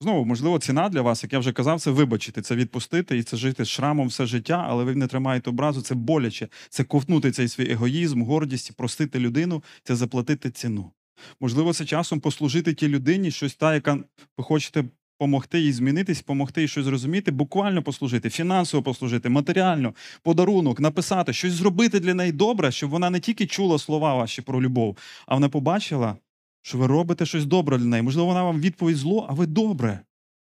Знову, 0.00 0.24
можливо, 0.24 0.58
ціна 0.58 0.88
для 0.88 1.02
вас, 1.02 1.22
як 1.22 1.32
я 1.32 1.38
вже 1.38 1.52
казав, 1.52 1.80
це 1.80 1.90
вибачити, 1.90 2.42
це 2.42 2.56
відпустити 2.56 3.18
і 3.18 3.22
це 3.22 3.36
жити 3.36 3.64
з 3.64 3.68
шрамом 3.68 4.08
все 4.08 4.26
життя, 4.26 4.66
але 4.68 4.84
ви 4.84 4.94
не 4.94 5.06
тримаєте 5.06 5.50
образу, 5.50 5.82
це 5.82 5.94
боляче, 5.94 6.48
це 6.68 6.84
ковтнути 6.84 7.30
цей 7.30 7.48
свій 7.48 7.70
егоїзм, 7.70 8.22
гордість, 8.22 8.72
простити 8.72 9.18
людину, 9.18 9.62
це 9.82 9.96
заплатити 9.96 10.50
ціну. 10.50 10.92
Можливо, 11.40 11.72
це 11.72 11.84
часом 11.84 12.20
послужити 12.20 12.74
тій 12.74 12.88
людині, 12.88 13.30
щось 13.30 13.54
та, 13.54 13.74
яка 13.74 14.04
ви 14.38 14.44
хочете 14.44 14.84
допомогти 15.18 15.60
їй 15.60 15.72
змінитись, 15.72 16.18
допомогти 16.18 16.60
їй 16.60 16.68
щось 16.68 16.84
зрозуміти, 16.84 17.30
буквально 17.30 17.82
послужити, 17.82 18.30
фінансово 18.30 18.82
послужити, 18.82 19.28
матеріально, 19.28 19.94
подарунок, 20.22 20.80
написати, 20.80 21.32
щось 21.32 21.52
зробити 21.52 22.00
для 22.00 22.14
неї 22.14 22.32
добре, 22.32 22.72
щоб 22.72 22.90
вона 22.90 23.10
не 23.10 23.20
тільки 23.20 23.46
чула 23.46 23.78
слова 23.78 24.14
ваші 24.14 24.42
про 24.42 24.62
любов, 24.62 24.96
а 25.26 25.34
вона 25.34 25.48
побачила, 25.48 26.16
що 26.62 26.78
ви 26.78 26.86
робите 26.86 27.26
щось 27.26 27.46
добре 27.46 27.78
для 27.78 27.84
неї. 27.84 28.02
Можливо, 28.02 28.28
вона 28.28 28.42
вам 28.42 28.60
відповідь 28.60 28.96
зло, 28.96 29.26
а 29.30 29.32
ви 29.32 29.46
добре. 29.46 30.00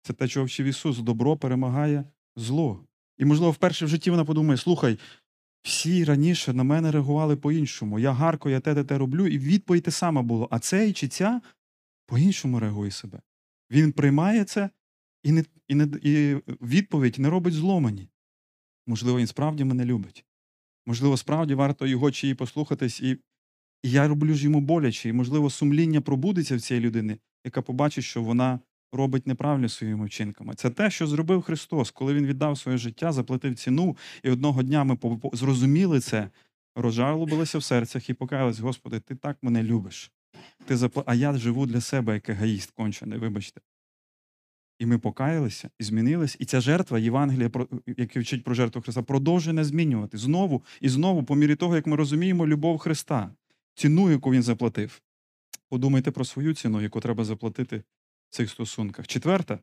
Це 0.02 0.12
те, 0.12 0.28
чого 0.28 0.46
вчив 0.46 0.66
Ісус. 0.66 0.98
Добро 0.98 1.36
перемагає 1.36 2.04
зло. 2.36 2.80
І, 3.18 3.24
можливо, 3.24 3.52
вперше 3.52 3.84
в 3.84 3.88
житті 3.88 4.10
вона 4.10 4.24
подумає: 4.24 4.56
слухай, 4.56 4.98
Всі 5.62 6.04
раніше 6.04 6.52
на 6.52 6.64
мене 6.64 6.90
реагували 6.90 7.36
по-іншому. 7.36 7.98
Я 7.98 8.12
гарко, 8.12 8.50
я 8.50 8.60
те, 8.60 8.74
те, 8.74 8.84
те 8.84 8.98
роблю, 8.98 9.26
і 9.26 9.38
відповідь 9.38 9.82
те 9.82 9.90
саме 9.90 10.22
було. 10.22 10.48
А 10.50 10.58
цей 10.58 10.92
чи 10.92 11.08
ця 11.08 11.40
по-іншому 12.06 12.60
реагує 12.60 12.90
себе. 12.90 13.20
Він 13.70 13.92
приймає 13.92 14.44
це 14.44 14.70
і, 15.22 15.32
не, 15.32 15.44
і, 15.68 15.74
не, 15.74 15.88
і 16.02 16.34
відповідь 16.60 17.18
не 17.18 17.30
робить 17.30 17.54
зломані. 17.54 18.08
Можливо, 18.86 19.18
він 19.18 19.26
справді 19.26 19.64
мене 19.64 19.84
любить. 19.84 20.24
Можливо, 20.86 21.16
справді 21.16 21.54
варто 21.54 21.86
його 21.86 22.10
чи 22.10 22.26
її 22.26 22.34
послухатись, 22.34 23.00
і, 23.00 23.10
і 23.82 23.90
я 23.90 24.08
роблю 24.08 24.34
ж 24.34 24.44
йому 24.44 24.60
боляче. 24.60 25.08
І, 25.08 25.12
можливо, 25.12 25.50
сумління 25.50 26.00
пробудеться 26.00 26.56
в 26.56 26.60
цієї 26.60 26.86
людини, 26.86 27.18
яка 27.44 27.62
побачить, 27.62 28.04
що 28.04 28.22
вона 28.22 28.60
робить 28.92 29.26
неправильно 29.26 29.68
своїми 29.68 30.06
вчинками. 30.06 30.54
Це 30.54 30.70
те, 30.70 30.90
що 30.90 31.06
зробив 31.06 31.42
Христос, 31.42 31.90
коли 31.90 32.14
Він 32.14 32.26
віддав 32.26 32.58
своє 32.58 32.78
життя, 32.78 33.12
заплатив 33.12 33.54
ціну, 33.54 33.96
і 34.22 34.30
одного 34.30 34.62
дня 34.62 34.84
ми 34.84 34.98
зрозуміли 35.32 36.00
це, 36.00 36.30
розжалобилися 36.76 37.58
в 37.58 37.62
серцях 37.62 38.10
і 38.10 38.14
покаялись, 38.14 38.58
Господи, 38.58 39.00
ти 39.00 39.14
так 39.14 39.38
мене 39.42 39.62
любиш. 39.62 40.12
Ти 40.66 40.76
запла... 40.76 41.04
А 41.06 41.14
я 41.14 41.32
живу 41.32 41.66
для 41.66 41.80
себе 41.80 42.14
як 42.14 42.28
егоїст 42.28 42.70
кончений, 42.70 43.18
вибачте. 43.18 43.60
І 44.78 44.86
ми 44.86 44.98
покаялися 44.98 45.70
і 45.78 45.84
змінились. 45.84 46.36
І 46.40 46.44
ця 46.44 46.60
жертва 46.60 46.98
Євангелія, 46.98 47.50
яке 47.86 48.20
вчить 48.20 48.44
про 48.44 48.54
жертву 48.54 48.82
Христа, 48.82 49.02
продовжує 49.02 49.54
не 49.54 49.64
змінювати 49.64 50.18
знову 50.18 50.64
і 50.80 50.88
знову, 50.88 51.24
по 51.24 51.34
мірі 51.34 51.56
того, 51.56 51.76
як 51.76 51.86
ми 51.86 51.96
розуміємо 51.96 52.46
любов 52.46 52.78
Христа, 52.78 53.34
ціну, 53.74 54.10
яку 54.10 54.32
він 54.32 54.42
заплатив. 54.42 55.02
Подумайте 55.68 56.10
про 56.10 56.24
свою 56.24 56.54
ціну, 56.54 56.80
яку 56.80 57.00
треба 57.00 57.24
заплатити 57.24 57.82
в 58.28 58.34
цих 58.34 58.50
стосунках. 58.50 59.06
Четверте 59.06 59.58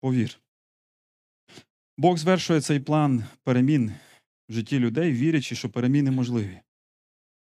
повір. 0.00 0.38
Бог 1.98 2.18
звершує 2.18 2.60
цей 2.60 2.80
план 2.80 3.24
перемін 3.44 3.92
в 4.48 4.52
житті 4.52 4.78
людей, 4.78 5.12
вірячи, 5.12 5.54
що 5.54 5.70
переміни 5.70 6.10
можливі. 6.10 6.60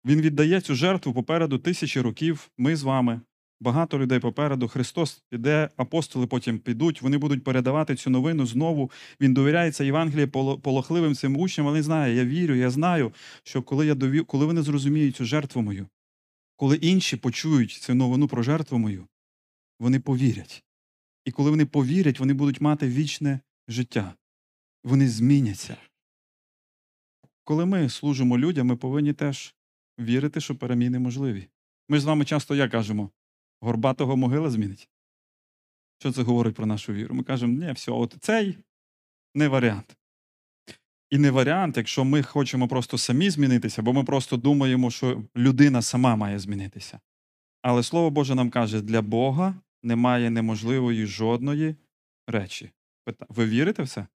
Він 0.09 0.21
віддає 0.21 0.61
цю 0.61 0.75
жертву 0.75 1.13
попереду 1.13 1.59
тисячі 1.59 2.01
років. 2.01 2.51
Ми 2.59 2.77
з 2.77 2.83
вами, 2.83 3.21
багато 3.61 3.99
людей 3.99 4.19
попереду. 4.19 4.69
Христос 4.69 5.23
піде, 5.31 5.69
апостоли 5.77 6.27
потім 6.27 6.59
підуть, 6.59 7.03
вони 7.03 7.19
будуть 7.19 7.45
передавати 7.45 7.95
цю 7.95 8.11
новину 8.11 8.47
знову. 8.47 8.91
Він 9.21 9.35
довіряється 9.35 9.85
Євангелії 9.85 10.27
полохливим 10.63 11.15
цим 11.15 11.37
учням, 11.37 11.69
але 11.69 11.83
знає, 11.83 12.15
я 12.15 12.25
вірю, 12.25 12.55
я 12.55 12.71
знаю, 12.71 13.13
що 13.43 13.63
коли 13.63 13.87
я 13.87 13.95
довів, 13.95 14.27
коли 14.27 14.47
вони 14.47 14.63
зрозуміють 14.63 15.17
цю 15.17 15.25
жертву 15.25 15.63
мою, 15.63 15.87
коли 16.57 16.77
інші 16.77 17.17
почують 17.17 17.73
цю 17.73 17.95
новину 17.95 18.29
про 18.29 18.43
жертву 18.43 18.79
мою, 18.79 19.07
вони 19.81 20.01
повірять. 20.01 20.65
І 21.25 21.31
коли 21.31 21.51
вони 21.51 21.67
повірять, 21.67 22.21
вони 22.21 22.35
будуть 22.35 22.61
мати 22.61 22.89
вічне 22.89 23.41
життя. 23.69 24.15
Вони 24.85 25.09
зміняться. 25.09 25.77
Коли 27.45 27.67
ми 27.67 27.89
служимо 27.89 28.39
людям, 28.39 28.67
ми 28.67 28.77
повинні 28.77 29.13
теж 29.13 29.55
вірити, 29.99 30.41
що 30.41 30.57
переміни 30.57 30.99
можливі. 30.99 31.49
Ми 31.89 31.97
ж 31.97 32.03
з 32.03 32.07
вами 32.07 32.25
часто 32.25 32.55
як 32.55 32.71
кажемо, 32.71 33.11
горбатого 33.61 34.17
могила 34.17 34.51
змінить. 34.51 34.89
Що 35.99 36.13
це 36.13 36.23
говорить 36.23 36.55
про 36.55 36.67
нашу 36.67 36.93
віру? 36.93 37.15
Ми 37.15 37.23
кажемо, 37.23 37.67
ні, 37.67 37.73
все, 37.73 37.93
от 37.93 38.17
цей 38.21 38.59
не 39.35 39.49
варіант. 39.49 39.97
І 41.11 41.19
не 41.19 41.31
варіант, 41.31 41.77
якщо 41.77 42.05
ми 42.05 42.23
хочемо 42.23 42.69
просто 42.69 42.99
самі 42.99 43.31
змінитися, 43.31 43.83
бо 43.83 43.93
ми 43.93 44.05
просто 44.05 44.37
думаємо, 44.37 44.91
що 44.91 45.23
людина 45.37 45.83
сама 45.83 46.17
має 46.17 46.39
змінитися. 46.39 47.01
Але 47.63 47.83
Слово 47.83 48.11
Боже 48.11 48.35
нам 48.35 48.51
каже, 48.51 48.81
для 48.81 49.03
Бога 49.03 49.55
немає 49.83 50.31
неможливої 50.31 51.07
жодної 51.07 51.77
речі. 52.27 52.71
Ви 53.29 53.47
вірите 53.47 53.83
в 53.83 53.89
це? 53.89 54.07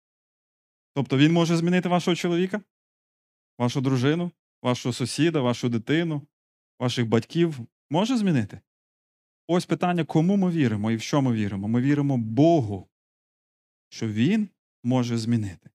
Тобто 0.95 1.19
він 1.19 1.33
може 1.33 1.57
змінити 1.57 1.89
вашого 1.89 2.15
чоловіка, 2.15 2.61
вашу 3.59 3.81
дружину, 3.81 4.31
вашого 4.63 4.93
сусіда, 4.93 5.41
вашу 5.41 5.69
дитину, 5.69 6.23
ваших 6.81 7.09
батьків 7.09 7.59
може 7.91 8.17
змінити? 8.17 8.61
Ось 9.49 9.67
питання, 9.67 10.05
кому 10.05 10.37
ми 10.37 10.51
віримо 10.51 10.91
і 10.91 10.97
в 10.97 11.03
що 11.03 11.23
ми 11.23 11.33
віримо. 11.33 11.69
Ми 11.69 11.81
віримо 11.81 12.19
Богу, 12.19 12.89
що 13.89 14.09
Він 14.09 14.49
може 14.85 15.19
змінити. 15.19 15.71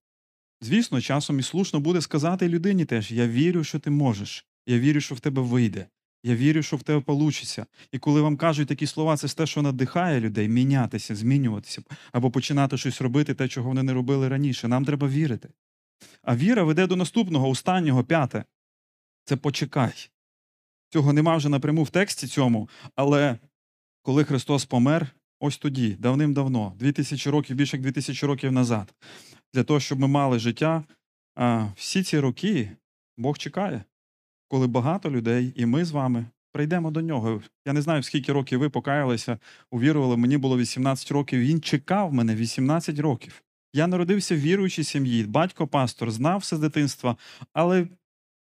Звісно, 0.60 1.00
часом 1.00 1.38
і 1.38 1.42
слушно 1.42 1.80
буде 1.80 2.00
сказати 2.00 2.48
людині 2.48 2.84
теж: 2.84 3.12
Я 3.12 3.28
вірю, 3.28 3.64
що 3.64 3.78
ти 3.78 3.90
можеш, 3.90 4.46
я 4.66 4.78
вірю, 4.78 5.00
що 5.00 5.14
в 5.14 5.20
тебе 5.20 5.42
вийде, 5.42 5.86
я 6.24 6.36
вірю, 6.36 6.62
що 6.62 6.76
в 6.76 6.82
тебе 6.82 7.02
вийде. 7.06 7.66
І 7.92 7.98
коли 7.98 8.20
вам 8.20 8.36
кажуть 8.36 8.68
такі 8.68 8.86
слова, 8.86 9.16
це 9.16 9.28
те, 9.28 9.46
що 9.46 9.62
надихає 9.62 10.20
людей 10.20 10.48
мінятися, 10.48 11.14
змінюватися 11.14 11.82
або 12.12 12.30
починати 12.30 12.76
щось 12.76 13.00
робити, 13.00 13.34
те, 13.34 13.48
чого 13.48 13.68
вони 13.68 13.82
не 13.82 13.92
робили 13.92 14.28
раніше. 14.28 14.68
Нам 14.68 14.84
треба 14.84 15.08
вірити. 15.08 15.48
А 16.22 16.36
віра 16.36 16.64
веде 16.64 16.86
до 16.86 16.96
наступного, 16.96 17.48
останнього, 17.48 18.04
п'яте. 18.04 18.44
Це 19.28 19.36
почекай. 19.36 20.10
Цього 20.90 21.12
нема 21.12 21.36
вже 21.36 21.48
напряму 21.48 21.82
в 21.82 21.90
тексті 21.90 22.26
цьому, 22.26 22.68
але 22.94 23.38
коли 24.02 24.24
Христос 24.24 24.64
помер, 24.64 25.06
ось 25.40 25.58
тоді, 25.58 25.96
давним-давно, 25.98 26.74
2000 26.78 27.30
років, 27.30 27.56
більше 27.56 27.76
як 27.76 27.82
2000 27.82 28.26
років 28.26 28.52
назад, 28.52 28.94
для 29.54 29.64
того, 29.64 29.80
щоб 29.80 29.98
ми 29.98 30.08
мали 30.08 30.38
життя, 30.38 30.84
всі 31.76 32.02
ці 32.02 32.18
роки 32.18 32.70
Бог 33.16 33.38
чекає, 33.38 33.84
коли 34.48 34.66
багато 34.66 35.10
людей, 35.10 35.52
і 35.56 35.66
ми 35.66 35.84
з 35.84 35.90
вами 35.90 36.26
прийдемо 36.52 36.90
до 36.90 37.00
нього. 37.00 37.42
Я 37.66 37.72
не 37.72 37.82
знаю, 37.82 38.02
скільки 38.02 38.32
років 38.32 38.60
ви 38.60 38.70
покаялися, 38.70 39.38
увірували, 39.70 40.16
мені 40.16 40.36
було 40.36 40.58
18 40.58 41.10
років. 41.10 41.40
Він 41.40 41.60
чекав 41.60 42.12
мене 42.12 42.34
18 42.34 42.98
років. 42.98 43.42
Я 43.72 43.86
народився 43.86 44.34
в 44.34 44.38
віруючій 44.38 44.84
сім'ї, 44.84 45.24
батько 45.24 45.66
пастор, 45.66 46.10
знав 46.10 46.38
все 46.38 46.56
з 46.56 46.60
дитинства, 46.60 47.16
але 47.52 47.86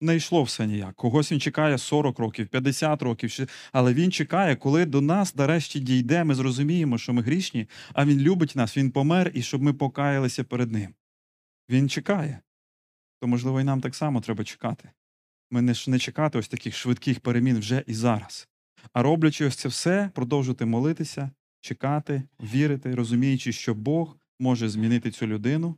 не 0.01 0.15
йшло 0.15 0.43
все 0.43 0.67
ніяк. 0.67 0.95
Когось 0.95 1.31
він 1.31 1.39
чекає 1.39 1.77
40 1.77 2.19
років, 2.19 2.47
50 2.47 3.01
років, 3.01 3.47
але 3.71 3.93
він 3.93 4.11
чекає, 4.11 4.55
коли 4.55 4.85
до 4.85 5.01
нас 5.01 5.35
нарешті 5.35 5.79
дійде, 5.79 6.23
ми 6.23 6.35
зрозуміємо, 6.35 6.97
що 6.97 7.13
ми 7.13 7.21
грішні, 7.21 7.69
а 7.93 8.05
він 8.05 8.19
любить 8.19 8.55
нас, 8.55 8.77
він 8.77 8.91
помер, 8.91 9.31
і 9.33 9.41
щоб 9.41 9.61
ми 9.61 9.73
покаялися 9.73 10.43
перед 10.43 10.71
ним. 10.71 10.93
Він 11.69 11.89
чекає. 11.89 12.39
То, 13.21 13.27
можливо, 13.27 13.61
і 13.61 13.63
нам 13.63 13.81
так 13.81 13.95
само 13.95 14.21
треба 14.21 14.43
чекати. 14.43 14.89
Ми 15.51 15.61
не, 15.61 15.73
не 15.87 15.99
чекати 15.99 16.37
ось 16.37 16.47
таких 16.47 16.75
швидких 16.75 17.19
перемін 17.19 17.59
вже 17.59 17.83
і 17.87 17.93
зараз. 17.93 18.47
А 18.93 19.01
роблячи 19.03 19.45
ось 19.45 19.55
це 19.55 19.69
все, 19.69 20.09
продовжувати 20.13 20.65
молитися, 20.65 21.31
чекати, 21.61 22.23
вірити, 22.39 22.95
розуміючи, 22.95 23.51
що 23.51 23.73
Бог 23.73 24.17
може 24.39 24.69
змінити 24.69 25.11
цю 25.11 25.27
людину, 25.27 25.75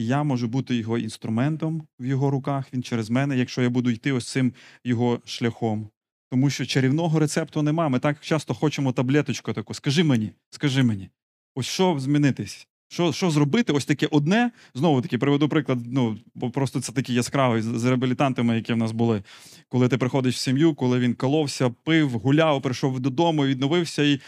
і 0.00 0.06
я 0.06 0.22
можу 0.22 0.48
бути 0.48 0.76
його 0.76 0.98
інструментом 0.98 1.82
в 1.98 2.06
його 2.06 2.30
руках, 2.30 2.64
він 2.72 2.82
через 2.82 3.10
мене, 3.10 3.36
якщо 3.36 3.62
я 3.62 3.70
буду 3.70 3.90
йти 3.90 4.12
ось 4.12 4.28
цим 4.28 4.52
його 4.84 5.20
шляхом. 5.24 5.88
Тому 6.30 6.50
що 6.50 6.66
чарівного 6.66 7.18
рецепту 7.18 7.62
нема. 7.62 7.88
Ми 7.88 7.98
так 7.98 8.20
часто 8.20 8.54
хочемо 8.54 8.92
таблеточку 8.92 9.52
таку. 9.52 9.74
Скажи 9.74 10.04
мені, 10.04 10.32
скажи 10.50 10.82
мені, 10.82 11.10
ось 11.54 11.66
що 11.66 11.96
змінитись? 11.98 12.66
Що, 12.88 13.12
що 13.12 13.30
зробити? 13.30 13.72
Ось 13.72 13.84
таке 13.84 14.08
одне. 14.10 14.50
Знову 14.74 15.02
таки 15.02 15.18
приведу 15.18 15.48
приклад. 15.48 15.78
Ну 15.86 16.18
бо 16.34 16.50
просто 16.50 16.80
це 16.80 16.92
такий 16.92 17.14
яскравий 17.14 17.62
з, 17.62 17.64
з 17.64 17.84
реабілітантами, 17.84 18.54
які 18.54 18.72
в 18.72 18.76
нас 18.76 18.92
були. 18.92 19.22
Коли 19.68 19.88
ти 19.88 19.98
приходиш 19.98 20.34
в 20.34 20.38
сім'ю, 20.38 20.74
коли 20.74 20.98
він 20.98 21.14
коловся, 21.14 21.70
пив, 21.84 22.10
гуляв, 22.10 22.62
прийшов 22.62 23.00
додому, 23.00 23.46
відновився, 23.46 24.02
і, 24.02 24.20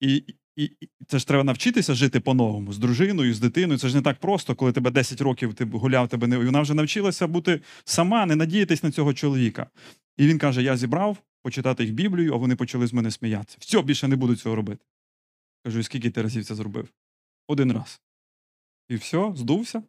і, 0.00 0.24
і, 0.58 0.88
це 1.06 1.18
ж 1.18 1.26
треба 1.26 1.44
навчитися 1.44 1.94
жити 1.94 2.20
по-новому 2.20 2.72
з 2.72 2.78
дружиною, 2.78 3.34
з 3.34 3.40
дитиною. 3.40 3.78
Це 3.78 3.88
ж 3.88 3.96
не 3.96 4.02
так 4.02 4.18
просто, 4.18 4.54
коли 4.54 4.72
тебе 4.72 4.90
10 4.90 5.20
років 5.20 5.54
ти 5.54 5.64
гуляв, 5.64 6.08
тебе 6.08 6.26
не 6.26 6.38
вона 6.38 6.60
вже 6.60 6.74
навчилася 6.74 7.26
бути 7.26 7.60
сама, 7.84 8.26
не 8.26 8.36
надіятись 8.36 8.82
на 8.82 8.90
цього 8.90 9.14
чоловіка. 9.14 9.66
І 10.16 10.26
він 10.26 10.38
каже: 10.38 10.62
Я 10.62 10.76
зібрав 10.76 11.18
почитати 11.42 11.84
їх 11.84 11.92
Біблію, 11.92 12.34
а 12.34 12.36
вони 12.36 12.56
почали 12.56 12.86
з 12.86 12.92
мене 12.92 13.10
сміятися. 13.10 13.58
Все, 13.60 13.82
більше 13.82 14.08
не 14.08 14.16
буду 14.16 14.36
цього 14.36 14.54
робити. 14.54 14.84
Кажу, 15.64 15.78
і 15.78 15.82
скільки 15.82 16.10
ти 16.10 16.22
разів 16.22 16.44
це 16.44 16.54
зробив? 16.54 16.88
Один 17.48 17.72
раз. 17.72 18.00
І 18.88 18.96
все, 18.96 19.32
здувся. 19.36 19.82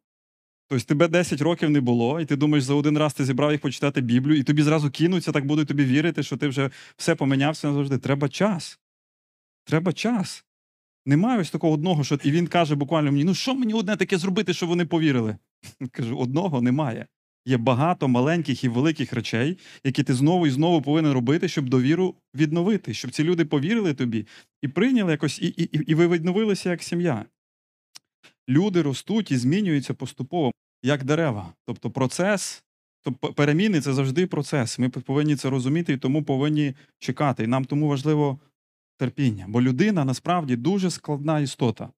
Тобто 0.68 0.86
тебе 0.86 1.08
10 1.08 1.42
років 1.42 1.70
не 1.70 1.82
було, 1.82 2.20
і 2.20 2.26
ти 2.26 2.36
думаєш, 2.36 2.64
за 2.64 2.74
один 2.74 2.98
раз 2.98 3.14
ти 3.14 3.26
зібрав 3.26 3.52
їх 3.52 3.62
почитати 3.62 4.02
Біблію, 4.02 4.40
і 4.40 4.44
тобі 4.44 4.64
зразу 4.64 4.92
кинуться, 4.92 5.32
так 5.32 5.46
будуть 5.46 5.68
тобі 5.68 5.86
вірити, 5.86 6.24
що 6.24 6.38
ти 6.38 6.48
вже 6.48 6.70
все 6.98 7.16
помінявся 7.16 7.68
назавжди. 7.68 7.98
Треба 7.98 8.30
час. 8.30 8.80
Треба 9.66 9.94
час. 9.94 10.46
Немає 11.06 11.40
ось 11.40 11.52
такого 11.52 11.74
одного, 11.74 12.04
що 12.04 12.20
і 12.24 12.32
він 12.32 12.48
каже 12.48 12.76
буквально 12.76 13.12
мені: 13.12 13.24
ну 13.24 13.34
що 13.34 13.56
мені 13.56 13.74
одне 13.74 13.96
таке 13.98 14.18
зробити, 14.18 14.54
щоб 14.54 14.70
вони 14.70 14.86
повірили? 14.86 15.38
Кажу, 15.92 16.18
одного 16.18 16.62
немає. 16.62 17.08
Є 17.46 17.58
багато 17.58 18.08
маленьких 18.08 18.64
і 18.64 18.70
великих 18.70 19.14
речей, 19.14 19.58
які 19.84 20.04
ти 20.04 20.14
знову 20.14 20.48
і 20.48 20.50
знову 20.50 20.82
повинен 20.82 21.12
робити, 21.12 21.48
щоб 21.48 21.70
довіру 21.70 22.16
відновити, 22.36 22.94
щоб 22.94 23.12
ці 23.12 23.24
люди 23.24 23.46
повірили 23.46 23.94
тобі 23.94 24.28
і 24.62 24.68
прийняли 24.68 25.12
якось, 25.12 25.42
і, 25.42 25.48
і, 25.48 25.92
і- 25.92 25.96
ви 25.96 26.08
відновилися 26.08 26.70
як 26.70 26.84
сім'я. 26.84 27.26
Люди 28.50 28.82
ростуть 28.82 29.32
і 29.32 29.38
змінюються 29.38 29.94
поступово, 29.94 30.52
як 30.84 31.04
дерева. 31.04 31.54
Тобто 31.66 31.92
процес, 31.92 32.64
тобто 33.04 33.34
переміни 33.34 33.82
це 33.82 33.94
завжди 33.94 34.28
процес. 34.28 34.80
Ми 34.80 34.90
повинні 34.90 35.36
це 35.36 35.50
розуміти 35.50 35.94
і 35.94 35.98
тому 35.98 36.24
повинні 36.24 36.74
чекати. 37.00 37.44
І 37.44 37.48
нам 37.48 37.66
тому 37.66 37.88
важливо 37.88 38.40
терпіння. 39.00 39.46
Бо 39.48 39.62
людина 39.62 40.06
насправді 40.06 40.56
дуже 40.56 40.92
складна 40.92 41.40
істота. 41.40 41.90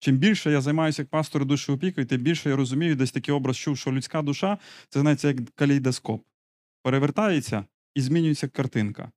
Чим 0.00 0.16
більше 0.16 0.50
я 0.50 0.60
займаюся 0.60 1.02
як 1.02 1.08
пастор 1.08 1.44
душеопікою, 1.44 2.06
тим 2.06 2.20
більше 2.20 2.50
я 2.50 2.56
розумію, 2.56 2.96
десь 2.96 3.12
такий 3.12 3.34
образ 3.34 3.56
чув, 3.56 3.78
що 3.78 3.92
людська 3.92 4.22
душа 4.22 4.58
це 4.88 5.00
знаєте, 5.00 5.28
як 5.28 5.36
калейдоскоп. 5.54 6.22
Перевертається 6.82 7.64
і 7.94 8.00
змінюється 8.00 8.48
картинка. 8.48 9.10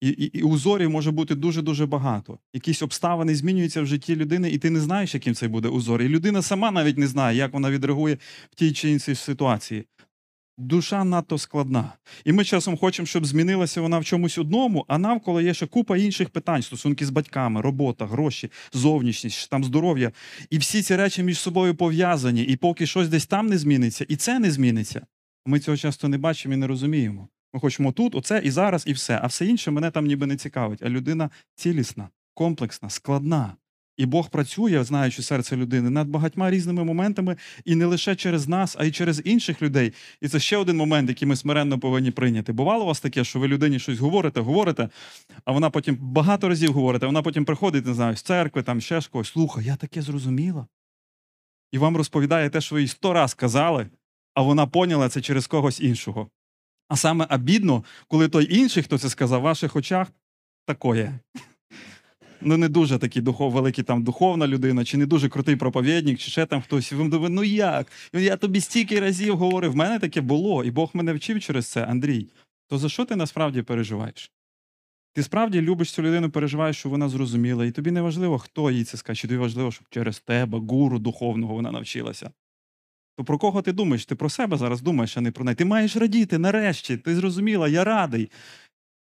І, 0.00 0.08
і, 0.08 0.38
і 0.38 0.42
узорів 0.42 0.90
може 0.90 1.10
бути 1.10 1.34
дуже-дуже 1.34 1.86
багато. 1.86 2.38
Якісь 2.52 2.82
обставини 2.82 3.34
змінюються 3.34 3.82
в 3.82 3.86
житті 3.86 4.16
людини, 4.16 4.50
і 4.50 4.58
ти 4.58 4.70
не 4.70 4.80
знаєш, 4.80 5.14
яким 5.14 5.34
це 5.34 5.48
буде 5.48 5.68
узор. 5.68 6.02
І 6.02 6.08
людина 6.08 6.42
сама 6.42 6.70
навіть 6.70 6.98
не 6.98 7.06
знає, 7.06 7.36
як 7.36 7.52
вона 7.52 7.70
відреагує 7.70 8.18
в 8.50 8.54
тій 8.54 8.72
чи 8.72 8.90
іншій 8.90 9.14
ситуації. 9.14 9.84
Душа 10.60 11.04
надто 11.04 11.38
складна. 11.38 11.92
І 12.24 12.32
ми 12.32 12.44
часом 12.44 12.76
хочемо, 12.76 13.06
щоб 13.06 13.26
змінилася 13.26 13.80
вона 13.80 13.98
в 13.98 14.04
чомусь 14.04 14.38
одному, 14.38 14.84
а 14.88 14.98
навколо 14.98 15.40
є 15.40 15.54
ще 15.54 15.66
купа 15.66 15.96
інших 15.96 16.30
питань: 16.30 16.62
стосунки 16.62 17.06
з 17.06 17.10
батьками, 17.10 17.60
робота, 17.60 18.06
гроші, 18.06 18.50
зовнішність, 18.72 19.50
там 19.50 19.64
здоров'я. 19.64 20.12
І 20.50 20.58
всі 20.58 20.82
ці 20.82 20.96
речі 20.96 21.22
між 21.22 21.38
собою 21.38 21.74
пов'язані. 21.74 22.42
І 22.42 22.56
поки 22.56 22.86
щось 22.86 23.08
десь 23.08 23.26
там 23.26 23.46
не 23.46 23.58
зміниться, 23.58 24.06
і 24.08 24.16
це 24.16 24.38
не 24.38 24.50
зміниться. 24.50 25.06
Ми 25.46 25.60
цього 25.60 25.76
часто 25.76 26.08
не 26.08 26.18
бачимо 26.18 26.54
і 26.54 26.56
не 26.56 26.66
розуміємо. 26.66 27.28
Ми 27.52 27.60
хочемо 27.60 27.92
тут, 27.92 28.14
оце 28.14 28.40
і 28.44 28.50
зараз, 28.50 28.84
і 28.86 28.92
все. 28.92 29.20
А 29.22 29.26
все 29.26 29.46
інше 29.46 29.70
мене 29.70 29.90
там 29.90 30.06
ніби 30.06 30.26
не 30.26 30.36
цікавить. 30.36 30.82
А 30.82 30.88
людина 30.88 31.30
цілісна, 31.54 32.08
комплексна, 32.34 32.90
складна. 32.90 33.56
І 33.98 34.06
Бог 34.06 34.30
працює, 34.30 34.84
знаючи 34.84 35.22
серце 35.22 35.56
людини, 35.56 35.90
над 35.90 36.08
багатьма 36.08 36.50
різними 36.50 36.84
моментами, 36.84 37.36
і 37.64 37.74
не 37.74 37.86
лише 37.86 38.16
через 38.16 38.48
нас, 38.48 38.76
а 38.78 38.84
й 38.84 38.90
через 38.90 39.22
інших 39.24 39.62
людей. 39.62 39.92
І 40.20 40.28
це 40.28 40.40
ще 40.40 40.56
один 40.56 40.76
момент, 40.76 41.08
який 41.08 41.28
ми 41.28 41.36
смиренно 41.36 41.78
повинні 41.78 42.10
прийняти. 42.10 42.52
Бувало 42.52 42.84
у 42.84 42.86
вас 42.86 43.00
таке, 43.00 43.24
що 43.24 43.38
ви 43.38 43.48
людині 43.48 43.78
щось 43.78 43.98
говорите, 43.98 44.40
говорите, 44.40 44.88
а 45.44 45.52
вона 45.52 45.70
потім 45.70 45.96
багато 46.00 46.48
разів 46.48 46.72
говорить, 46.72 47.02
а 47.02 47.06
вона 47.06 47.22
потім 47.22 47.44
приходить, 47.44 47.86
не 47.86 47.94
знаю, 47.94 48.16
з 48.16 48.22
церкви, 48.22 48.62
там 48.62 48.80
ще 48.80 49.00
ж 49.00 49.10
когось. 49.10 49.28
Слухай, 49.28 49.64
я 49.64 49.76
таке 49.76 50.02
зрозуміла. 50.02 50.66
І 51.72 51.78
вам 51.78 51.96
розповідає 51.96 52.50
те, 52.50 52.60
що 52.60 52.74
ви 52.74 52.80
їй 52.80 52.88
сто 52.88 53.12
раз 53.12 53.34
казали, 53.34 53.86
а 54.34 54.42
вона 54.42 54.66
поняла 54.66 55.08
це 55.08 55.20
через 55.20 55.46
когось 55.46 55.80
іншого. 55.80 56.28
А 56.88 56.96
саме 56.96 57.26
обідно, 57.30 57.84
коли 58.08 58.28
той 58.28 58.56
інший, 58.56 58.82
хто 58.82 58.98
це 58.98 59.08
сказав, 59.08 59.40
в 59.40 59.44
ваших 59.44 59.76
очах 59.76 60.08
такое. 60.66 61.18
Ну, 62.40 62.56
не 62.56 62.68
дуже 62.68 62.98
такий 62.98 63.22
духов, 63.22 63.52
великий 63.52 63.84
там 63.84 64.02
духовна 64.02 64.46
людина, 64.46 64.84
чи 64.84 64.96
не 64.96 65.06
дуже 65.06 65.28
крутий 65.28 65.56
проповідник, 65.56 66.18
чи 66.18 66.30
ще 66.30 66.46
там 66.46 66.62
хтось. 66.62 66.92
І 66.92 66.94
ви 66.94 67.08
думаєте, 67.08 67.34
ну 67.34 67.44
як? 67.44 67.86
Я 68.12 68.36
тобі 68.36 68.60
стільки 68.60 69.00
разів 69.00 69.36
говорив, 69.36 69.72
в 69.72 69.76
мене 69.76 69.98
таке 69.98 70.20
було, 70.20 70.64
і 70.64 70.70
Бог 70.70 70.90
мене 70.94 71.12
вчив 71.12 71.40
через 71.40 71.66
це, 71.66 71.84
Андрій. 71.84 72.26
То 72.68 72.78
за 72.78 72.88
що 72.88 73.04
ти 73.04 73.16
насправді 73.16 73.62
переживаєш? 73.62 74.32
Ти 75.12 75.22
справді 75.22 75.60
любиш 75.60 75.92
цю 75.92 76.02
людину, 76.02 76.30
переживаєш, 76.30 76.76
що 76.76 76.88
вона 76.88 77.08
зрозуміла, 77.08 77.66
і 77.66 77.70
тобі 77.70 77.90
не 77.90 78.00
важливо, 78.00 78.38
хто 78.38 78.70
їй 78.70 78.84
це 78.84 78.96
скаже, 78.96 79.20
чи 79.20 79.28
тобі 79.28 79.38
важливо, 79.38 79.72
щоб 79.72 79.88
через 79.90 80.20
тебе, 80.20 80.58
гуру 80.58 80.98
духовного, 80.98 81.54
вона 81.54 81.72
навчилася. 81.72 82.30
То 83.16 83.24
про 83.24 83.38
кого 83.38 83.62
ти 83.62 83.72
думаєш? 83.72 84.06
Ти 84.06 84.14
про 84.14 84.30
себе 84.30 84.56
зараз 84.56 84.82
думаєш, 84.82 85.16
а 85.16 85.20
не 85.20 85.30
про 85.30 85.44
неї. 85.44 85.54
Ти 85.54 85.64
маєш 85.64 85.96
радіти 85.96 86.38
нарешті. 86.38 86.96
Ти 86.96 87.14
зрозуміла, 87.14 87.68
я 87.68 87.84
радий. 87.84 88.30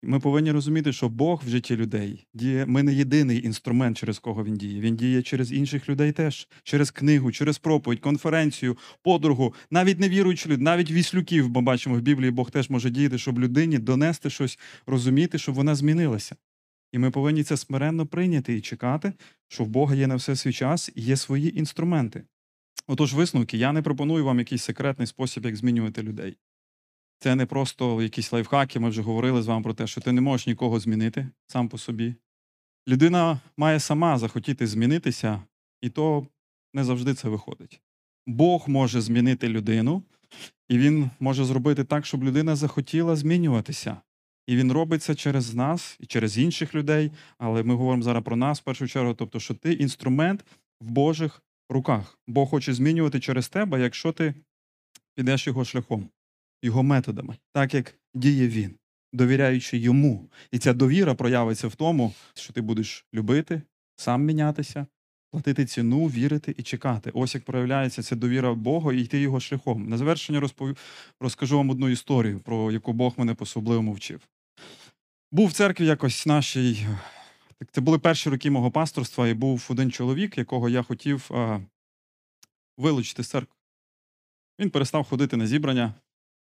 Ми 0.03 0.19
повинні 0.19 0.51
розуміти, 0.51 0.93
що 0.93 1.09
Бог 1.09 1.43
в 1.45 1.49
житті 1.49 1.75
людей 1.75 2.27
діє. 2.33 2.65
Ми 2.65 2.83
не 2.83 2.93
єдиний 2.93 3.45
інструмент, 3.45 3.97
через 3.97 4.19
кого 4.19 4.43
він 4.43 4.57
діє. 4.57 4.81
Він 4.81 4.95
діє 4.95 5.21
через 5.21 5.51
інших 5.51 5.89
людей 5.89 6.11
теж, 6.11 6.47
через 6.63 6.91
книгу, 6.91 7.31
через 7.31 7.57
проповідь, 7.57 7.99
конференцію, 7.99 8.77
подругу, 9.03 9.53
навіть 9.71 9.99
невіруючі 9.99 10.49
люди, 10.49 10.63
навіть 10.63 10.91
віслюків, 10.91 11.49
ми 11.49 11.61
бачимо 11.61 11.95
в 11.95 12.01
Біблії, 12.01 12.31
Бог 12.31 12.51
теж 12.51 12.69
може 12.69 12.89
діяти, 12.89 13.17
щоб 13.17 13.39
людині 13.39 13.77
донести 13.77 14.29
щось, 14.29 14.59
розуміти, 14.87 15.37
щоб 15.37 15.55
вона 15.55 15.75
змінилася. 15.75 16.35
І 16.91 16.99
ми 16.99 17.11
повинні 17.11 17.43
це 17.43 17.57
смиренно 17.57 18.05
прийняти 18.05 18.55
і 18.55 18.61
чекати, 18.61 19.13
що 19.47 19.63
в 19.63 19.67
Бога 19.67 19.95
є 19.95 20.07
на 20.07 20.15
все 20.15 20.35
свій 20.35 20.53
час 20.53 20.91
і 20.95 21.01
є 21.01 21.17
свої 21.17 21.59
інструменти. 21.59 22.23
Отож, 22.87 23.13
висновки, 23.13 23.57
я 23.57 23.71
не 23.71 23.81
пропоную 23.81 24.25
вам 24.25 24.39
якийсь 24.39 24.63
секретний 24.63 25.07
спосіб, 25.07 25.45
як 25.45 25.55
змінювати 25.55 26.03
людей. 26.03 26.37
Це 27.19 27.35
не 27.35 27.45
просто 27.45 28.01
якісь 28.01 28.31
лайфхаки, 28.31 28.79
ми 28.79 28.89
вже 28.89 29.01
говорили 29.01 29.41
з 29.41 29.47
вами 29.47 29.63
про 29.63 29.73
те, 29.73 29.87
що 29.87 30.01
ти 30.01 30.11
не 30.11 30.21
можеш 30.21 30.47
нікого 30.47 30.79
змінити 30.79 31.29
сам 31.47 31.69
по 31.69 31.77
собі. 31.77 32.15
Людина 32.87 33.39
має 33.57 33.79
сама 33.79 34.17
захотіти 34.17 34.67
змінитися, 34.67 35.41
і 35.81 35.89
то 35.89 36.27
не 36.73 36.83
завжди 36.83 37.13
це 37.13 37.29
виходить. 37.29 37.81
Бог 38.27 38.69
може 38.69 39.01
змінити 39.01 39.49
людину, 39.49 40.03
і 40.69 40.77
Він 40.77 41.09
може 41.19 41.45
зробити 41.45 41.83
так, 41.83 42.05
щоб 42.05 42.23
людина 42.23 42.55
захотіла 42.55 43.15
змінюватися. 43.15 43.97
І 44.49 44.55
він 44.55 44.71
робить 44.71 45.03
це 45.03 45.15
через 45.15 45.55
нас 45.55 45.97
і 45.99 46.05
через 46.05 46.37
інших 46.37 46.75
людей. 46.75 47.11
Але 47.37 47.63
ми 47.63 47.75
говоримо 47.75 48.03
зараз 48.03 48.23
про 48.23 48.35
нас 48.35 48.59
в 48.59 48.63
першу 48.63 48.87
чергу, 48.87 49.13
тобто, 49.13 49.39
що 49.39 49.53
ти 49.53 49.73
інструмент 49.73 50.45
в 50.81 50.89
Божих 50.91 51.43
руках. 51.69 52.19
Бог 52.27 52.49
хоче 52.49 52.73
змінювати 52.73 53.19
через 53.19 53.49
тебе, 53.49 53.81
якщо 53.81 54.11
ти 54.11 54.33
підеш 55.15 55.47
його 55.47 55.65
шляхом, 55.65 56.09
його 56.61 56.83
методами, 56.83 57.37
так 57.53 57.73
як 57.73 57.95
діє 58.13 58.47
він, 58.47 58.75
довіряючи 59.13 59.77
йому. 59.77 60.29
І 60.51 60.59
ця 60.59 60.73
довіра 60.73 61.15
проявиться 61.15 61.67
в 61.67 61.75
тому, 61.75 62.13
що 62.33 62.53
ти 62.53 62.61
будеш 62.61 63.05
любити, 63.13 63.61
сам 63.95 64.25
мінятися, 64.25 64.85
платити 65.31 65.65
ціну, 65.65 66.07
вірити 66.07 66.55
і 66.57 66.63
чекати. 66.63 67.11
Ось 67.13 67.35
як 67.35 67.43
проявляється 67.43 68.03
ця 68.03 68.15
довіра 68.15 68.53
Богу 68.53 68.93
і 68.93 69.01
йти 69.01 69.19
його 69.19 69.39
шляхом. 69.39 69.89
На 69.89 69.97
завершення 69.97 70.39
розпов... 70.39 70.77
розкажу 71.19 71.57
вам 71.57 71.69
одну 71.69 71.89
історію, 71.89 72.39
про 72.39 72.71
яку 72.71 72.93
Бог 72.93 73.13
мене 73.17 73.33
по-особливому 73.33 73.93
вчив. 73.93 74.21
Був 75.31 75.47
в 75.47 75.53
церкві 75.53 75.85
якось 75.85 76.25
нашій. 76.25 76.87
Це 77.71 77.81
були 77.81 77.99
перші 77.99 78.29
роки 78.29 78.51
мого 78.51 78.71
пасторства, 78.71 79.27
і 79.27 79.33
був 79.33 79.67
один 79.69 79.91
чоловік, 79.91 80.37
якого 80.37 80.69
я 80.69 80.83
хотів 80.83 81.29
а, 81.33 81.59
вилучити 82.77 83.23
з 83.23 83.27
церкви. 83.27 83.55
Він 84.59 84.69
перестав 84.69 85.03
ходити 85.03 85.37
на 85.37 85.47
зібрання, 85.47 85.93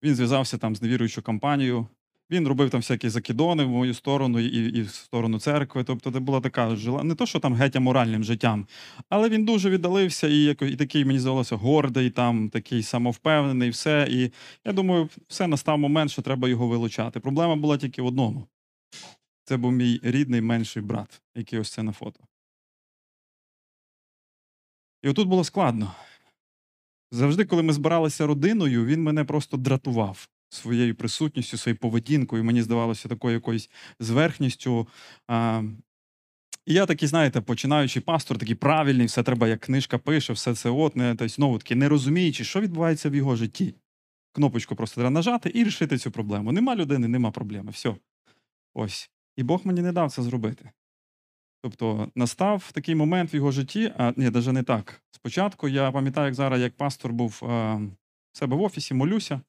він 0.02 0.14
зв'язався 0.14 0.58
там 0.58 0.76
з 0.76 0.82
невіруючою 0.82 1.24
компанією, 1.24 1.86
він 2.30 2.48
робив 2.48 2.70
там 2.70 2.80
всякі 2.80 3.08
закидони 3.08 3.64
в 3.64 3.68
мою 3.68 3.94
сторону 3.94 4.40
і, 4.40 4.78
і 4.78 4.82
в 4.82 4.90
сторону 4.90 5.40
церкви. 5.40 5.84
Тобто, 5.84 6.12
це 6.12 6.20
була 6.20 6.40
така 6.40 6.76
жила, 6.76 7.02
не 7.02 7.14
то, 7.14 7.26
що 7.26 7.40
там 7.40 7.54
геть 7.54 7.80
моральним 7.80 8.24
життям, 8.24 8.66
але 9.08 9.28
він 9.28 9.44
дуже 9.44 9.70
віддалився 9.70 10.28
і, 10.28 10.44
і 10.44 10.76
такий, 10.76 11.04
мені 11.04 11.18
здавалося, 11.18 11.56
гордий, 11.56 12.10
там 12.10 12.50
такий 12.50 12.82
самовпевнений, 12.82 13.70
все. 13.70 14.08
І 14.10 14.32
я 14.64 14.72
думаю, 14.72 15.08
все 15.28 15.46
настав 15.46 15.78
момент, 15.78 16.10
що 16.10 16.22
треба 16.22 16.48
його 16.48 16.68
вилучати. 16.68 17.20
Проблема 17.20 17.56
була 17.56 17.76
тільки 17.76 18.02
в 18.02 18.06
одному. 18.06 18.46
Це 19.44 19.56
був 19.56 19.72
мій 19.72 20.00
рідний 20.02 20.40
менший 20.40 20.82
брат, 20.82 21.22
який 21.34 21.58
ось 21.58 21.72
це 21.72 21.82
на 21.82 21.92
фото. 21.92 22.20
І 25.02 25.08
отут 25.08 25.28
було 25.28 25.44
складно. 25.44 25.94
Завжди, 27.12 27.44
коли 27.44 27.62
ми 27.62 27.72
збиралися 27.72 28.26
родиною, 28.26 28.84
він 28.84 29.02
мене 29.02 29.24
просто 29.24 29.56
дратував 29.56 30.28
своєю 30.48 30.94
присутністю, 30.94 31.56
своєю 31.56 31.78
поведінкою. 31.78 32.44
Мені 32.44 32.62
здавалося 32.62 33.08
такою 33.08 33.34
якоюсь 33.34 33.70
зверхністю. 34.00 34.88
І 36.66 36.74
я 36.74 36.86
такий, 36.86 37.08
знаєте, 37.08 37.40
починаючий 37.40 38.02
пастор, 38.02 38.38
такий 38.38 38.54
правильний, 38.54 39.06
все 39.06 39.22
треба, 39.22 39.48
як 39.48 39.60
книжка 39.60 39.98
пише, 39.98 40.32
все 40.32 40.54
це 40.54 40.70
от, 40.70 40.96
не, 40.96 41.10
тобто, 41.10 41.28
знову 41.28 41.58
таки, 41.58 41.74
не 41.74 41.88
розуміючи, 41.88 42.44
що 42.44 42.60
відбувається 42.60 43.10
в 43.10 43.14
його 43.14 43.36
житті. 43.36 43.74
Кнопочку 44.32 44.76
просто 44.76 44.94
треба 44.94 45.10
нажати 45.10 45.50
і 45.54 45.64
рішити 45.64 45.98
цю 45.98 46.10
проблему. 46.10 46.52
Нема 46.52 46.76
людини, 46.76 47.08
нема 47.08 47.30
проблеми. 47.30 47.70
Все. 47.70 47.94
Ось. 48.74 49.10
І 49.36 49.42
Бог 49.42 49.60
мені 49.64 49.82
не 49.82 49.92
дав 49.92 50.12
це 50.12 50.22
зробити. 50.22 50.70
Тобто 51.62 52.08
настав 52.14 52.72
такий 52.72 52.94
момент 52.94 53.34
в 53.34 53.36
його 53.36 53.50
житті, 53.50 53.92
а 53.98 54.12
ні, 54.16 54.30
навіть 54.30 54.52
не 54.52 54.62
так. 54.62 55.02
Спочатку 55.10 55.68
я 55.68 55.90
пам'ятаю, 55.90 56.26
як 56.26 56.34
зараз, 56.34 56.60
як 56.60 56.76
пастор 56.76 57.12
був 57.12 57.40
е, 57.42 57.46
в 58.32 58.38
себе 58.38 58.56
в 58.56 58.62
офісі, 58.62 58.94
молюся. 58.94 59.40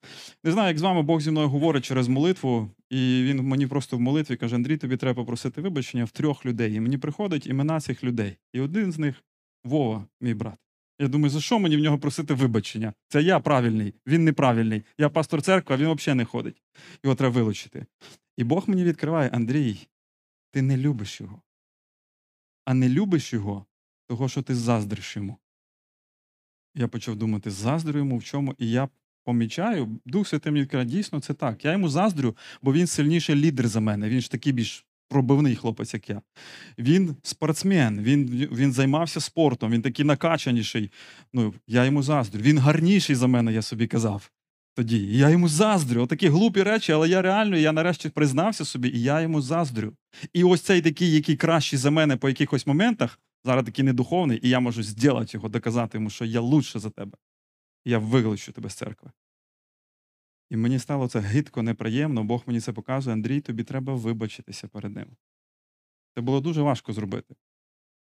Не 0.43 0.51
знаю, 0.51 0.67
як 0.67 0.79
з 0.79 0.81
вами 0.81 1.01
Бог 1.01 1.21
зі 1.21 1.31
мною 1.31 1.49
говорить 1.49 1.85
через 1.85 2.07
молитву, 2.07 2.69
і 2.89 3.23
він 3.23 3.41
мені 3.41 3.67
просто 3.67 3.97
в 3.97 4.01
молитві 4.01 4.35
каже: 4.35 4.55
Андрій, 4.55 4.77
тобі 4.77 4.97
треба 4.97 5.21
попросити 5.21 5.61
вибачення 5.61 6.05
в 6.05 6.11
трьох 6.11 6.45
людей. 6.45 6.73
І 6.73 6.79
мені 6.79 6.97
приходять 6.97 7.47
імена 7.47 7.79
цих 7.79 8.03
людей. 8.03 8.37
І 8.53 8.61
один 8.61 8.91
з 8.91 8.99
них 8.99 9.23
Вова, 9.63 10.05
мій 10.21 10.33
брат. 10.33 10.57
Я 10.99 11.07
думаю, 11.07 11.29
за 11.29 11.41
що 11.41 11.59
мені 11.59 11.77
в 11.77 11.79
нього 11.79 11.99
просити 11.99 12.33
вибачення? 12.33 12.93
Це 13.07 13.21
я 13.21 13.39
правильний, 13.39 13.93
він 14.07 14.23
неправильний. 14.23 14.83
Я 14.97 15.09
пастор 15.09 15.41
церкви, 15.41 15.75
а 15.75 15.77
він 15.77 15.93
взагалі 15.93 16.17
не 16.17 16.25
ходить. 16.25 16.63
Його 17.03 17.15
треба 17.15 17.35
вилучити. 17.35 17.85
І 18.37 18.43
Бог 18.43 18.63
мені 18.67 18.83
відкриває: 18.83 19.29
Андрій, 19.29 19.87
ти 20.51 20.61
не 20.61 20.77
любиш 20.77 21.21
його. 21.21 21.41
А 22.69 22.73
не 22.73 22.89
любиш 22.89 23.33
його, 23.33 23.65
того, 24.07 24.29
що 24.29 24.41
ти 24.41 24.55
заздриш 24.55 25.15
йому. 25.15 25.37
Я 26.75 26.87
почав 26.87 27.15
думати, 27.15 27.51
заздрю 27.51 27.99
йому 27.99 28.17
в 28.17 28.23
чому, 28.23 28.55
і 28.57 28.69
я 28.69 28.89
помічаю, 29.23 29.99
Дух 30.05 30.27
Святий 30.27 30.51
мені 30.51 30.61
відкриває, 30.63 30.89
дійсно 30.89 31.19
це 31.19 31.33
так. 31.33 31.65
Я 31.65 31.71
йому 31.71 31.89
заздрю, 31.89 32.37
бо 32.61 32.73
він 32.73 32.87
сильніший 32.87 33.35
лідер 33.35 33.67
за 33.67 33.79
мене. 33.79 34.09
Він 34.09 34.21
ж 34.21 34.31
такий 34.31 34.53
більш 34.53 34.85
пробивний 35.07 35.55
хлопець, 35.55 35.93
як 35.93 36.09
я. 36.09 36.21
Він 36.77 37.15
спортсмен, 37.23 38.01
він, 38.01 38.27
він 38.51 38.73
займався 38.73 39.19
спортом, 39.19 39.71
він 39.71 39.81
такий 39.81 40.05
накачаніший. 40.05 40.91
Ну, 41.33 41.53
я 41.67 41.85
йому 41.85 42.03
заздрю. 42.03 42.41
Він 42.41 42.57
гарніший 42.57 43.15
за 43.15 43.27
мене, 43.27 43.53
я 43.53 43.61
собі 43.61 43.87
казав. 43.87 44.31
Тоді. 44.79 44.97
І 44.97 45.17
я 45.17 45.29
йому 45.29 45.47
заздрю. 45.47 46.01
Отакі 46.03 46.27
глупі 46.27 46.63
речі, 46.63 46.91
але 46.91 47.09
я 47.09 47.21
реально, 47.21 47.57
я 47.57 47.71
нарешті 47.71 48.09
признався 48.09 48.65
собі, 48.65 48.89
і 48.89 49.01
я 49.01 49.21
йому 49.21 49.41
заздрю. 49.41 49.93
І 50.33 50.43
ось 50.43 50.61
цей 50.61 50.81
такий, 50.81 51.11
який 51.11 51.35
кращий 51.35 51.79
за 51.79 51.91
мене 51.91 52.17
по 52.17 52.29
якихось 52.29 52.67
моментах, 52.67 53.19
Зараз 53.43 53.65
такий 53.65 53.85
недуховний, 53.85 54.39
і 54.43 54.49
я 54.49 54.59
можу 54.59 54.83
зробити 54.83 55.33
його, 55.33 55.49
доказати 55.49 55.97
йому, 55.97 56.09
що 56.09 56.25
я 56.25 56.39
лучше 56.39 56.79
за 56.79 56.89
тебе. 56.89 57.17
Я 57.85 57.99
виглучу 57.99 58.51
тебе 58.51 58.69
з 58.69 58.73
церкви. 58.73 59.11
І 60.49 60.57
мені 60.57 60.79
стало 60.79 61.07
це 61.07 61.19
гидко, 61.19 61.61
неприємно. 61.61 62.23
Бог 62.23 62.43
мені 62.45 62.59
це 62.59 62.73
показує. 62.73 63.13
Андрій, 63.13 63.41
тобі 63.41 63.63
треба 63.63 63.95
вибачитися 63.95 64.67
перед 64.67 64.95
ним. 64.95 65.07
Це 66.15 66.21
було 66.21 66.41
дуже 66.41 66.61
важко 66.61 66.93
зробити. 66.93 67.35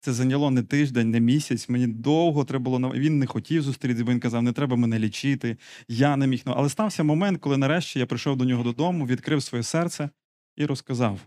Це 0.03 0.13
зайняло 0.13 0.51
не 0.51 0.63
тиждень, 0.63 1.11
не 1.11 1.19
місяць. 1.19 1.69
Мені 1.69 1.87
довго 1.87 2.45
треба 2.45 2.63
було 2.63 2.89
Він 2.89 3.19
не 3.19 3.25
хотів 3.25 3.61
зустрітися, 3.61 4.05
бо 4.05 4.11
він 4.11 4.19
казав, 4.19 4.43
не 4.43 4.51
треба 4.51 4.75
мене 4.75 4.99
лічити. 4.99 5.57
Я 5.87 6.15
не 6.15 6.27
міг. 6.27 6.41
Ну, 6.45 6.53
Але 6.57 6.69
стався 6.69 7.03
момент, 7.03 7.39
коли 7.39 7.57
нарешті 7.57 7.99
я 7.99 8.05
прийшов 8.05 8.37
до 8.37 8.45
нього 8.45 8.63
додому, 8.63 9.05
відкрив 9.05 9.43
своє 9.43 9.63
серце 9.63 10.09
і 10.57 10.65
розказав. 10.65 11.19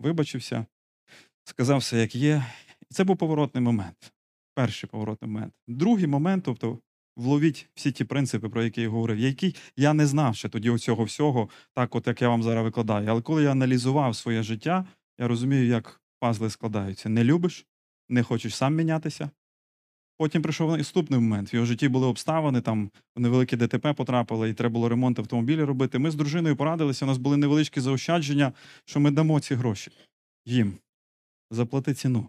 Вибачився, 0.00 0.66
сказав 1.44 1.78
все, 1.78 2.00
як 2.00 2.14
є. 2.14 2.46
І 2.90 2.94
це 2.94 3.04
був 3.04 3.16
поворотний 3.16 3.64
момент. 3.64 4.12
Перший 4.54 4.90
поворотний 4.90 5.30
момент. 5.30 5.52
Другий 5.68 6.06
момент, 6.06 6.44
тобто, 6.44 6.78
вловіть 7.16 7.68
всі 7.74 7.92
ті 7.92 8.04
принципи, 8.04 8.48
про 8.48 8.62
які 8.62 8.80
я 8.80 8.88
говорив, 8.88 9.18
які 9.18 9.54
я 9.76 9.92
не 9.92 10.06
знав 10.06 10.36
ще 10.36 10.48
тоді 10.48 10.70
оцього 10.70 11.04
всього, 11.04 11.48
так, 11.74 11.94
от 11.94 12.06
як 12.06 12.22
я 12.22 12.28
вам 12.28 12.42
зараз 12.42 12.64
викладаю. 12.64 13.08
Але 13.08 13.22
коли 13.22 13.42
я 13.42 13.50
аналізував 13.50 14.16
своє 14.16 14.42
життя, 14.42 14.86
я 15.18 15.28
розумію, 15.28 15.66
як 15.66 16.00
пазли 16.20 16.50
складаються. 16.50 17.08
Не 17.08 17.24
любиш, 17.24 17.66
не 18.08 18.22
хочеш 18.22 18.56
сам 18.56 18.74
мінятися. 18.74 19.30
Потім 20.18 20.42
прийшов 20.42 20.76
наступний 20.76 21.20
момент. 21.20 21.52
В 21.52 21.54
його 21.54 21.66
житті 21.66 21.88
були 21.88 22.06
обставини, 22.06 22.60
там 22.60 22.90
невелике 23.16 23.56
ДТП 23.56 23.92
потрапили, 23.92 24.50
і 24.50 24.54
треба 24.54 24.72
було 24.72 24.88
ремонт 24.88 25.18
автомобіля 25.18 25.66
робити. 25.66 25.98
Ми 25.98 26.10
з 26.10 26.14
дружиною 26.14 26.56
порадилися, 26.56 27.04
у 27.04 27.08
нас 27.08 27.18
були 27.18 27.36
невеличкі 27.36 27.80
заощадження, 27.80 28.52
що 28.84 29.00
ми 29.00 29.10
дамо 29.10 29.40
ці 29.40 29.54
гроші 29.54 29.90
їм. 30.46 30.78
Заплати 31.50 31.94
ціну. 31.94 32.28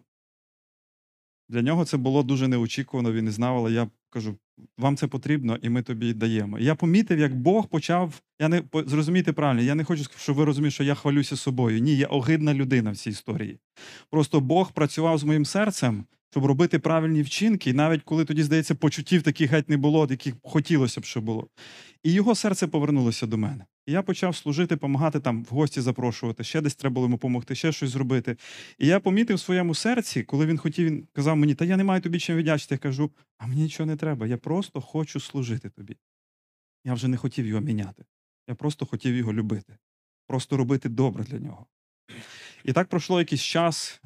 Для 1.49 1.61
нього 1.61 1.85
це 1.85 1.97
було 1.97 2.23
дуже 2.23 2.47
неочікувано, 2.47 3.11
він 3.11 3.25
не 3.25 3.31
знав, 3.31 3.57
але 3.57 3.71
я 3.71 3.87
кажу: 4.13 4.37
вам 4.77 4.97
це 4.97 5.07
потрібно, 5.07 5.57
і 5.61 5.69
ми 5.69 5.81
тобі 5.81 6.13
даємо. 6.13 6.59
Я 6.59 6.75
помітив, 6.75 7.19
як 7.19 7.35
Бог 7.35 7.67
почав. 7.67 8.21
Я 8.39 8.47
не 8.49 8.63
зрозумійте 8.73 9.33
правильно, 9.33 9.61
я 9.61 9.75
не 9.75 9.83
хочу, 9.83 10.03
щоб 10.17 10.35
ви 10.35 10.45
розуміли, 10.45 10.71
що 10.71 10.83
я 10.83 10.95
хвалюся 10.95 11.35
собою. 11.37 11.79
Ні, 11.79 11.97
я 11.97 12.07
огидна 12.07 12.53
людина 12.53 12.91
в 12.91 12.97
цій 12.97 13.09
історії. 13.09 13.59
Просто 14.09 14.41
Бог 14.41 14.71
працював 14.71 15.17
з 15.17 15.23
моїм 15.23 15.45
серцем, 15.45 16.05
щоб 16.31 16.45
робити 16.45 16.79
правильні 16.79 17.21
вчинки, 17.21 17.69
і 17.69 17.73
навіть 17.73 18.03
коли 18.03 18.25
тоді, 18.25 18.43
здається, 18.43 18.75
почуттів 18.75 19.23
таких 19.23 19.51
геть 19.51 19.69
не 19.69 19.77
було, 19.77 20.07
яких 20.09 20.33
хотілося 20.43 21.01
б, 21.01 21.05
щоб 21.05 21.23
було. 21.23 21.47
І 22.03 22.11
його 22.11 22.35
серце 22.35 22.67
повернулося 22.67 23.27
до 23.27 23.37
мене. 23.37 23.65
І 23.85 23.91
я 23.91 24.01
почав 24.01 24.35
служити, 24.35 24.75
допомагати 24.75 25.19
там 25.19 25.43
в 25.43 25.47
гості 25.47 25.81
запрошувати, 25.81 26.43
ще 26.43 26.61
десь 26.61 26.75
треба 26.75 26.93
було 26.93 27.05
йому 27.05 27.15
допомогти, 27.15 27.55
ще 27.55 27.71
щось 27.71 27.89
зробити. 27.89 28.37
І 28.77 28.87
я 28.87 28.99
помітив 28.99 29.37
в 29.37 29.39
своєму 29.39 29.75
серці, 29.75 30.23
коли 30.23 30.45
він 30.45 30.57
хотів, 30.57 30.85
він 30.85 31.07
казав 31.13 31.37
мені, 31.37 31.55
та 31.55 31.65
я 31.65 31.77
не 31.77 31.83
маю 31.83 32.01
тобі 32.01 32.19
чим 32.19 32.37
віддячити. 32.37 32.75
Я 32.75 32.79
кажу, 32.79 33.11
а 33.37 33.47
мені 33.47 33.61
нічого 33.61 33.87
не 33.87 33.95
треба, 33.95 34.27
я 34.27 34.37
просто 34.37 34.81
хочу 34.81 35.19
служити 35.19 35.69
тобі. 35.69 35.97
Я 36.85 36.93
вже 36.93 37.07
не 37.07 37.17
хотів 37.17 37.45
його 37.45 37.61
міняти. 37.61 38.05
Я 38.47 38.55
просто 38.55 38.85
хотів 38.85 39.15
його 39.15 39.33
любити, 39.33 39.77
просто 40.27 40.57
робити 40.57 40.89
добре 40.89 41.23
для 41.23 41.39
нього. 41.39 41.65
І 42.63 42.73
так 42.73 42.89
пройшло 42.89 43.19
якийсь 43.19 43.41
час, 43.41 44.01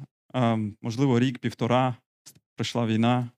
можливо, 0.82 1.20
рік, 1.20 1.38
півтора, 1.38 1.96
прийшла 2.54 2.86
війна, 2.86 3.30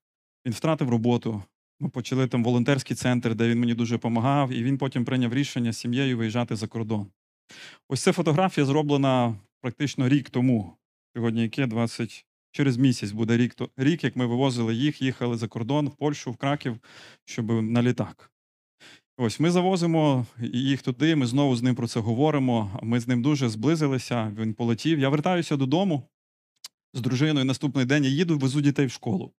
він 0.46 0.52
втратив 0.52 0.88
роботу. 0.88 1.42
Ми 1.80 1.88
почали 1.88 2.26
там 2.26 2.44
волонтерський 2.44 2.96
центр, 2.96 3.34
де 3.34 3.48
він 3.48 3.60
мені 3.60 3.74
дуже 3.74 3.94
допомагав, 3.94 4.52
і 4.52 4.62
він 4.62 4.78
потім 4.78 5.04
прийняв 5.04 5.34
рішення 5.34 5.72
з 5.72 5.78
сім'єю 5.78 6.18
виїжджати 6.18 6.56
за 6.56 6.66
кордон. 6.66 7.06
Ось 7.88 8.02
ця 8.02 8.12
фотографія 8.12 8.66
зроблена 8.66 9.34
практично 9.60 10.08
рік 10.08 10.30
тому. 10.30 10.76
Сьогодні 11.16 11.42
яке 11.42 11.66
20... 11.66 12.26
через 12.52 12.76
місяць 12.76 13.10
буде 13.10 13.36
рік, 13.36 13.54
то... 13.54 13.70
рік, 13.76 14.04
як 14.04 14.16
ми 14.16 14.26
вивозили 14.26 14.74
їх, 14.74 15.02
їхали 15.02 15.36
за 15.36 15.48
кордон 15.48 15.88
в 15.88 15.96
Польщу, 15.96 16.30
в 16.30 16.36
Краків, 16.36 16.78
щоб 17.24 17.62
на 17.62 17.82
літак. 17.82 18.32
Ось 19.16 19.40
ми 19.40 19.50
завозимо 19.50 20.26
їх 20.52 20.82
туди, 20.82 21.16
ми 21.16 21.26
знову 21.26 21.56
з 21.56 21.62
ним 21.62 21.74
про 21.74 21.88
це 21.88 22.00
говоримо. 22.00 22.80
Ми 22.82 23.00
з 23.00 23.08
ним 23.08 23.22
дуже 23.22 23.48
зблизилися, 23.48 24.32
він 24.38 24.54
полетів. 24.54 24.98
Я 24.98 25.08
вертаюся 25.08 25.56
додому 25.56 26.02
з 26.94 27.00
дружиною 27.00 27.44
наступний 27.44 27.84
день 27.84 28.04
я 28.04 28.10
їду, 28.10 28.38
везу 28.38 28.60
дітей 28.60 28.86
в 28.86 28.90
школу. 28.90 29.32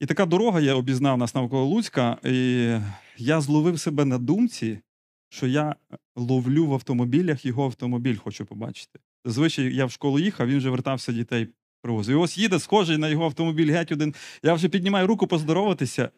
І 0.00 0.06
така 0.06 0.26
дорога, 0.26 0.60
я 0.60 0.74
обізнав 0.74 1.18
нас 1.18 1.34
навколо 1.34 1.64
Луцька, 1.64 2.18
і 2.24 2.78
я 3.16 3.40
зловив 3.40 3.80
себе 3.80 4.04
на 4.04 4.18
думці, 4.18 4.80
що 5.28 5.46
я 5.46 5.76
ловлю 6.16 6.66
в 6.66 6.74
автомобілях 6.74 7.46
його 7.46 7.64
автомобіль, 7.64 8.16
хочу 8.16 8.46
побачити. 8.46 8.98
Зазвичай 9.24 9.74
я 9.74 9.84
в 9.86 9.90
школу 9.90 10.18
їхав, 10.18 10.48
він 10.48 10.58
вже 10.58 10.70
вертався 10.70 11.12
дітей 11.12 11.48
привозив. 11.82 12.16
І 12.16 12.20
ось 12.20 12.38
їде, 12.38 12.58
схожий 12.58 12.98
на 12.98 13.08
його 13.08 13.24
автомобіль 13.24 13.72
геть 13.72 13.92
один. 13.92 14.14
Я 14.42 14.54
вже 14.54 14.68
піднімаю 14.68 15.06
руку 15.06 15.26
поздороватися, 15.26 16.10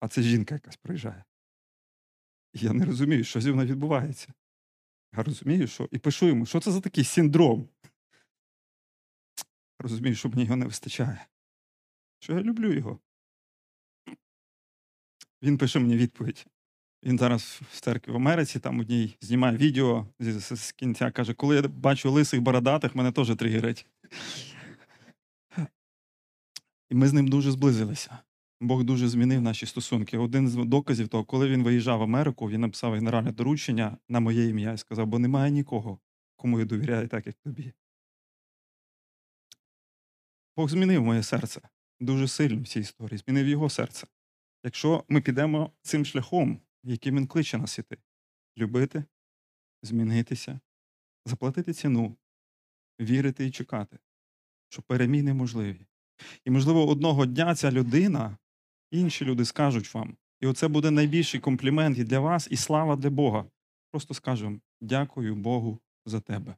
а 0.00 0.08
це 0.08 0.22
жінка 0.22 0.54
якась 0.54 0.76
приїжджає. 0.76 1.24
Я 2.54 2.72
не 2.72 2.84
розумію, 2.84 3.24
що 3.24 3.40
зі 3.40 3.52
мною 3.52 3.68
відбувається. 3.68 4.32
Я 5.16 5.22
розумію, 5.22 5.66
що 5.66 5.88
і 5.92 5.98
пишу 5.98 6.26
йому, 6.26 6.46
що 6.46 6.60
це 6.60 6.72
за 6.72 6.80
такий 6.80 7.04
синдром. 7.04 7.68
Розумію, 9.78 10.14
що 10.14 10.28
мені 10.28 10.42
його 10.42 10.56
не 10.56 10.66
вистачає. 10.66 11.26
Що 12.24 12.32
я 12.32 12.42
люблю 12.42 12.72
його. 12.72 12.98
Він 15.42 15.58
пише 15.58 15.78
мені 15.78 15.96
відповідь. 15.96 16.46
Він 17.02 17.18
зараз 17.18 17.60
в 17.70 17.80
церкві 17.80 18.12
в 18.12 18.16
Америці, 18.16 18.60
там 18.60 18.80
одній 18.80 19.16
знімає 19.20 19.56
відео 19.56 20.06
з, 20.18 20.40
з, 20.40 20.56
з 20.56 20.72
кінця, 20.72 21.10
каже, 21.10 21.34
коли 21.34 21.56
я 21.56 21.62
бачу 21.62 22.10
лисих 22.10 22.40
бородатих, 22.40 22.94
мене 22.94 23.12
теж 23.12 23.36
тригерить. 23.36 23.86
І 26.90 26.94
ми 26.94 27.08
з 27.08 27.12
ним 27.12 27.28
дуже 27.28 27.50
зблизилися. 27.50 28.18
Бог 28.60 28.84
дуже 28.84 29.08
змінив 29.08 29.40
наші 29.40 29.66
стосунки. 29.66 30.18
Один 30.18 30.48
з 30.48 30.54
доказів 30.54 31.08
того, 31.08 31.24
коли 31.24 31.48
він 31.48 31.62
виїжджав 31.62 31.98
в 31.98 32.02
Америку, 32.02 32.50
він 32.50 32.60
написав 32.60 32.92
генеральне 32.92 33.32
доручення 33.32 33.96
на 34.08 34.20
моє 34.20 34.48
ім'я 34.48 34.72
і 34.72 34.78
сказав, 34.78 35.06
бо 35.06 35.18
немає 35.18 35.50
нікого, 35.50 35.98
кому 36.36 36.58
я 36.58 36.64
довіряю 36.64 37.08
так, 37.08 37.26
як 37.26 37.36
тобі. 37.36 37.72
Бог 40.56 40.68
змінив 40.68 41.02
моє 41.02 41.22
серце 41.22 41.60
дуже 42.04 42.28
сильно 42.28 42.62
в 42.62 42.68
цій 42.68 42.80
історії, 42.80 43.18
змінив 43.18 43.48
його 43.48 43.70
серце. 43.70 44.06
Якщо 44.64 45.04
ми 45.08 45.20
підемо 45.20 45.70
цим 45.82 46.04
шляхом, 46.04 46.60
яким 46.82 47.16
він 47.16 47.26
кличе 47.26 47.58
нас 47.58 47.78
іти, 47.78 47.98
любити, 48.58 49.04
змінитися, 49.82 50.60
заплатити 51.26 51.72
ціну, 51.72 52.16
вірити 53.00 53.46
і 53.46 53.50
чекати, 53.50 53.98
що 54.68 54.82
переміни 54.82 55.34
можливі. 55.34 55.86
І, 56.44 56.50
можливо, 56.50 56.88
одного 56.88 57.26
дня 57.26 57.54
ця 57.54 57.72
людина, 57.72 58.38
інші 58.90 59.24
люди 59.24 59.44
скажуть 59.44 59.94
вам, 59.94 60.16
і 60.40 60.46
оце 60.46 60.68
буде 60.68 60.90
найбільший 60.90 61.40
комплімент 61.40 61.98
і 61.98 62.04
для 62.04 62.20
вас, 62.20 62.48
і 62.50 62.56
слава 62.56 62.96
для 62.96 63.10
Бога. 63.10 63.44
Просто 63.90 64.14
скажемо 64.14 64.60
дякую 64.80 65.34
Богу 65.34 65.78
за 66.06 66.20
тебе. 66.20 66.56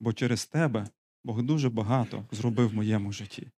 Бо 0.00 0.12
через 0.12 0.46
тебе 0.46 0.88
Бог 1.24 1.42
дуже 1.42 1.70
багато 1.70 2.26
зробив 2.30 2.68
в 2.68 2.74
моєму 2.74 3.12
житті. 3.12 3.50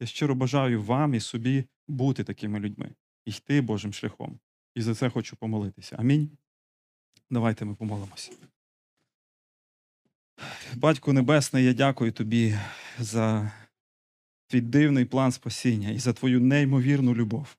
Я 0.00 0.06
щиро 0.06 0.34
бажаю 0.34 0.82
вам 0.82 1.14
і 1.14 1.20
собі 1.20 1.64
бути 1.88 2.24
такими 2.24 2.60
людьми, 2.60 2.94
йти 3.24 3.60
Божим 3.60 3.92
шляхом. 3.92 4.38
І 4.74 4.82
за 4.82 4.94
це 4.94 5.10
хочу 5.10 5.36
помолитися. 5.36 5.96
Амінь. 5.98 6.30
Давайте 7.30 7.64
ми 7.64 7.74
помолимося. 7.74 8.32
Батько 10.74 11.12
Небесний, 11.12 11.64
я 11.64 11.72
дякую 11.72 12.12
тобі 12.12 12.58
за 12.98 13.52
твій 14.46 14.60
дивний 14.60 15.04
план 15.04 15.32
спасіння 15.32 15.90
і 15.90 15.98
за 15.98 16.12
твою 16.12 16.40
неймовірну 16.40 17.14
любов. 17.14 17.56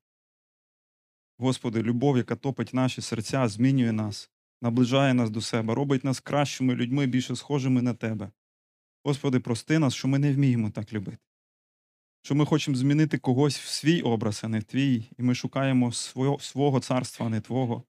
Господи, 1.37 1.83
любов, 1.83 2.17
яка 2.17 2.35
топить 2.35 2.73
наші 2.73 3.01
серця, 3.01 3.47
змінює 3.47 3.91
нас, 3.91 4.31
наближає 4.61 5.13
нас 5.13 5.29
до 5.29 5.41
себе, 5.41 5.75
робить 5.75 6.03
нас 6.03 6.19
кращими 6.19 6.75
людьми, 6.75 7.05
більше 7.05 7.35
схожими 7.35 7.81
на 7.81 7.93
тебе. 7.93 8.31
Господи, 9.03 9.39
прости 9.39 9.79
нас, 9.79 9.93
що 9.93 10.07
ми 10.07 10.19
не 10.19 10.33
вміємо 10.33 10.69
так 10.69 10.93
любити. 10.93 11.26
Що 12.27 12.35
ми 12.35 12.45
хочемо 12.45 12.77
змінити 12.77 13.17
когось 13.17 13.59
в 13.59 13.67
свій 13.67 14.01
образ, 14.01 14.41
а 14.43 14.47
не 14.47 14.59
в 14.59 14.63
твій, 14.63 15.09
і 15.17 15.23
ми 15.23 15.35
шукаємо 15.35 15.91
свого, 15.91 16.39
свого 16.39 16.79
царства, 16.79 17.25
а 17.25 17.29
не 17.29 17.41
Твого. 17.41 17.83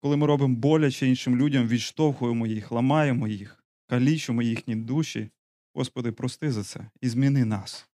Коли 0.00 0.16
ми 0.16 0.26
робимо 0.26 0.56
боляче 0.56 1.06
іншим 1.06 1.36
людям, 1.36 1.68
відштовхуємо 1.68 2.46
їх, 2.46 2.72
ламаємо 2.72 3.28
їх, 3.28 3.64
калічимо 3.86 4.42
їхні 4.42 4.76
душі. 4.76 5.30
Господи, 5.74 6.12
прости 6.12 6.52
за 6.52 6.64
це 6.64 6.90
і 7.00 7.08
зміни 7.08 7.44
нас, 7.44 7.88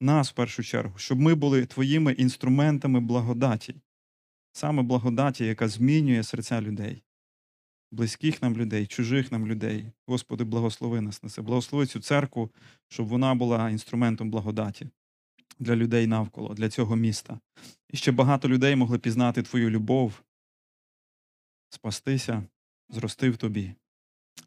нас 0.00 0.30
в 0.30 0.34
першу 0.34 0.62
чергу, 0.62 0.98
щоб 0.98 1.20
ми 1.20 1.34
були 1.34 1.66
Твоїми 1.66 2.12
інструментами 2.12 3.00
благодаті, 3.00 3.74
саме 4.52 4.82
благодаті, 4.82 5.44
яка 5.44 5.68
змінює 5.68 6.22
серця 6.22 6.60
людей, 6.60 7.02
близьких 7.90 8.42
нам 8.42 8.56
людей, 8.56 8.86
чужих 8.86 9.32
нам 9.32 9.46
людей. 9.46 9.92
Господи, 10.06 10.44
благослови 10.44 11.00
нас 11.00 11.22
на 11.22 11.28
це. 11.28 11.42
Благослови 11.42 11.86
цю 11.86 12.00
церкву, 12.00 12.50
щоб 12.88 13.08
вона 13.08 13.34
була 13.34 13.70
інструментом 13.70 14.30
благодаті 14.30 14.90
для 15.58 15.76
людей 15.76 16.06
навколо, 16.06 16.54
для 16.54 16.68
цього 16.68 16.96
міста. 16.96 17.40
І 17.90 17.96
ще 17.96 18.12
багато 18.12 18.48
людей 18.48 18.76
могли 18.76 18.98
пізнати 18.98 19.42
Твою 19.42 19.70
любов, 19.70 20.22
спастися, 21.68 22.42
зрости 22.88 23.30
в 23.30 23.36
Тобі. 23.36 23.74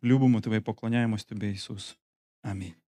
Любимо 0.04 0.42
Тебе 0.42 0.58
і 0.58 0.62
поклоняємось 0.62 1.26
Тобі, 1.26 1.52
Ісус. 1.52 1.98
Амінь. 2.42 2.83